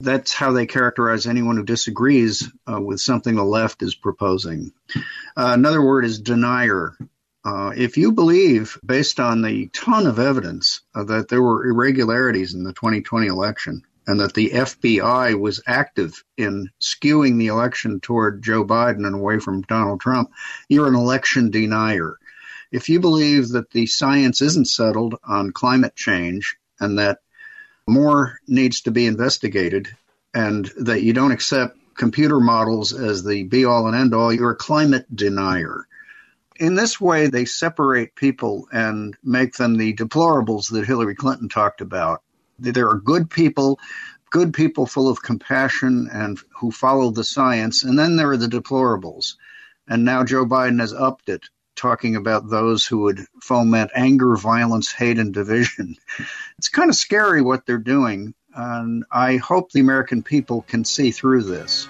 That's 0.00 0.34
how 0.34 0.52
they 0.52 0.66
characterize 0.66 1.26
anyone 1.26 1.56
who 1.56 1.64
disagrees 1.64 2.50
uh, 2.70 2.80
with 2.80 3.00
something 3.00 3.34
the 3.34 3.44
left 3.44 3.82
is 3.82 3.94
proposing. 3.94 4.72
Uh, 4.94 5.00
another 5.36 5.82
word 5.82 6.04
is 6.04 6.20
denier. 6.20 6.96
Uh, 7.44 7.72
if 7.76 7.96
you 7.96 8.12
believe, 8.12 8.78
based 8.84 9.20
on 9.20 9.42
the 9.42 9.68
ton 9.68 10.06
of 10.06 10.18
evidence, 10.18 10.80
uh, 10.94 11.04
that 11.04 11.28
there 11.28 11.42
were 11.42 11.66
irregularities 11.66 12.54
in 12.54 12.64
the 12.64 12.72
2020 12.72 13.26
election, 13.26 13.82
and 14.06 14.20
that 14.20 14.34
the 14.34 14.50
FBI 14.50 15.38
was 15.38 15.62
active 15.66 16.22
in 16.36 16.70
skewing 16.80 17.38
the 17.38 17.46
election 17.46 18.00
toward 18.00 18.42
Joe 18.42 18.64
Biden 18.64 19.06
and 19.06 19.14
away 19.14 19.38
from 19.38 19.62
Donald 19.62 20.00
Trump, 20.00 20.30
you're 20.68 20.88
an 20.88 20.94
election 20.94 21.50
denier. 21.50 22.18
If 22.70 22.88
you 22.88 23.00
believe 23.00 23.50
that 23.50 23.70
the 23.70 23.86
science 23.86 24.42
isn't 24.42 24.68
settled 24.68 25.14
on 25.24 25.52
climate 25.52 25.96
change 25.96 26.56
and 26.80 26.98
that 26.98 27.20
more 27.86 28.40
needs 28.46 28.82
to 28.82 28.90
be 28.90 29.06
investigated 29.06 29.88
and 30.34 30.70
that 30.78 31.02
you 31.02 31.12
don't 31.12 31.32
accept 31.32 31.76
computer 31.96 32.40
models 32.40 32.92
as 32.92 33.22
the 33.22 33.44
be 33.44 33.64
all 33.64 33.86
and 33.86 33.96
end 33.96 34.14
all, 34.14 34.32
you're 34.32 34.50
a 34.50 34.56
climate 34.56 35.06
denier. 35.14 35.86
In 36.56 36.74
this 36.74 37.00
way, 37.00 37.28
they 37.28 37.44
separate 37.44 38.14
people 38.14 38.68
and 38.72 39.16
make 39.22 39.54
them 39.54 39.76
the 39.76 39.94
deplorables 39.94 40.70
that 40.70 40.86
Hillary 40.86 41.14
Clinton 41.14 41.48
talked 41.48 41.80
about 41.80 42.22
there 42.58 42.88
are 42.88 42.98
good 42.98 43.30
people, 43.30 43.78
good 44.30 44.52
people 44.52 44.86
full 44.86 45.08
of 45.08 45.22
compassion 45.22 46.08
and 46.12 46.38
who 46.60 46.70
follow 46.70 47.10
the 47.10 47.24
science, 47.24 47.84
and 47.84 47.98
then 47.98 48.16
there 48.16 48.30
are 48.30 48.36
the 48.36 48.46
deplorables. 48.46 49.34
And 49.86 50.04
now 50.04 50.24
Joe 50.24 50.46
Biden 50.46 50.80
has 50.80 50.92
upped 50.92 51.28
it, 51.28 51.44
talking 51.76 52.16
about 52.16 52.48
those 52.48 52.86
who 52.86 53.00
would 53.00 53.20
foment 53.42 53.90
anger, 53.94 54.36
violence, 54.36 54.92
hate, 54.92 55.18
and 55.18 55.32
division. 55.32 55.96
It's 56.56 56.68
kind 56.68 56.88
of 56.88 56.94
scary 56.94 57.42
what 57.42 57.66
they're 57.66 57.78
doing, 57.78 58.32
and 58.54 59.04
I 59.10 59.36
hope 59.36 59.72
the 59.72 59.80
American 59.80 60.22
people 60.22 60.62
can 60.62 60.84
see 60.84 61.10
through 61.10 61.42
this. 61.42 61.88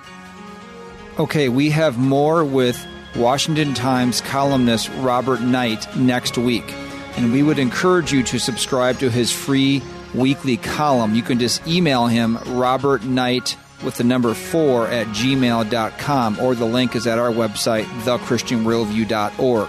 Okay, 1.19 1.49
we 1.51 1.71
have 1.71 1.99
more 1.99 2.45
with 2.45 2.85
Washington 3.15 3.75
Times 3.75 4.21
columnist 4.21 4.91
Robert 4.97 5.41
Knight 5.41 5.95
next 5.97 6.37
week. 6.37 6.75
And 7.17 7.33
we 7.33 7.45
would 7.45 7.61
encourage 7.61 8.13
you 8.13 8.25
to 8.25 8.41
subscribe 8.41 8.99
to 8.99 9.09
his 9.09 9.31
free 9.31 9.81
weekly 10.15 10.57
column, 10.57 11.15
you 11.15 11.23
can 11.23 11.39
just 11.39 11.67
email 11.67 12.07
him, 12.07 12.39
Robert 12.47 13.05
Knight, 13.05 13.57
with 13.85 13.97
the 13.97 14.05
number 14.05 14.35
4 14.35 14.89
at 14.89 15.07
gmail.com, 15.09 16.41
or 16.41 16.55
the 16.55 16.65
link 16.65 16.97
is 16.97 17.07
at 17.07 17.19
our 17.19 17.31
website, 17.31 17.85
thechristianworldview.org. 18.03 19.69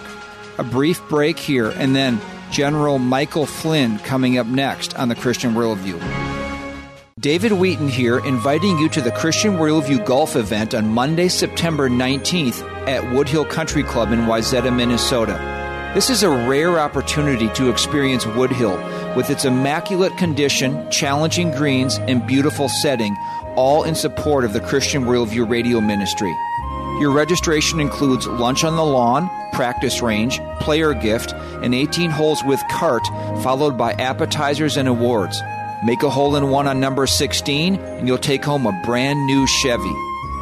A 0.58 0.64
brief 0.64 1.06
break 1.08 1.38
here, 1.38 1.70
and 1.70 1.94
then 1.94 2.20
General 2.50 2.98
Michael 2.98 3.46
Flynn 3.46 3.98
coming 3.98 4.38
up 4.38 4.46
next 4.46 4.96
on 4.96 5.08
the 5.08 5.14
Christian 5.14 5.54
Worldview. 5.54 6.00
David 7.18 7.52
Wheaton 7.52 7.88
here, 7.88 8.18
inviting 8.18 8.78
you 8.78 8.88
to 8.90 9.00
the 9.00 9.10
Christian 9.10 9.54
Worldview 9.54 10.04
Golf 10.04 10.36
event 10.36 10.74
on 10.74 10.88
Monday, 10.88 11.28
September 11.28 11.88
19th 11.88 12.62
at 12.86 13.02
Woodhill 13.04 13.48
Country 13.48 13.82
Club 13.82 14.12
in 14.12 14.20
Wayzata, 14.20 14.74
Minnesota. 14.74 15.92
This 15.94 16.10
is 16.10 16.22
a 16.22 16.28
rare 16.28 16.78
opportunity 16.78 17.48
to 17.54 17.70
experience 17.70 18.26
Woodhill 18.26 18.76
with 19.16 19.30
its 19.30 19.44
immaculate 19.44 20.16
condition, 20.18 20.88
challenging 20.90 21.50
greens, 21.52 21.98
and 22.06 22.26
beautiful 22.26 22.68
setting, 22.68 23.16
all 23.56 23.82
in 23.82 23.94
support 23.94 24.44
of 24.44 24.52
the 24.52 24.60
Christian 24.60 25.04
Worldview 25.04 25.48
Radio 25.48 25.80
Ministry. 25.80 26.32
Your 27.00 27.10
registration 27.10 27.80
includes 27.80 28.26
lunch 28.26 28.62
on 28.62 28.76
the 28.76 28.84
lawn, 28.84 29.28
practice 29.52 30.02
range, 30.02 30.40
player 30.60 30.94
gift, 30.94 31.32
and 31.62 31.74
18 31.74 32.10
holes 32.10 32.42
with 32.44 32.60
cart, 32.70 33.06
followed 33.42 33.76
by 33.76 33.92
appetizers 33.94 34.76
and 34.76 34.86
awards. 34.86 35.42
Make 35.84 36.02
a 36.02 36.10
hole 36.10 36.36
in 36.36 36.50
one 36.50 36.66
on 36.66 36.78
number 36.78 37.06
16, 37.06 37.76
and 37.76 38.06
you'll 38.06 38.18
take 38.18 38.44
home 38.44 38.66
a 38.66 38.82
brand 38.84 39.24
new 39.26 39.46
Chevy. 39.46 39.94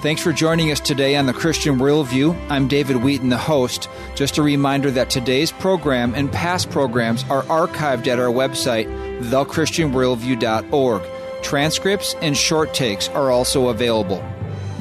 Thanks 0.00 0.22
for 0.22 0.32
joining 0.32 0.70
us 0.70 0.78
today 0.78 1.16
on 1.16 1.26
the 1.26 1.32
Christian 1.32 1.80
Worldview. 1.80 2.50
I'm 2.50 2.68
David 2.68 2.98
Wheaton, 3.02 3.30
the 3.30 3.36
host. 3.36 3.90
Just 4.14 4.38
a 4.38 4.42
reminder 4.42 4.92
that 4.92 5.10
today's 5.10 5.50
program 5.50 6.14
and 6.14 6.30
past 6.30 6.70
programs 6.70 7.24
are 7.24 7.42
archived 7.42 8.06
at 8.06 8.20
our 8.20 8.32
website, 8.32 8.86
thechristianworldview.org. 9.22 11.02
Transcripts 11.42 12.14
and 12.22 12.36
short 12.36 12.74
takes 12.74 13.08
are 13.08 13.32
also 13.32 13.70
available. 13.70 14.24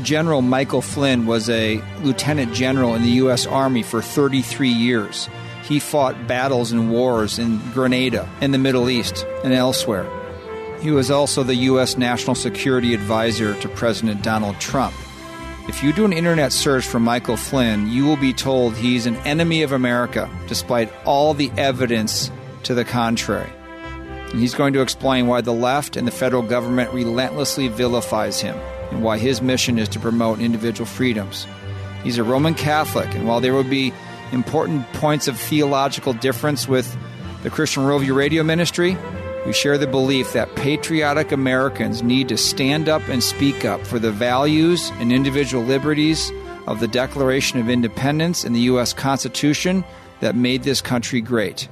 General 0.03 0.43
Michael 0.43 0.83
Flynn 0.83 1.25
was 1.25 1.49
a 1.49 1.81
lieutenant 2.03 2.53
general 2.53 2.93
in 2.93 3.01
the 3.01 3.09
U.S. 3.09 3.47
Army 3.47 3.81
for 3.81 4.03
33 4.03 4.69
years. 4.69 5.29
He 5.63 5.79
fought 5.79 6.27
battles 6.27 6.71
and 6.71 6.91
wars 6.91 7.39
in 7.39 7.57
Grenada, 7.71 8.29
in 8.39 8.51
the 8.51 8.59
Middle 8.59 8.87
East, 8.87 9.25
and 9.43 9.51
elsewhere. 9.51 10.07
He 10.79 10.91
was 10.91 11.09
also 11.09 11.41
the 11.41 11.55
U.S. 11.55 11.97
National 11.97 12.35
Security 12.35 12.93
Advisor 12.93 13.59
to 13.61 13.69
President 13.69 14.21
Donald 14.21 14.59
Trump. 14.59 14.93
If 15.67 15.83
you 15.83 15.91
do 15.91 16.05
an 16.05 16.13
internet 16.13 16.53
search 16.53 16.87
for 16.87 16.97
Michael 16.97 17.35
Flynn, 17.35 17.91
you 17.91 18.05
will 18.05 18.15
be 18.15 18.31
told 18.31 18.73
he's 18.73 19.05
an 19.05 19.17
enemy 19.17 19.63
of 19.63 19.73
America, 19.73 20.29
despite 20.47 20.89
all 21.03 21.33
the 21.33 21.51
evidence 21.57 22.31
to 22.63 22.73
the 22.73 22.85
contrary. 22.85 23.51
And 24.31 24.39
he's 24.39 24.55
going 24.55 24.71
to 24.73 24.81
explain 24.81 25.27
why 25.27 25.41
the 25.41 25.51
left 25.51 25.97
and 25.97 26.07
the 26.07 26.11
federal 26.11 26.41
government 26.41 26.93
relentlessly 26.93 27.67
vilifies 27.67 28.39
him 28.39 28.55
and 28.91 29.03
why 29.03 29.17
his 29.17 29.41
mission 29.41 29.77
is 29.77 29.89
to 29.89 29.99
promote 29.99 30.39
individual 30.39 30.85
freedoms. 30.85 31.45
He's 32.01 32.17
a 32.17 32.23
Roman 32.23 32.53
Catholic, 32.53 33.13
and 33.13 33.27
while 33.27 33.41
there 33.41 33.53
will 33.53 33.65
be 33.65 33.93
important 34.31 34.87
points 34.93 35.27
of 35.27 35.37
theological 35.37 36.13
difference 36.13 36.69
with 36.69 36.97
the 37.43 37.49
Christian 37.49 37.83
Worldview 37.83 38.15
Radio 38.15 38.41
Ministry, 38.41 38.97
we 39.47 39.53
share 39.53 39.77
the 39.77 39.87
belief 39.87 40.33
that 40.33 40.53
patriotic 40.55 41.31
Americans 41.31 42.03
need 42.03 42.27
to 42.27 42.35
stand 42.35 42.89
up 42.89 43.01
and 43.07 43.23
speak 43.23 43.63
up 43.63 43.87
for 43.87 43.97
the 43.97 44.11
values 44.11 44.91
and 44.95 45.13
individual 45.13 45.63
liberties 45.63 46.33
of 46.67 46.81
the 46.81 46.87
Declaration 46.87 47.57
of 47.57 47.69
Independence 47.69 48.43
and 48.43 48.53
the 48.53 48.59
U.S. 48.59 48.91
Constitution 48.91 49.85
that 50.19 50.35
made 50.35 50.63
this 50.63 50.81
country 50.81 51.21
great. 51.21 51.69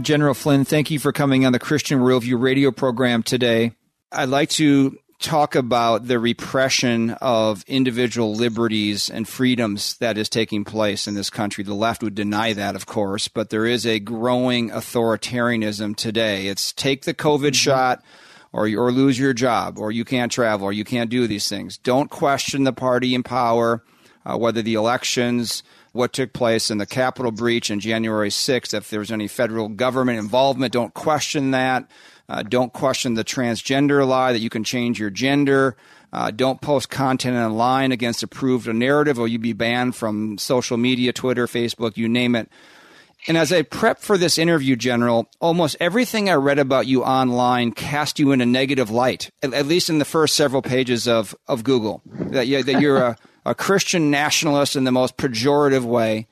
General 0.00 0.32
Flynn, 0.32 0.64
thank 0.64 0.90
you 0.90 0.98
for 0.98 1.12
coming 1.12 1.44
on 1.44 1.52
the 1.52 1.58
Christian 1.58 2.00
Worldview 2.00 2.40
radio 2.40 2.70
program 2.70 3.22
today. 3.22 3.72
I'd 4.10 4.30
like 4.30 4.48
to 4.50 4.98
talk 5.18 5.54
about 5.54 6.06
the 6.06 6.18
repression 6.18 7.10
of 7.20 7.64
individual 7.66 8.34
liberties 8.34 9.08
and 9.08 9.26
freedoms 9.26 9.96
that 9.98 10.18
is 10.18 10.28
taking 10.28 10.64
place 10.64 11.06
in 11.06 11.14
this 11.14 11.30
country. 11.30 11.64
The 11.64 11.74
left 11.74 12.02
would 12.02 12.14
deny 12.14 12.52
that, 12.52 12.76
of 12.76 12.86
course, 12.86 13.28
but 13.28 13.50
there 13.50 13.66
is 13.66 13.86
a 13.86 14.00
growing 14.00 14.70
authoritarianism 14.70 15.96
today. 15.96 16.48
It's 16.48 16.72
take 16.72 17.04
the 17.04 17.14
COVID 17.14 17.48
mm-hmm. 17.48 17.52
shot 17.52 18.04
or, 18.52 18.66
or 18.68 18.92
lose 18.92 19.18
your 19.18 19.32
job 19.32 19.78
or 19.78 19.90
you 19.90 20.04
can't 20.04 20.30
travel 20.30 20.66
or 20.66 20.72
you 20.72 20.84
can't 20.84 21.10
do 21.10 21.26
these 21.26 21.48
things. 21.48 21.78
Don't 21.78 22.10
question 22.10 22.64
the 22.64 22.72
party 22.72 23.14
in 23.14 23.22
power, 23.22 23.82
uh, 24.24 24.36
whether 24.36 24.62
the 24.62 24.74
elections, 24.74 25.62
what 25.92 26.12
took 26.12 26.32
place 26.32 26.70
in 26.70 26.78
the 26.78 26.86
Capitol 26.86 27.32
breach 27.32 27.70
in 27.70 27.80
January 27.80 28.30
6th, 28.30 28.74
if 28.74 28.90
there's 28.90 29.12
any 29.12 29.28
federal 29.28 29.68
government 29.68 30.18
involvement, 30.18 30.72
don't 30.72 30.94
question 30.94 31.52
that. 31.52 31.88
Uh, 32.28 32.42
don't 32.42 32.72
question 32.72 33.14
the 33.14 33.24
transgender 33.24 34.06
lie 34.06 34.32
that 34.32 34.40
you 34.40 34.50
can 34.50 34.64
change 34.64 34.98
your 34.98 35.10
gender. 35.10 35.76
Uh, 36.12 36.30
don't 36.30 36.60
post 36.60 36.88
content 36.88 37.36
online 37.36 37.92
against 37.92 38.22
approved 38.22 38.72
narrative 38.72 39.18
or 39.18 39.28
you'll 39.28 39.42
be 39.42 39.52
banned 39.52 39.96
from 39.96 40.38
social 40.38 40.76
media, 40.76 41.12
Twitter, 41.12 41.46
Facebook, 41.46 41.96
you 41.96 42.08
name 42.08 42.34
it. 42.34 42.48
And 43.26 43.38
as 43.38 43.52
I 43.52 43.62
prep 43.62 44.00
for 44.00 44.18
this 44.18 44.36
interview, 44.36 44.76
General, 44.76 45.28
almost 45.40 45.76
everything 45.80 46.28
I 46.28 46.34
read 46.34 46.58
about 46.58 46.86
you 46.86 47.02
online 47.02 47.72
cast 47.72 48.18
you 48.18 48.32
in 48.32 48.40
a 48.40 48.46
negative 48.46 48.90
light, 48.90 49.30
at, 49.42 49.54
at 49.54 49.66
least 49.66 49.88
in 49.88 49.98
the 49.98 50.04
first 50.04 50.36
several 50.36 50.60
pages 50.60 51.08
of, 51.08 51.34
of 51.48 51.64
Google. 51.64 52.02
That, 52.06 52.46
you, 52.46 52.62
that 52.62 52.80
you're 52.80 52.98
a, 52.98 53.16
a 53.46 53.54
Christian 53.54 54.10
nationalist 54.10 54.76
in 54.76 54.84
the 54.84 54.92
most 54.92 55.16
pejorative 55.16 55.84
way 55.84 56.26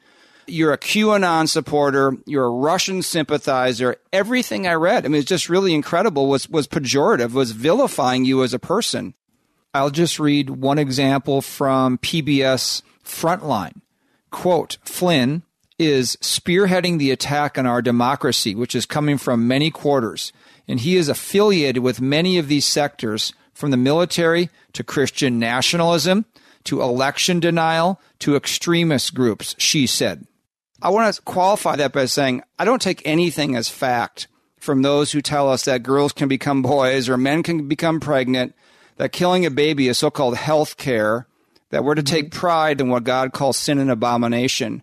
you're 0.46 0.72
a 0.72 0.78
QAnon 0.78 1.48
supporter, 1.48 2.16
you're 2.26 2.46
a 2.46 2.50
Russian 2.50 3.02
sympathizer. 3.02 3.96
Everything 4.12 4.66
I 4.66 4.74
read, 4.74 5.04
I 5.04 5.08
mean, 5.08 5.20
it's 5.20 5.28
just 5.28 5.48
really 5.48 5.74
incredible, 5.74 6.26
was, 6.28 6.48
was 6.48 6.68
pejorative, 6.68 7.32
was 7.32 7.52
vilifying 7.52 8.24
you 8.24 8.42
as 8.42 8.54
a 8.54 8.58
person. 8.58 9.14
I'll 9.74 9.90
just 9.90 10.18
read 10.18 10.50
one 10.50 10.78
example 10.78 11.40
from 11.40 11.98
PBS 11.98 12.82
Frontline. 13.04 13.80
Quote, 14.30 14.78
Flynn 14.84 15.42
is 15.78 16.16
spearheading 16.16 16.98
the 16.98 17.10
attack 17.10 17.58
on 17.58 17.66
our 17.66 17.82
democracy, 17.82 18.54
which 18.54 18.74
is 18.74 18.86
coming 18.86 19.18
from 19.18 19.48
many 19.48 19.70
quarters, 19.70 20.32
and 20.68 20.80
he 20.80 20.96
is 20.96 21.08
affiliated 21.08 21.82
with 21.82 22.00
many 22.00 22.38
of 22.38 22.48
these 22.48 22.64
sectors 22.64 23.32
from 23.52 23.70
the 23.70 23.76
military 23.76 24.50
to 24.72 24.84
Christian 24.84 25.38
nationalism 25.38 26.24
to 26.64 26.82
election 26.82 27.40
denial 27.40 28.00
to 28.20 28.36
extremist 28.36 29.14
groups, 29.14 29.54
she 29.58 29.86
said. 29.86 30.26
I 30.82 30.90
want 30.90 31.14
to 31.14 31.22
qualify 31.22 31.76
that 31.76 31.92
by 31.92 32.06
saying 32.06 32.42
I 32.58 32.64
don't 32.64 32.82
take 32.82 33.02
anything 33.04 33.54
as 33.54 33.68
fact 33.68 34.26
from 34.58 34.82
those 34.82 35.12
who 35.12 35.22
tell 35.22 35.48
us 35.48 35.64
that 35.64 35.84
girls 35.84 36.12
can 36.12 36.28
become 36.28 36.60
boys 36.60 37.08
or 37.08 37.16
men 37.16 37.44
can 37.44 37.68
become 37.68 38.00
pregnant, 38.00 38.54
that 38.96 39.12
killing 39.12 39.46
a 39.46 39.50
baby 39.50 39.86
is 39.86 39.98
so 39.98 40.10
called 40.10 40.36
health 40.36 40.76
care, 40.76 41.28
that 41.70 41.84
we're 41.84 41.94
to 41.94 42.02
take 42.02 42.26
mm-hmm. 42.26 42.38
pride 42.38 42.80
in 42.80 42.88
what 42.88 43.04
God 43.04 43.32
calls 43.32 43.56
sin 43.56 43.78
and 43.78 43.92
abomination, 43.92 44.82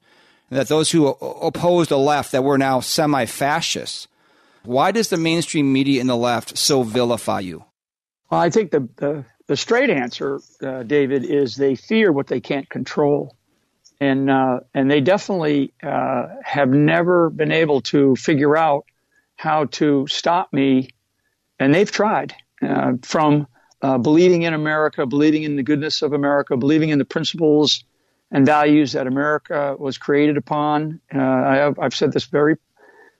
and 0.50 0.60
that 0.60 0.70
those 0.70 0.90
who 0.92 1.08
oppose 1.08 1.90
the 1.90 1.98
left, 1.98 2.32
that 2.32 2.46
we're 2.46 2.58
now 2.58 2.80
semi 2.80 3.26
fascists. 3.26 4.08
Why 4.64 4.92
does 4.92 5.10
the 5.10 5.18
mainstream 5.18 5.72
media 5.72 6.00
and 6.00 6.10
the 6.10 6.16
left 6.16 6.58
so 6.58 6.84
vilify 6.84 7.42
you? 7.42 7.66
Well, 8.30 8.40
I 8.40 8.50
think 8.50 8.72
the, 8.72 8.88
the, 8.96 9.26
the 9.48 9.58
straight 9.58 9.90
answer, 9.90 10.40
uh, 10.62 10.84
David, 10.84 11.26
is 11.26 11.56
they 11.56 11.76
fear 11.76 12.12
what 12.12 12.28
they 12.28 12.40
can't 12.40 12.70
control 12.70 13.36
and 14.00 14.30
uh, 14.30 14.62
and 14.74 14.90
they 14.90 15.02
definitely 15.02 15.74
uh, 15.84 16.28
have 16.44 16.70
never 16.70 17.30
been 17.30 17.52
able 17.52 17.82
to 17.82 18.16
figure 18.16 18.56
out 18.56 18.86
how 19.36 19.66
to 19.66 20.08
stop 20.08 20.52
me, 20.54 20.90
and 21.60 21.74
they've 21.74 21.92
tried 21.92 22.34
uh, 22.62 22.94
from 23.02 23.48
uh, 23.82 23.98
believing 23.98 24.44
in 24.44 24.54
America, 24.54 25.06
believing 25.06 25.44
in 25.44 25.56
the 25.56 25.64
goodness 25.64 26.02
of 26.02 26.14
America, 26.14 26.58
believing 26.58 26.90
in 26.90 27.00
the 27.00 27.06
principles 27.06 27.84
and 28.32 28.46
values 28.46 28.94
that 28.94 29.08
America 29.08 29.76
was 29.80 29.98
created 29.98 30.38
upon. 30.38 31.00
Uh, 31.14 31.20
I 31.20 31.56
have, 31.56 31.80
I've 31.80 31.96
said 31.96 32.12
this 32.12 32.26
very 32.26 32.58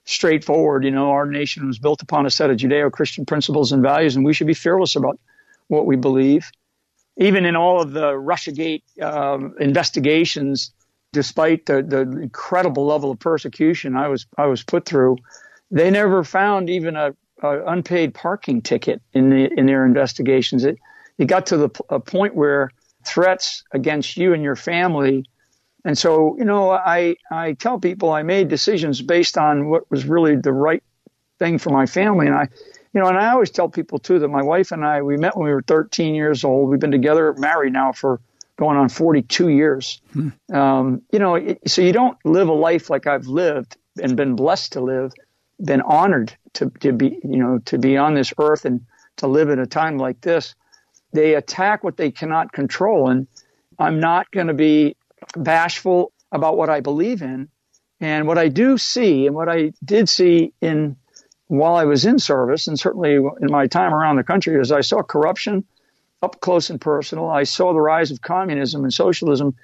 straightforward. 0.06 0.84
You 0.84 0.92
know, 0.92 1.12
our 1.12 1.26
nation 1.26 1.68
was 1.68 1.80
built 1.80 2.02
upon 2.02 2.26
a 2.26 2.30
set 2.30 2.50
of 2.50 2.58
Judeo-Christian 2.58 3.26
principles 3.26 3.72
and 3.72 3.82
values, 3.82 4.16
and 4.16 4.26
we 4.26 4.34
should 4.34 4.48
be 4.48 4.54
fearless 4.54 4.96
about 4.96 5.20
what 5.68 5.86
we 5.86 5.96
believe 5.96 6.52
even 7.20 7.46
in 7.46 7.56
all 7.56 7.82
of 7.82 7.92
the 7.92 8.14
Russiagate 8.14 8.84
um, 9.02 9.54
investigations, 9.60 10.72
despite 11.14 11.66
the, 11.66 11.84
the 11.84 12.02
incredible 12.22 12.86
level 12.86 13.12
of 13.12 13.20
persecution 13.20 13.96
I 13.96 14.08
was 14.08 14.26
I 14.38 14.48
was 14.48 14.64
put 14.64 14.86
through, 14.86 15.18
they 15.70 15.92
never 15.92 16.24
found 16.24 16.70
even 16.70 16.96
a, 16.96 17.14
a 17.44 17.66
unpaid 17.66 18.14
parking 18.14 18.62
ticket 18.62 19.02
in 19.14 19.30
the 19.30 19.54
in 19.58 19.66
their 19.68 19.86
investigations. 19.86 20.64
It 20.64 20.80
it 21.18 21.26
got 21.26 21.46
to 21.48 21.58
the 21.58 21.70
point 22.00 22.34
where 22.34 22.72
threats 23.06 23.64
against 23.72 24.18
you 24.18 24.34
and 24.34 24.44
your 24.44 24.56
family. 24.56 25.26
And 25.86 25.98
so, 25.98 26.38
you 26.38 26.46
know, 26.46 26.72
I, 26.72 27.16
I 27.32 27.54
tell 27.54 27.80
people 27.80 28.12
I 28.12 28.24
made 28.24 28.50
decisions 28.50 29.02
based 29.02 29.38
on 29.38 29.70
what 29.70 29.90
was 29.90 30.06
really 30.06 30.36
the 30.36 30.52
right 30.52 30.84
thing 31.40 31.58
for 31.58 31.70
my 31.70 31.86
family. 31.86 32.28
And 32.28 32.36
I, 32.36 32.50
you 32.94 33.02
know, 33.02 33.08
and 33.08 33.18
I 33.18 33.32
always 33.32 33.52
tell 33.52 33.70
people 33.70 34.00
too 34.00 34.20
that 34.20 34.30
my 34.30 34.42
wife 34.42 34.72
and 34.72 34.84
I, 34.84 35.02
we 35.02 35.18
met 35.18 35.36
when 35.38 35.46
we 35.46 35.54
were 35.54 35.62
13 35.62 36.16
years 36.16 36.44
old. 36.44 36.70
We've 36.70 36.80
been 36.80 36.92
together, 36.92 37.34
married 37.38 37.74
now 37.74 37.92
for 37.92 38.20
going 38.58 38.78
on 38.78 38.90
42 38.90 39.50
years. 39.50 40.02
Hmm. 40.12 40.30
Um, 40.54 41.02
you 41.12 41.20
know, 41.20 41.36
it, 41.36 41.60
so 41.68 41.82
you 41.82 41.94
don't 41.94 42.18
live 42.26 42.50
a 42.50 42.54
life 42.54 42.90
like 42.90 43.08
I've 43.08 43.28
lived 43.28 43.78
and 44.02 44.18
been 44.18 44.36
blessed 44.36 44.74
to 44.74 44.82
live, 44.82 45.14
been 45.64 45.82
honored 45.82 46.36
to, 46.54 46.72
to 46.82 46.92
be, 46.92 47.20
you 47.24 47.38
know, 47.38 47.60
to 47.66 47.78
be 47.78 47.96
on 47.98 48.16
this 48.16 48.34
earth 48.40 48.66
and 48.66 48.82
to 49.18 49.28
live 49.28 49.50
in 49.50 49.60
a 49.60 49.66
time 49.66 49.98
like 49.98 50.20
this. 50.22 50.56
They 51.14 51.36
attack 51.36 51.84
what 51.84 51.96
they 51.96 52.12
cannot 52.12 52.52
control. 52.52 53.10
And 53.10 53.28
I'm 53.78 54.00
not 54.00 54.32
going 54.32 54.48
to 54.48 54.54
be 54.54 54.96
bashful 55.36 56.12
about 56.32 56.58
what 56.58 56.70
I 56.70 56.82
believe 56.82 57.22
in. 57.22 57.50
And 58.02 58.28
what 58.28 58.38
I 58.38 58.48
do 58.48 58.78
see, 58.78 59.28
and 59.28 59.36
what 59.36 59.50
I 59.50 59.74
did 59.84 60.08
see 60.08 60.54
in 60.62 60.96
while 61.50 61.76
I 61.76 61.84
was 61.84 62.06
in 62.06 62.20
service, 62.20 62.68
and 62.68 62.80
certainly 62.80 63.16
in 63.16 63.52
my 63.52 63.66
time 63.66 63.92
around 63.94 64.16
the 64.16 64.24
country, 64.24 64.56
is 64.60 64.72
I 64.72 64.82
saw 64.82 65.02
corruption 65.02 65.66
up 66.22 66.40
close 66.42 66.70
and 66.70 66.80
personal. 66.80 67.28
I 67.28 67.44
saw 67.44 67.74
the 67.74 67.82
rise 67.82 68.12
of 68.12 68.22
communism 68.22 68.84
and 68.84 68.94
socialism 68.94 69.56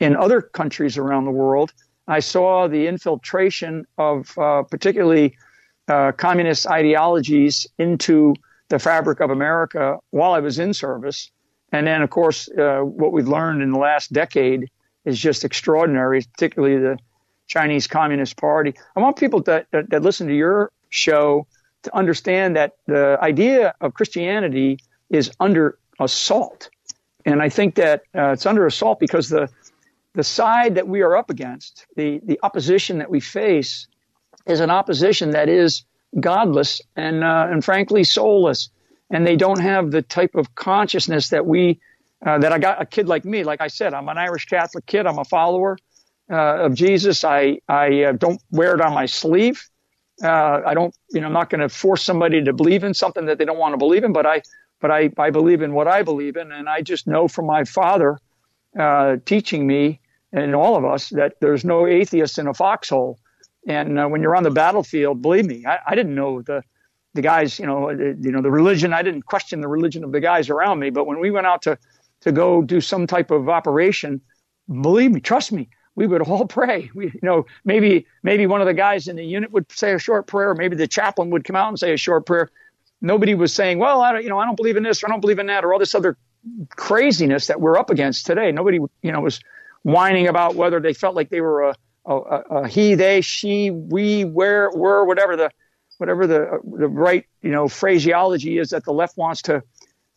in 0.00 0.16
other 0.16 0.42
countries 0.42 0.98
around 0.98 1.26
the 1.26 1.30
world. 1.30 1.72
I 2.08 2.20
saw 2.20 2.66
the 2.66 2.88
infiltration 2.88 3.86
of 3.98 4.36
uh, 4.36 4.64
particularly 4.64 5.36
uh, 5.86 6.12
communist 6.12 6.66
ideologies 6.66 7.68
into 7.78 8.34
the 8.68 8.80
fabric 8.80 9.20
of 9.20 9.30
America 9.30 9.98
while 10.10 10.32
I 10.32 10.40
was 10.40 10.58
in 10.58 10.74
service. 10.74 11.30
And 11.70 11.86
then, 11.86 12.02
of 12.02 12.10
course, 12.10 12.48
uh, 12.48 12.80
what 12.80 13.12
we've 13.12 13.28
learned 13.28 13.62
in 13.62 13.70
the 13.70 13.78
last 13.78 14.12
decade 14.12 14.70
is 15.04 15.20
just 15.20 15.44
extraordinary, 15.44 16.22
particularly 16.22 16.78
the 16.78 16.98
Chinese 17.46 17.86
Communist 17.86 18.36
Party. 18.36 18.74
I 18.96 19.00
want 19.00 19.16
people 19.16 19.40
that, 19.42 19.68
that, 19.70 19.90
that 19.90 20.02
listen 20.02 20.26
to 20.26 20.34
your 20.34 20.72
show 20.90 21.46
to 21.84 21.96
understand 21.96 22.56
that 22.56 22.72
the 22.86 23.18
idea 23.20 23.74
of 23.80 23.94
Christianity 23.94 24.78
is 25.10 25.30
under 25.40 25.78
assault. 26.00 26.70
And 27.24 27.42
I 27.42 27.48
think 27.48 27.76
that 27.76 28.02
uh, 28.14 28.32
it's 28.32 28.46
under 28.46 28.66
assault 28.66 29.00
because 29.00 29.28
the 29.28 29.48
the 30.14 30.24
side 30.24 30.76
that 30.76 30.88
we 30.88 31.02
are 31.02 31.16
up 31.16 31.30
against, 31.30 31.86
the 31.96 32.20
the 32.24 32.40
opposition 32.42 32.98
that 32.98 33.10
we 33.10 33.20
face, 33.20 33.86
is 34.46 34.60
an 34.60 34.70
opposition 34.70 35.30
that 35.30 35.48
is 35.48 35.84
godless 36.18 36.80
and 36.96 37.22
uh, 37.22 37.46
and 37.50 37.64
frankly 37.64 38.04
soulless, 38.04 38.70
and 39.10 39.26
they 39.26 39.36
don't 39.36 39.60
have 39.60 39.90
the 39.90 40.02
type 40.02 40.34
of 40.34 40.54
consciousness 40.54 41.28
that 41.30 41.46
we 41.46 41.80
uh, 42.24 42.38
that 42.38 42.52
I 42.52 42.58
got 42.58 42.80
a 42.80 42.86
kid 42.86 43.08
like 43.08 43.24
me. 43.24 43.44
Like 43.44 43.60
I 43.60 43.68
said, 43.68 43.94
I'm 43.94 44.08
an 44.08 44.18
Irish 44.18 44.46
Catholic 44.46 44.86
kid. 44.86 45.06
I'm 45.06 45.18
a 45.18 45.24
follower 45.24 45.76
uh, 46.30 46.64
of 46.64 46.74
Jesus. 46.74 47.24
I 47.24 47.60
I 47.68 48.04
uh, 48.04 48.12
don't 48.12 48.40
wear 48.50 48.74
it 48.74 48.80
on 48.80 48.94
my 48.94 49.06
sleeve. 49.06 49.68
Uh, 50.22 50.60
I 50.66 50.74
don't, 50.74 50.94
you 51.10 51.20
know, 51.20 51.26
I'm 51.28 51.32
not 51.32 51.50
going 51.50 51.60
to 51.60 51.68
force 51.68 52.02
somebody 52.02 52.42
to 52.42 52.52
believe 52.52 52.84
in 52.84 52.94
something 52.94 53.26
that 53.26 53.38
they 53.38 53.44
don't 53.44 53.58
want 53.58 53.74
to 53.74 53.78
believe 53.78 54.04
in, 54.04 54.12
but 54.12 54.26
I, 54.26 54.42
but 54.80 54.90
I, 54.90 55.10
I 55.18 55.30
believe 55.30 55.62
in 55.62 55.72
what 55.72 55.86
I 55.86 56.02
believe 56.02 56.36
in. 56.36 56.50
And 56.52 56.68
I 56.68 56.82
just 56.82 57.06
know 57.06 57.28
from 57.28 57.46
my 57.46 57.64
father, 57.64 58.18
uh, 58.78 59.16
teaching 59.24 59.66
me 59.66 60.00
and 60.32 60.54
all 60.54 60.76
of 60.76 60.84
us 60.84 61.08
that 61.10 61.34
there's 61.40 61.64
no 61.64 61.86
atheist 61.86 62.38
in 62.38 62.46
a 62.46 62.54
foxhole. 62.54 63.18
And 63.66 63.98
uh, 63.98 64.06
when 64.06 64.22
you're 64.22 64.36
on 64.36 64.42
the 64.42 64.50
battlefield, 64.50 65.22
believe 65.22 65.46
me, 65.46 65.64
I, 65.66 65.78
I 65.86 65.94
didn't 65.94 66.14
know 66.14 66.42
the, 66.42 66.62
the 67.14 67.22
guys, 67.22 67.58
you 67.58 67.66
know, 67.66 67.90
you 67.90 68.30
know, 68.32 68.42
the 68.42 68.50
religion. 68.50 68.92
I 68.92 69.02
didn't 69.02 69.22
question 69.22 69.60
the 69.60 69.68
religion 69.68 70.04
of 70.04 70.12
the 70.12 70.20
guys 70.20 70.50
around 70.50 70.78
me. 70.78 70.90
But 70.90 71.06
when 71.06 71.20
we 71.20 71.30
went 71.30 71.46
out 71.46 71.62
to, 71.62 71.78
to 72.22 72.32
go 72.32 72.62
do 72.62 72.80
some 72.80 73.06
type 73.06 73.30
of 73.30 73.48
operation, 73.48 74.20
believe 74.82 75.12
me, 75.12 75.20
trust 75.20 75.52
me, 75.52 75.68
we 75.98 76.06
would 76.06 76.22
all 76.22 76.46
pray. 76.58 76.90
We, 76.94 77.06
you 77.06 77.20
know, 77.22 77.46
maybe 77.64 78.06
maybe 78.22 78.46
one 78.46 78.60
of 78.60 78.66
the 78.66 78.74
guys 78.74 79.08
in 79.08 79.16
the 79.16 79.24
unit 79.24 79.50
would 79.50 79.70
say 79.70 79.92
a 79.92 79.98
short 79.98 80.26
prayer, 80.26 80.54
maybe 80.54 80.76
the 80.76 80.86
chaplain 80.86 81.30
would 81.30 81.44
come 81.44 81.56
out 81.56 81.68
and 81.68 81.78
say 81.78 81.92
a 81.92 81.96
short 81.96 82.24
prayer. 82.24 82.50
Nobody 83.00 83.34
was 83.34 83.52
saying, 83.52 83.78
"Well, 83.78 84.00
I 84.00 84.12
don't, 84.12 84.22
you 84.22 84.28
know, 84.28 84.38
I 84.38 84.46
don't 84.46 84.56
believe 84.56 84.76
in 84.76 84.84
this, 84.84 85.02
or 85.02 85.08
I 85.08 85.10
don't 85.10 85.20
believe 85.20 85.40
in 85.40 85.46
that, 85.46 85.64
or 85.64 85.72
all 85.72 85.78
this 85.78 85.94
other 85.94 86.16
craziness 86.70 87.48
that 87.48 87.60
we're 87.60 87.76
up 87.76 87.90
against 87.90 88.26
today." 88.26 88.52
Nobody, 88.52 88.78
you 89.02 89.12
know, 89.12 89.20
was 89.20 89.40
whining 89.82 90.28
about 90.28 90.54
whether 90.54 90.80
they 90.80 90.92
felt 90.92 91.14
like 91.16 91.30
they 91.30 91.40
were 91.40 91.70
a, 91.70 91.74
a, 92.06 92.14
a 92.14 92.68
he, 92.68 92.94
they, 92.94 93.20
she, 93.20 93.70
we, 93.70 94.24
where, 94.24 94.70
were, 94.70 95.04
whatever 95.04 95.36
the 95.36 95.50
whatever 95.98 96.26
the 96.28 96.60
the 96.64 96.88
right 96.88 97.26
you 97.42 97.50
know 97.50 97.66
phraseology 97.66 98.58
is 98.58 98.70
that 98.70 98.84
the 98.84 98.92
left 98.92 99.16
wants 99.16 99.42
to 99.42 99.62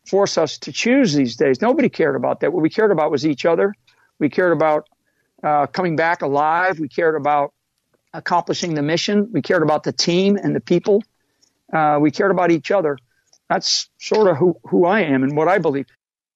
force 0.06 0.38
us 0.38 0.60
to 0.60 0.72
choose 0.72 1.14
these 1.14 1.36
days. 1.36 1.60
Nobody 1.62 1.90
cared 1.90 2.16
about 2.16 2.40
that. 2.42 2.54
What 2.54 2.62
we 2.62 2.70
cared 2.70 2.92
about 2.92 3.12
was 3.12 3.26
each 3.26 3.46
other. 3.46 3.74
We 4.20 4.30
cared 4.30 4.54
about 4.54 4.88
uh, 5.44 5.68
coming 5.68 5.96
back 5.96 6.22
alive. 6.22 6.80
We 6.80 6.88
cared 6.88 7.16
about 7.16 7.54
accomplishing 8.14 8.76
the 8.76 8.82
mission. 8.82 9.30
We 9.32 9.42
cared 9.42 9.64
about 9.64 9.84
the 9.84 9.92
team 9.92 10.38
and 10.38 10.56
the 10.56 10.60
people. 10.60 11.04
Uh, 11.72 11.98
we 12.02 12.12
cared 12.12 12.32
about 12.32 12.52
each 12.52 12.72
other. 12.72 12.98
That's 13.50 13.90
sort 14.00 14.28
of 14.28 14.38
who, 14.38 14.58
who 14.64 14.86
I 14.86 15.02
am 15.02 15.24
and 15.24 15.36
what 15.36 15.48
I 15.48 15.58
believe. 15.58 15.88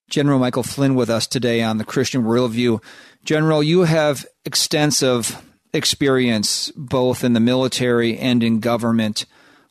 General 0.10 0.40
Michael 0.40 0.64
Flynn 0.64 0.96
with 0.96 1.10
us 1.10 1.28
today 1.28 1.62
on 1.62 1.78
the 1.78 1.86
Christian 1.86 2.24
Worldview. 2.24 2.84
General, 3.24 3.64
you 3.64 3.82
have 3.82 4.26
extensive 4.46 5.42
experience 5.74 6.72
both 6.76 7.24
in 7.24 7.34
the 7.34 7.40
military 7.40 8.18
and 8.18 8.44
in 8.44 8.60
government. 8.60 9.26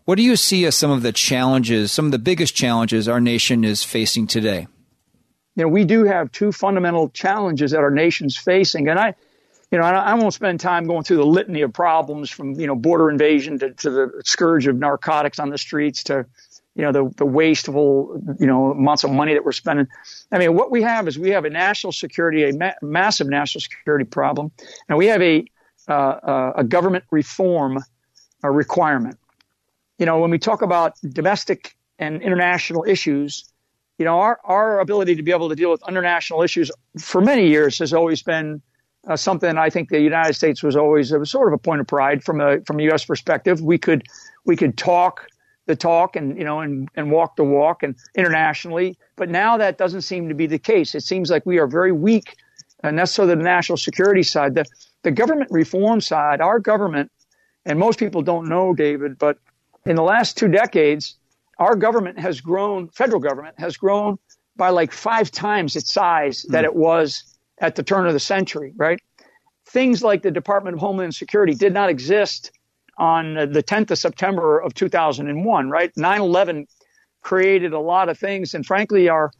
What 0.05 0.17
do 0.17 0.23
you 0.23 0.37
see 0.37 0.67
as 0.67 0.77
some 0.77 0.91
of 0.91 1.03
the 1.03 1.13
challenges, 1.13 1.93
some 1.93 2.07
of 2.07 2.13
the 2.13 2.19
biggest 2.19 2.55
challenges 2.55 3.09
our 3.09 3.21
nation 3.21 3.65
is 3.65 3.85
facing 3.85 4.27
today? 4.27 4.67
You 5.57 5.65
know, 5.65 5.69
we 5.69 5.85
do 5.85 6.05
have 6.05 6.33
two 6.33 6.53
fundamental 6.53 7.09
challenges 7.11 7.71
that 7.71 7.81
our 7.81 7.91
nation's 7.91 8.37
facing. 8.37 8.89
And 8.89 8.99
I, 8.99 9.15
you 9.71 9.79
know, 9.79 9.85
I, 9.85 10.15
won't 10.15 10.35
spend 10.35 10.61
time 10.61 10.87
going 10.87 11.05
through 11.05 11.19
the 11.19 11.27
litany 11.27 11.63
of 11.63 11.73
problems 11.73 12.31
from, 12.31 12.53
you 12.53 12.67
know, 12.67 12.75
border 12.75 13.11
invasion 13.11 13.59
to, 13.61 13.73
to 13.73 13.91
the 13.91 14.23
scourge 14.25 14.67
of 14.67 14.77
narcotics 14.77 15.39
on 15.39 15.51
the 15.51 15.59
streets 15.59 16.05
to, 16.05 16.27
you 16.75 16.83
know, 16.83 16.93
the, 16.93 17.09
the 17.17 17.27
wasteful, 17.27 18.21
you 18.39 18.47
know, 18.47 18.73
amounts 18.73 19.05
of 19.05 19.11
money 19.11 19.33
that 19.33 19.45
we're 19.45 19.53
spending. 19.53 19.87
I 20.33 20.39
mean, 20.39 20.55
what 20.55 20.71
we 20.71 20.83
have 20.83 21.07
is 21.07 21.19
we 21.19 21.31
have 21.31 21.45
a 21.45 21.51
national 21.51 21.93
security, 21.93 22.49
a 22.49 22.53
ma- 22.53 22.75
massive 22.83 23.29
national 23.29 23.61
security 23.61 24.05
problem, 24.05 24.51
and 24.89 24.99
we 24.99 25.07
have 25.07 25.23
a, 25.23 25.45
uh, 25.89 25.93
uh, 25.93 26.53
a 26.57 26.65
government 26.65 27.05
reform 27.11 27.79
a 28.45 28.51
requirement. 28.51 29.19
You 29.99 30.07
know, 30.07 30.21
when 30.21 30.31
we 30.31 30.39
talk 30.39 30.63
about 30.63 31.01
domestic 31.01 31.77
and 31.99 32.23
international 32.23 32.85
issues, 32.87 33.45
you 33.99 34.05
know, 34.05 34.19
our, 34.19 34.41
our 34.45 34.81
ability 34.81 35.15
to 35.17 35.23
be 35.23 35.31
able 35.31 35.49
to 35.49 35.55
deal 35.55 35.71
with 35.71 35.83
international 35.89 36.43
issues 36.43 36.71
for 36.99 37.21
many 37.21 37.49
years 37.49 37.79
has 37.79 37.93
always 37.93 38.23
been 38.23 38.61
uh, 39.07 39.17
something 39.17 39.57
I 39.57 39.71
think 39.71 39.91
the 39.91 40.01
United 40.01 40.35
States 40.35 40.63
was 40.63 40.77
always 40.77 41.13
was 41.13 41.31
sort 41.31 41.49
of 41.49 41.55
a 41.55 41.59
point 41.59 41.81
of 41.81 41.87
pride 41.87 42.25
from 42.25 42.41
a 42.41 42.61
from 42.63 42.81
a 42.81 42.85
U.S. 42.85 43.05
perspective. 43.05 43.61
We 43.61 43.79
could 43.79 44.05
we 44.45 44.57
could 44.57 44.77
talk 44.77 45.27
the 45.67 45.77
talk 45.77 46.17
and 46.17 46.37
you 46.39 46.45
know 46.45 46.61
and 46.61 46.89
and 46.97 47.11
walk 47.11 47.37
the 47.37 47.45
walk 47.45 47.83
and 47.83 47.95
internationally, 48.15 48.97
but 49.17 49.29
now 49.29 49.57
that 49.59 49.79
doesn't 49.79 50.03
seem 50.03 50.29
to 50.29 50.35
be 50.35 50.47
the 50.47 50.59
case. 50.59 50.95
It 50.95 51.03
seems 51.03 51.31
like 51.31 51.45
we 51.45 51.59
are 51.59 51.67
very 51.67 51.93
weak, 51.93 52.37
and 52.83 52.99
that's 52.99 53.19
of 53.19 53.29
the 53.29 53.37
national 53.37 53.77
security 53.77 54.23
side. 54.23 54.55
The 54.55 54.65
the 55.03 55.11
government 55.11 55.51
reform 55.51 56.01
side, 56.01 56.41
our 56.41 56.59
government, 56.59 57.13
and 57.67 57.79
most 57.79 57.99
people 57.99 58.23
don't 58.23 58.49
know, 58.49 58.75
David, 58.75 59.19
but 59.19 59.39
in 59.85 59.97
the 59.97 60.03
last 60.03 60.39
two 60.39 60.49
decades, 60.49 61.17
our 61.59 61.77
government 61.77 62.19
has 62.19 62.41
grown. 62.41 62.89
Federal 62.89 63.21
government 63.21 63.59
has 63.59 63.77
grown 63.77 64.19
by 64.57 64.71
like 64.71 64.93
five 64.93 65.31
times 65.31 65.77
its 65.77 65.93
size 65.93 66.45
mm. 66.45 66.53
that 66.53 66.65
it 66.65 66.75
was 66.75 67.37
at 67.59 67.77
the 67.77 67.83
turn 67.83 68.07
of 68.07 68.13
the 68.13 68.21
century, 68.21 68.73
right? 68.77 69.01
Things 69.67 70.03
like 70.03 70.23
the 70.23 70.31
Department 70.31 70.75
of 70.75 70.81
Homeland 70.81 71.15
Security 71.15 71.55
did 71.55 71.73
not 71.73 71.89
exist 71.89 72.53
on 72.99 73.35
the 73.35 73.63
10th 73.63 73.91
of 73.91 73.99
September 73.99 74.61
of 74.61 74.75
2001, 74.75 75.71
right? 75.71 75.93
9/11 75.97 76.67
created 77.23 77.73
a 77.73 77.81
lot 77.81 78.09
of 78.09 78.19
things, 78.19 78.55
and 78.55 78.65
frankly, 78.65 79.09
our 79.09 79.33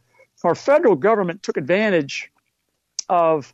our 0.43 0.55
federal 0.55 0.95
government 0.95 1.41
took 1.41 1.57
advantage 1.57 2.29
of 3.09 3.53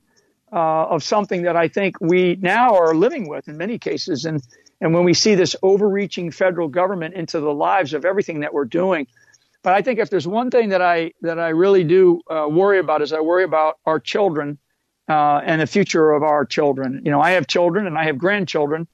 uh, 0.52 0.86
of 0.86 1.04
something 1.04 1.44
that 1.44 1.56
I 1.56 1.68
think 1.68 1.96
we 2.02 2.38
now 2.42 2.76
are 2.76 2.94
living 2.94 3.30
with 3.30 3.48
in 3.48 3.58
many 3.58 3.78
cases, 3.78 4.26
and 4.26 4.42
and 4.82 4.94
when 4.94 5.04
we 5.04 5.14
see 5.14 5.36
this 5.36 5.56
overreaching 5.62 6.32
federal 6.32 6.68
government 6.68 7.14
into 7.14 7.40
the 7.40 7.54
lives 7.54 7.94
of 7.94 8.04
everything 8.04 8.40
that 8.42 8.54
we're 8.54 8.66
doing, 8.66 9.08
but 9.64 9.74
I 9.74 9.84
think 9.84 10.00
if 10.00 10.10
there's 10.10 10.28
one 10.28 10.50
thing 10.50 10.70
that 10.70 10.82
I 10.82 11.12
that 11.22 11.40
I 11.40 11.50
really 11.50 11.84
do 11.84 12.22
uh, 12.30 12.48
worry 12.50 12.80
about 12.80 13.04
is 13.04 13.14
I 13.14 13.20
worry 13.20 13.44
about 13.44 13.78
our 13.86 14.00
children 14.00 14.58
uh, 15.08 15.42
and 15.46 15.62
the 15.62 15.68
future 15.68 16.12
of 16.12 16.24
our 16.24 16.46
children. 16.46 17.02
You 17.06 17.12
know, 17.12 17.22
I 17.22 17.32
have 17.32 17.46
children 17.46 17.86
and 17.86 17.98
I 17.98 18.06
have 18.06 18.18
grandchildren. 18.18 18.88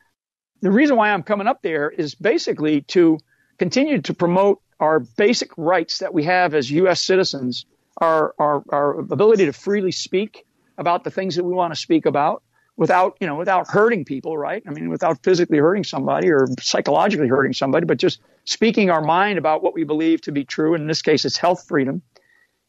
The 0.62 0.72
reason 0.72 0.98
why 0.98 1.12
I'm 1.12 1.24
coming 1.24 1.48
up 1.48 1.62
there 1.62 1.90
is 1.90 2.16
basically 2.16 2.82
to 2.82 3.18
continue 3.58 4.02
to 4.02 4.14
promote 4.14 4.62
our 4.80 5.00
basic 5.00 5.52
rights 5.58 6.00
that 6.00 6.14
we 6.14 6.24
have 6.26 6.54
as 6.54 6.70
U.S. 6.70 7.02
citizens, 7.02 7.66
our 7.98 8.36
our, 8.38 8.64
our 8.70 9.00
ability 9.00 9.46
to 9.46 9.54
freely 9.54 9.94
speak 9.94 10.46
about 10.78 11.06
the 11.06 11.12
things 11.12 11.38
that 11.38 11.46
we 11.46 11.54
want 11.54 11.74
to 11.74 11.80
speak 11.80 12.06
about, 12.06 12.44
without, 12.78 13.18
you 13.20 13.26
know, 13.26 13.36
without 13.36 13.68
hurting 13.68 14.06
people, 14.06 14.38
right? 14.38 14.64
I 14.68 14.70
mean, 14.70 14.90
without 14.90 15.24
physically 15.24 15.58
hurting 15.58 15.84
somebody 15.84 16.30
or 16.32 16.48
psychologically 16.62 17.28
hurting 17.28 17.54
somebody, 17.54 17.88
but 17.88 17.98
just 17.98 18.22
speaking 18.46 18.92
our 18.92 19.02
mind 19.02 19.40
about 19.40 19.64
what 19.64 19.74
we 19.74 19.84
believe 19.84 20.22
to 20.22 20.32
be 20.32 20.46
true. 20.46 20.76
and 20.76 20.84
In 20.84 20.88
this 20.88 21.02
case, 21.02 21.26
it's 21.26 21.38
health 21.38 21.66
freedom. 21.68 22.04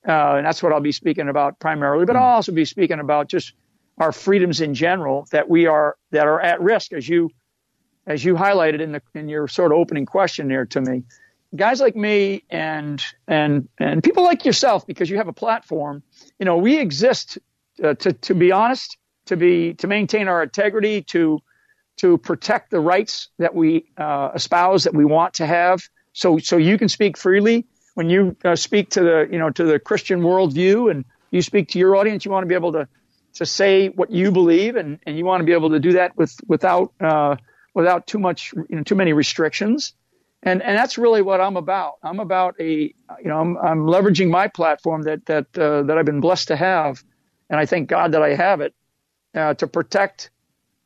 Uh, 0.07 0.37
and 0.37 0.47
that's 0.47 0.63
what 0.63 0.73
I'll 0.73 0.81
be 0.81 0.93
speaking 0.93 1.29
about 1.29 1.61
primarily, 1.61 2.07
but 2.07 2.17
I'll 2.17 2.37
also 2.37 2.53
be 2.53 2.65
speaking 2.65 3.01
about 3.01 3.29
just 3.29 3.53
our 3.99 4.13
freedoms 4.13 4.61
in 4.61 4.73
general 4.75 5.27
that 5.33 5.51
we 5.51 5.67
are, 5.67 5.97
that 6.13 6.27
are 6.27 6.41
at 6.41 6.63
risk 6.63 6.93
as 6.93 7.07
you, 7.07 7.31
as 8.07 8.25
you 8.25 8.35
highlighted 8.35 8.81
in 8.81 8.93
the, 8.93 9.03
in 9.15 9.29
your 9.29 9.47
sort 9.49 9.73
of 9.73 9.79
opening 9.79 10.07
question 10.07 10.49
there 10.49 10.65
to 10.67 10.81
me. 10.81 11.03
Guys 11.55 11.81
like 11.81 11.97
me 11.97 12.45
and, 12.49 13.05
and, 13.27 13.69
and 13.79 14.03
people 14.03 14.23
like 14.23 14.45
yourself, 14.45 14.87
because 14.87 15.11
you 15.11 15.17
have 15.17 15.29
a 15.29 15.33
platform, 15.33 16.03
you 16.39 16.47
know, 16.47 16.57
we 16.57 16.79
exist 16.79 17.39
uh, 17.83 17.95
to, 17.95 18.13
to 18.13 18.35
be 18.35 18.53
honest, 18.53 18.97
to 19.29 19.37
be 19.37 19.75
to 19.75 19.87
maintain 19.87 20.29
our 20.29 20.43
integrity, 20.43 21.03
to 21.03 21.41
to 21.99 22.19
protect 22.19 22.71
the 22.71 22.81
rights 22.81 23.29
that 23.39 23.55
we 23.55 23.87
uh, 23.97 24.31
espouse, 24.35 24.85
that 24.85 24.95
we 24.95 25.05
want 25.05 25.35
to 25.35 25.47
have. 25.47 25.83
So 26.13 26.39
so 26.39 26.57
you 26.57 26.79
can 26.79 26.89
speak 26.89 27.17
freely. 27.17 27.67
when 27.95 28.09
you 28.09 28.37
uh, 28.45 28.55
speak 28.55 28.91
to 28.91 29.01
the 29.01 29.29
you 29.31 29.39
know 29.39 29.51
to 29.51 29.65
the 29.65 29.79
Christian 29.79 30.21
worldview 30.21 30.91
and 30.91 31.05
you 31.31 31.43
speak 31.43 31.71
to 31.71 31.79
your 31.79 31.97
audience, 31.97 32.25
you 32.25 32.31
want 32.31 32.45
to 32.45 32.49
be 32.49 32.55
able 32.55 32.73
to 32.73 32.89
to 33.35 33.47
say 33.47 33.89
what 33.89 34.11
you 34.11 34.33
believe, 34.33 34.77
and, 34.77 34.99
and 35.07 35.17
you 35.19 35.25
want 35.25 35.41
to 35.41 35.45
be 35.45 35.53
able 35.53 35.71
to 35.71 35.81
do 35.81 35.93
that 35.93 36.17
with 36.17 36.35
without 36.47 36.93
uh, 37.01 37.37
without 37.75 38.07
too 38.07 38.19
much 38.19 38.53
you 38.55 38.77
know 38.77 38.83
too 38.83 38.95
many 38.95 39.13
restrictions, 39.13 39.93
and 40.43 40.63
and 40.63 40.77
that's 40.77 40.97
really 40.97 41.23
what 41.23 41.41
I'm 41.41 41.57
about. 41.57 41.95
I'm 42.03 42.21
about 42.21 42.55
a 42.61 42.71
you 42.73 43.29
know 43.31 43.39
I'm, 43.39 43.57
I'm 43.59 43.81
leveraging 43.81 44.31
my 44.31 44.49
platform 44.49 45.03
that 45.03 45.27
that 45.27 45.47
uh, 45.59 45.83
that 45.83 45.99
I've 45.99 46.07
been 46.07 46.21
blessed 46.21 46.49
to 46.49 46.57
have, 46.57 47.03
and 47.51 47.61
I 47.61 47.67
thank 47.67 47.89
God 47.89 48.13
that 48.13 48.23
I 48.23 48.35
have 48.35 48.61
it 48.61 48.75
uh, 49.35 49.55
to 49.55 49.67
protect 49.67 50.31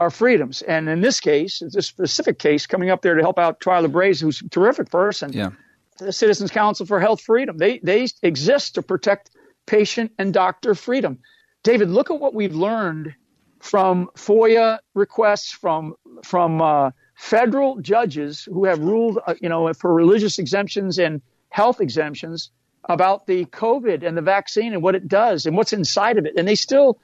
our 0.01 0.11
freedoms. 0.11 0.62
And 0.62 0.88
in 0.88 1.01
this 1.01 1.20
case, 1.20 1.62
this 1.72 1.86
specific 1.86 2.38
case, 2.38 2.66
coming 2.66 2.90
up 2.90 3.03
there 3.03 3.14
to 3.14 3.22
help 3.22 3.38
out 3.38 3.61
Twila 3.61 3.90
Brase, 3.90 4.20
who's 4.20 4.40
a 4.43 4.49
terrific 4.49 4.90
person. 4.90 5.32
Yeah. 5.32 5.51
The 5.99 6.12
Citizens 6.12 6.51
Council 6.51 6.86
for 6.86 6.99
Health 7.01 7.20
Freedom. 7.20 7.57
They 7.57 7.78
they 7.78 8.09
exist 8.22 8.74
to 8.74 8.82
protect 8.82 9.30
patient 9.66 10.12
and 10.18 10.32
doctor 10.32 10.74
freedom. 10.74 11.18
David, 11.62 11.90
look 11.90 12.11
at 12.11 12.18
what 12.18 12.34
we've 12.34 12.55
learned 12.55 13.14
from 13.61 14.09
FOIA 14.16 14.78
requests 14.95 15.53
from 15.53 15.95
from 16.24 16.61
uh, 16.61 16.90
federal 17.14 17.80
judges 17.80 18.43
who 18.51 18.64
have 18.64 18.80
ruled, 18.80 19.18
uh, 19.24 19.34
you 19.40 19.49
know, 19.49 19.72
for 19.74 19.95
religious 19.95 20.38
exemptions 20.38 20.99
and 20.99 21.22
health 21.51 21.80
exemptions 21.80 22.51
about 22.88 23.26
the 23.26 23.45
COVID 23.45 24.05
and 24.05 24.16
the 24.16 24.22
vaccine 24.22 24.72
and 24.72 24.82
what 24.82 24.97
it 24.97 25.07
does 25.07 25.47
and 25.47 25.57
what's 25.57 25.72
inside 25.72 26.18
of 26.18 26.26
it, 26.26 26.34
and 26.36 26.49
they 26.49 26.57
still, 26.57 26.99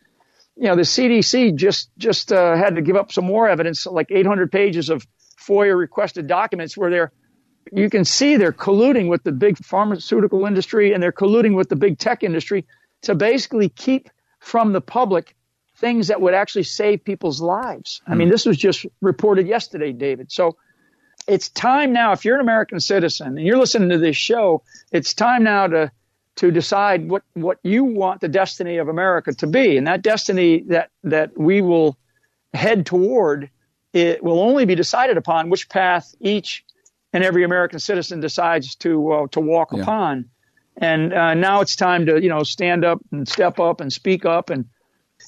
you 0.58 0.64
know, 0.64 0.74
the 0.74 0.82
CDC 0.82 1.54
just 1.54 1.90
just 1.98 2.32
uh, 2.32 2.56
had 2.56 2.74
to 2.74 2.82
give 2.82 2.96
up 2.96 3.12
some 3.12 3.24
more 3.24 3.48
evidence, 3.48 3.86
like 3.86 4.08
800 4.10 4.50
pages 4.50 4.90
of 4.90 5.06
FOIA 5.40 5.78
requested 5.78 6.26
documents, 6.26 6.76
where 6.76 6.90
they're 6.90 7.12
you 7.72 7.88
can 7.88 8.04
see 8.04 8.36
they're 8.36 8.52
colluding 8.52 9.08
with 9.08 9.22
the 9.22 9.30
big 9.30 9.56
pharmaceutical 9.58 10.46
industry 10.46 10.92
and 10.92 11.02
they're 11.02 11.12
colluding 11.12 11.54
with 11.54 11.68
the 11.68 11.76
big 11.76 11.98
tech 11.98 12.24
industry 12.24 12.66
to 13.02 13.14
basically 13.14 13.68
keep 13.68 14.08
from 14.40 14.72
the 14.72 14.80
public 14.80 15.36
things 15.76 16.08
that 16.08 16.20
would 16.20 16.34
actually 16.34 16.64
save 16.64 17.04
people's 17.04 17.40
lives. 17.40 18.00
I 18.06 18.16
mean, 18.16 18.28
hmm. 18.28 18.32
this 18.32 18.46
was 18.46 18.56
just 18.56 18.84
reported 19.00 19.46
yesterday, 19.46 19.92
David. 19.92 20.32
So 20.32 20.56
it's 21.28 21.50
time 21.50 21.92
now, 21.92 22.12
if 22.12 22.24
you're 22.24 22.36
an 22.36 22.40
American 22.40 22.80
citizen 22.80 23.38
and 23.38 23.46
you're 23.46 23.58
listening 23.58 23.90
to 23.90 23.98
this 23.98 24.16
show, 24.16 24.62
it's 24.90 25.14
time 25.14 25.44
now 25.44 25.68
to 25.68 25.92
to 26.38 26.52
decide 26.52 27.10
what, 27.10 27.24
what 27.34 27.58
you 27.64 27.84
want 27.84 28.20
the 28.20 28.28
destiny 28.28 28.76
of 28.76 28.86
America 28.86 29.32
to 29.32 29.46
be. 29.46 29.76
And 29.76 29.88
that 29.88 30.02
destiny 30.02 30.62
that, 30.68 30.90
that 31.02 31.36
we 31.36 31.62
will 31.62 31.96
head 32.54 32.86
toward, 32.86 33.50
it 33.92 34.22
will 34.22 34.38
only 34.38 34.64
be 34.64 34.76
decided 34.76 35.16
upon 35.16 35.50
which 35.50 35.68
path 35.68 36.14
each 36.20 36.64
and 37.12 37.24
every 37.24 37.42
American 37.42 37.80
citizen 37.80 38.20
decides 38.20 38.76
to 38.76 39.12
uh, 39.12 39.26
to 39.32 39.40
walk 39.40 39.70
yeah. 39.72 39.82
upon. 39.82 40.26
And 40.76 41.12
uh, 41.12 41.34
now 41.34 41.60
it's 41.60 41.74
time 41.74 42.06
to 42.06 42.22
you 42.22 42.28
know 42.28 42.44
stand 42.44 42.84
up 42.84 43.00
and 43.10 43.28
step 43.28 43.58
up 43.58 43.80
and 43.80 43.92
speak 43.92 44.24
up. 44.24 44.50
And 44.50 44.66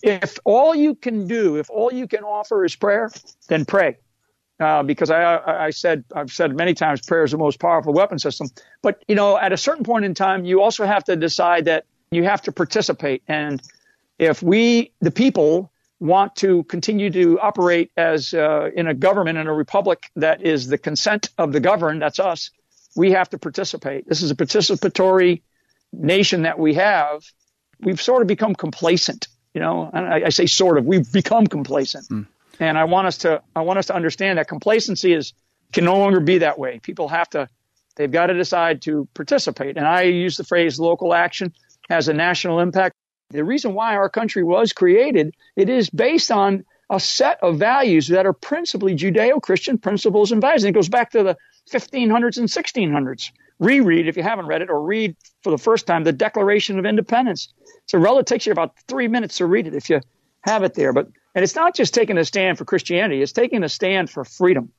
if 0.03 0.39
all 0.45 0.77
you 0.77 0.95
can 0.95 1.27
do, 1.27 1.57
if 1.57 1.69
all 1.71 1.93
you 1.93 2.07
can 2.07 2.23
offer 2.23 2.65
is 2.65 2.77
prayer, 2.77 3.11
then 3.49 3.65
pray. 3.65 3.97
Uh, 4.61 4.83
because 4.83 5.11
I, 5.11 5.39
I 5.67 5.71
said 5.71 6.05
I've 6.15 6.31
said 6.31 6.55
many 6.55 6.75
times 6.75 7.01
prayer 7.01 7.25
is 7.25 7.31
the 7.31 7.39
most 7.39 7.59
powerful 7.59 7.95
weapon 7.95 8.19
system. 8.19 8.49
But 8.83 9.03
you 9.09 9.15
know, 9.15 9.39
at 9.39 9.53
a 9.53 9.57
certain 9.57 9.85
point 9.85 10.05
in 10.05 10.15
time, 10.15 10.45
you 10.45 10.61
also 10.61 10.85
have 10.85 11.03
to 11.05 11.17
decide 11.17 11.65
that 11.65 11.87
you 12.11 12.25
have 12.25 12.43
to 12.43 12.53
participate. 12.53 13.23
And 13.27 13.63
if 14.19 14.43
we, 14.43 14.93
the 15.01 15.11
people, 15.11 15.73
want 16.01 16.35
to 16.37 16.65
continue 16.65 17.11
to 17.11 17.39
operate 17.41 17.91
as 17.97 18.35
uh, 18.35 18.71
in 18.75 18.87
a 18.87 18.95
government 18.95 19.39
in 19.39 19.47
a 19.47 19.53
republic 19.53 20.11
that 20.17 20.43
is 20.43 20.67
the 20.67 20.79
consent 20.79 21.29
of 21.39 21.53
the 21.53 21.61
governed, 21.61 22.03
that's 22.03 22.19
us, 22.19 22.51
we 22.97 23.13
have 23.13 23.29
to 23.31 23.39
participate. 23.39 24.09
This 24.09 24.23
is 24.23 24.31
a 24.31 24.35
participatory 24.35 25.43
nation 25.93 26.43
that 26.43 26.59
we 26.59 26.75
have. 26.75 27.25
We've 27.81 28.01
sort 28.01 28.23
of 28.23 28.29
become 28.29 28.55
complacent, 28.55 29.29
you 29.55 29.61
know. 29.61 29.91
And 29.93 30.07
I, 30.07 30.23
I 30.27 30.29
say 30.31 30.47
sort 30.47 30.79
of. 30.79 30.85
We've 30.85 31.11
become 31.11 31.47
complacent, 31.47 32.09
mm. 32.09 32.27
And 32.61 32.79
I 32.79 32.85
want 32.85 33.09
us 33.09 33.19
to. 33.19 33.43
I 33.57 33.63
want 33.63 33.79
us 33.79 33.87
to 33.87 33.95
understand 33.95 34.39
that 34.39 34.47
complacency 34.47 35.13
is 35.13 35.33
can 35.73 35.85
no 35.85 35.99
longer 35.99 36.21
be 36.21 36.39
that 36.39 36.59
way. 36.59 36.79
People 36.83 37.09
have 37.09 37.29
to. 37.31 37.49
They've 37.97 38.11
got 38.11 38.27
to 38.27 38.35
decide 38.35 38.83
to 38.83 39.09
participate. 39.15 39.77
And 39.77 39.87
I 39.87 40.03
use 40.03 40.37
the 40.37 40.45
phrase 40.45 40.79
local 40.79 41.13
action 41.13 41.53
has 41.89 42.09
a 42.09 42.15
national 42.15 42.61
impact. 42.61 42.95
The 43.31 43.45
reason 43.45 43.75
why 43.75 43.97
our 43.97 44.09
country 44.09 44.43
was 44.45 44.73
created, 44.73 45.35
it 45.57 45.69
is 45.69 45.91
based 45.91 46.31
on 46.31 46.65
a 46.89 46.99
set 46.99 47.39
of 47.43 47.59
values 47.59 48.09
that 48.09 48.27
are 48.27 48.33
principally 48.33 48.97
Judeo-Christian 48.97 49.79
principles 49.79 50.33
and 50.33 50.41
values. 50.41 50.65
And 50.65 50.71
it 50.71 50.79
goes 50.79 50.89
back 50.89 51.11
to 51.13 51.23
the 51.23 51.37
1500s 51.71 52.39
and 52.39 52.49
1600s. 52.49 53.31
Reread 53.59 54.09
if 54.09 54.17
you 54.17 54.23
haven't 54.23 54.47
read 54.47 54.63
it, 54.63 54.71
or 54.71 54.83
read 54.83 55.17
for 55.43 55.51
the 55.51 55.59
first 55.59 55.87
time 55.87 56.03
the 56.03 56.13
Declaration 56.13 56.79
of 56.79 56.87
Independence. 56.87 57.53
It's 57.85 57.95
a 57.95 57.99
relative 57.99 58.27
takes 58.27 58.47
you 58.47 58.53
about 58.53 58.75
three 58.89 59.09
minutes 59.09 59.37
to 59.39 59.47
read 59.47 59.67
it 59.67 59.75
if 59.75 59.91
you 59.91 60.01
have 60.43 60.63
it 60.63 60.75
there. 60.75 60.93
But 60.93 61.09
and 61.35 61.43
it's 61.43 61.55
not 61.55 61.75
just 61.75 61.95
taking 61.95 62.19
a 62.19 62.25
stand 62.25 62.59
for 62.59 62.65
Christianity; 62.65 63.23
it's 63.23 63.33
taking 63.33 63.63
a 63.63 63.69
stand 63.69 64.11
for 64.11 64.25
freedom, 64.25 64.73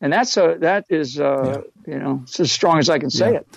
and 0.00 0.12
that's 0.12 0.36
a 0.36 0.56
that 0.60 0.86
is 0.88 1.18
uh, 1.18 1.62
yeah. 1.86 1.94
you 1.94 1.98
know 1.98 2.20
it's 2.22 2.40
as 2.40 2.52
strong 2.52 2.78
as 2.78 2.88
I 2.90 2.98
can 2.98 3.10
say 3.10 3.32
yeah. 3.32 3.38
it. 3.38 3.48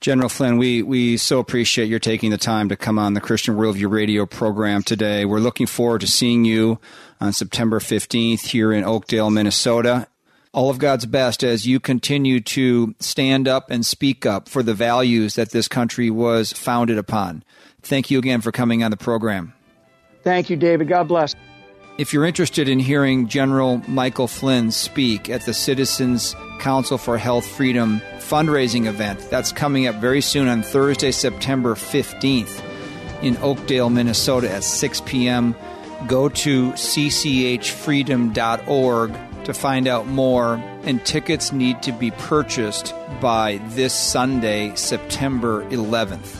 General 0.00 0.30
Flynn, 0.30 0.56
we, 0.56 0.82
we 0.82 1.18
so 1.18 1.40
appreciate 1.40 1.88
your 1.88 1.98
taking 1.98 2.30
the 2.30 2.38
time 2.38 2.70
to 2.70 2.76
come 2.76 2.98
on 2.98 3.12
the 3.12 3.20
Christian 3.20 3.56
Worldview 3.56 3.90
radio 3.90 4.24
program 4.24 4.82
today. 4.82 5.26
We're 5.26 5.40
looking 5.40 5.66
forward 5.66 6.00
to 6.00 6.06
seeing 6.06 6.46
you 6.46 6.80
on 7.20 7.34
September 7.34 7.80
15th 7.80 8.46
here 8.46 8.72
in 8.72 8.82
Oakdale, 8.82 9.28
Minnesota. 9.28 10.06
All 10.52 10.70
of 10.70 10.78
God's 10.78 11.04
best 11.04 11.44
as 11.44 11.66
you 11.66 11.80
continue 11.80 12.40
to 12.40 12.94
stand 12.98 13.46
up 13.46 13.70
and 13.70 13.84
speak 13.84 14.24
up 14.24 14.48
for 14.48 14.62
the 14.62 14.74
values 14.74 15.34
that 15.34 15.50
this 15.50 15.68
country 15.68 16.10
was 16.10 16.50
founded 16.50 16.96
upon. 16.96 17.44
Thank 17.82 18.10
you 18.10 18.18
again 18.18 18.40
for 18.40 18.52
coming 18.52 18.82
on 18.82 18.90
the 18.90 18.96
program. 18.96 19.52
Thank 20.22 20.48
you, 20.48 20.56
David. 20.56 20.88
God 20.88 21.08
bless. 21.08 21.34
If 22.00 22.12
you're 22.14 22.24
interested 22.24 22.66
in 22.66 22.78
hearing 22.78 23.28
General 23.28 23.82
Michael 23.86 24.26
Flynn 24.26 24.70
speak 24.70 25.28
at 25.28 25.44
the 25.44 25.52
Citizens 25.52 26.34
Council 26.58 26.96
for 26.96 27.18
Health 27.18 27.46
Freedom 27.46 28.00
fundraising 28.20 28.86
event, 28.86 29.28
that's 29.28 29.52
coming 29.52 29.86
up 29.86 29.96
very 29.96 30.22
soon 30.22 30.48
on 30.48 30.62
Thursday, 30.62 31.10
September 31.10 31.74
15th 31.74 32.62
in 33.20 33.36
Oakdale, 33.42 33.90
Minnesota 33.90 34.50
at 34.50 34.64
6 34.64 35.02
p.m. 35.02 35.54
Go 36.06 36.30
to 36.30 36.70
cchfreedom.org 36.70 39.44
to 39.44 39.52
find 39.52 39.86
out 39.86 40.06
more, 40.06 40.54
and 40.84 41.04
tickets 41.04 41.52
need 41.52 41.82
to 41.82 41.92
be 41.92 42.12
purchased 42.12 42.94
by 43.20 43.60
this 43.74 43.92
Sunday, 43.92 44.74
September 44.74 45.68
11th. 45.68 46.39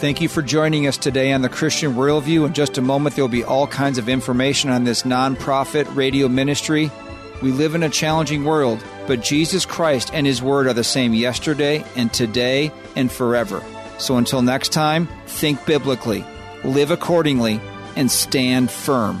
Thank 0.00 0.22
you 0.22 0.30
for 0.30 0.40
joining 0.40 0.86
us 0.86 0.96
today 0.96 1.30
on 1.30 1.42
the 1.42 1.50
Christian 1.50 1.92
Worldview. 1.92 2.46
In 2.46 2.54
just 2.54 2.78
a 2.78 2.80
moment, 2.80 3.16
there 3.16 3.22
will 3.22 3.28
be 3.28 3.44
all 3.44 3.66
kinds 3.66 3.98
of 3.98 4.08
information 4.08 4.70
on 4.70 4.84
this 4.84 5.02
nonprofit 5.02 5.94
radio 5.94 6.26
ministry. 6.26 6.90
We 7.42 7.52
live 7.52 7.74
in 7.74 7.82
a 7.82 7.90
challenging 7.90 8.44
world, 8.44 8.82
but 9.06 9.20
Jesus 9.20 9.66
Christ 9.66 10.10
and 10.14 10.26
His 10.26 10.40
Word 10.40 10.68
are 10.68 10.72
the 10.72 10.84
same 10.84 11.12
yesterday 11.12 11.84
and 11.96 12.10
today 12.14 12.72
and 12.96 13.12
forever. 13.12 13.62
So 13.98 14.16
until 14.16 14.40
next 14.40 14.72
time, 14.72 15.06
think 15.26 15.66
biblically, 15.66 16.24
live 16.64 16.90
accordingly, 16.90 17.60
and 17.94 18.10
stand 18.10 18.70
firm. 18.70 19.20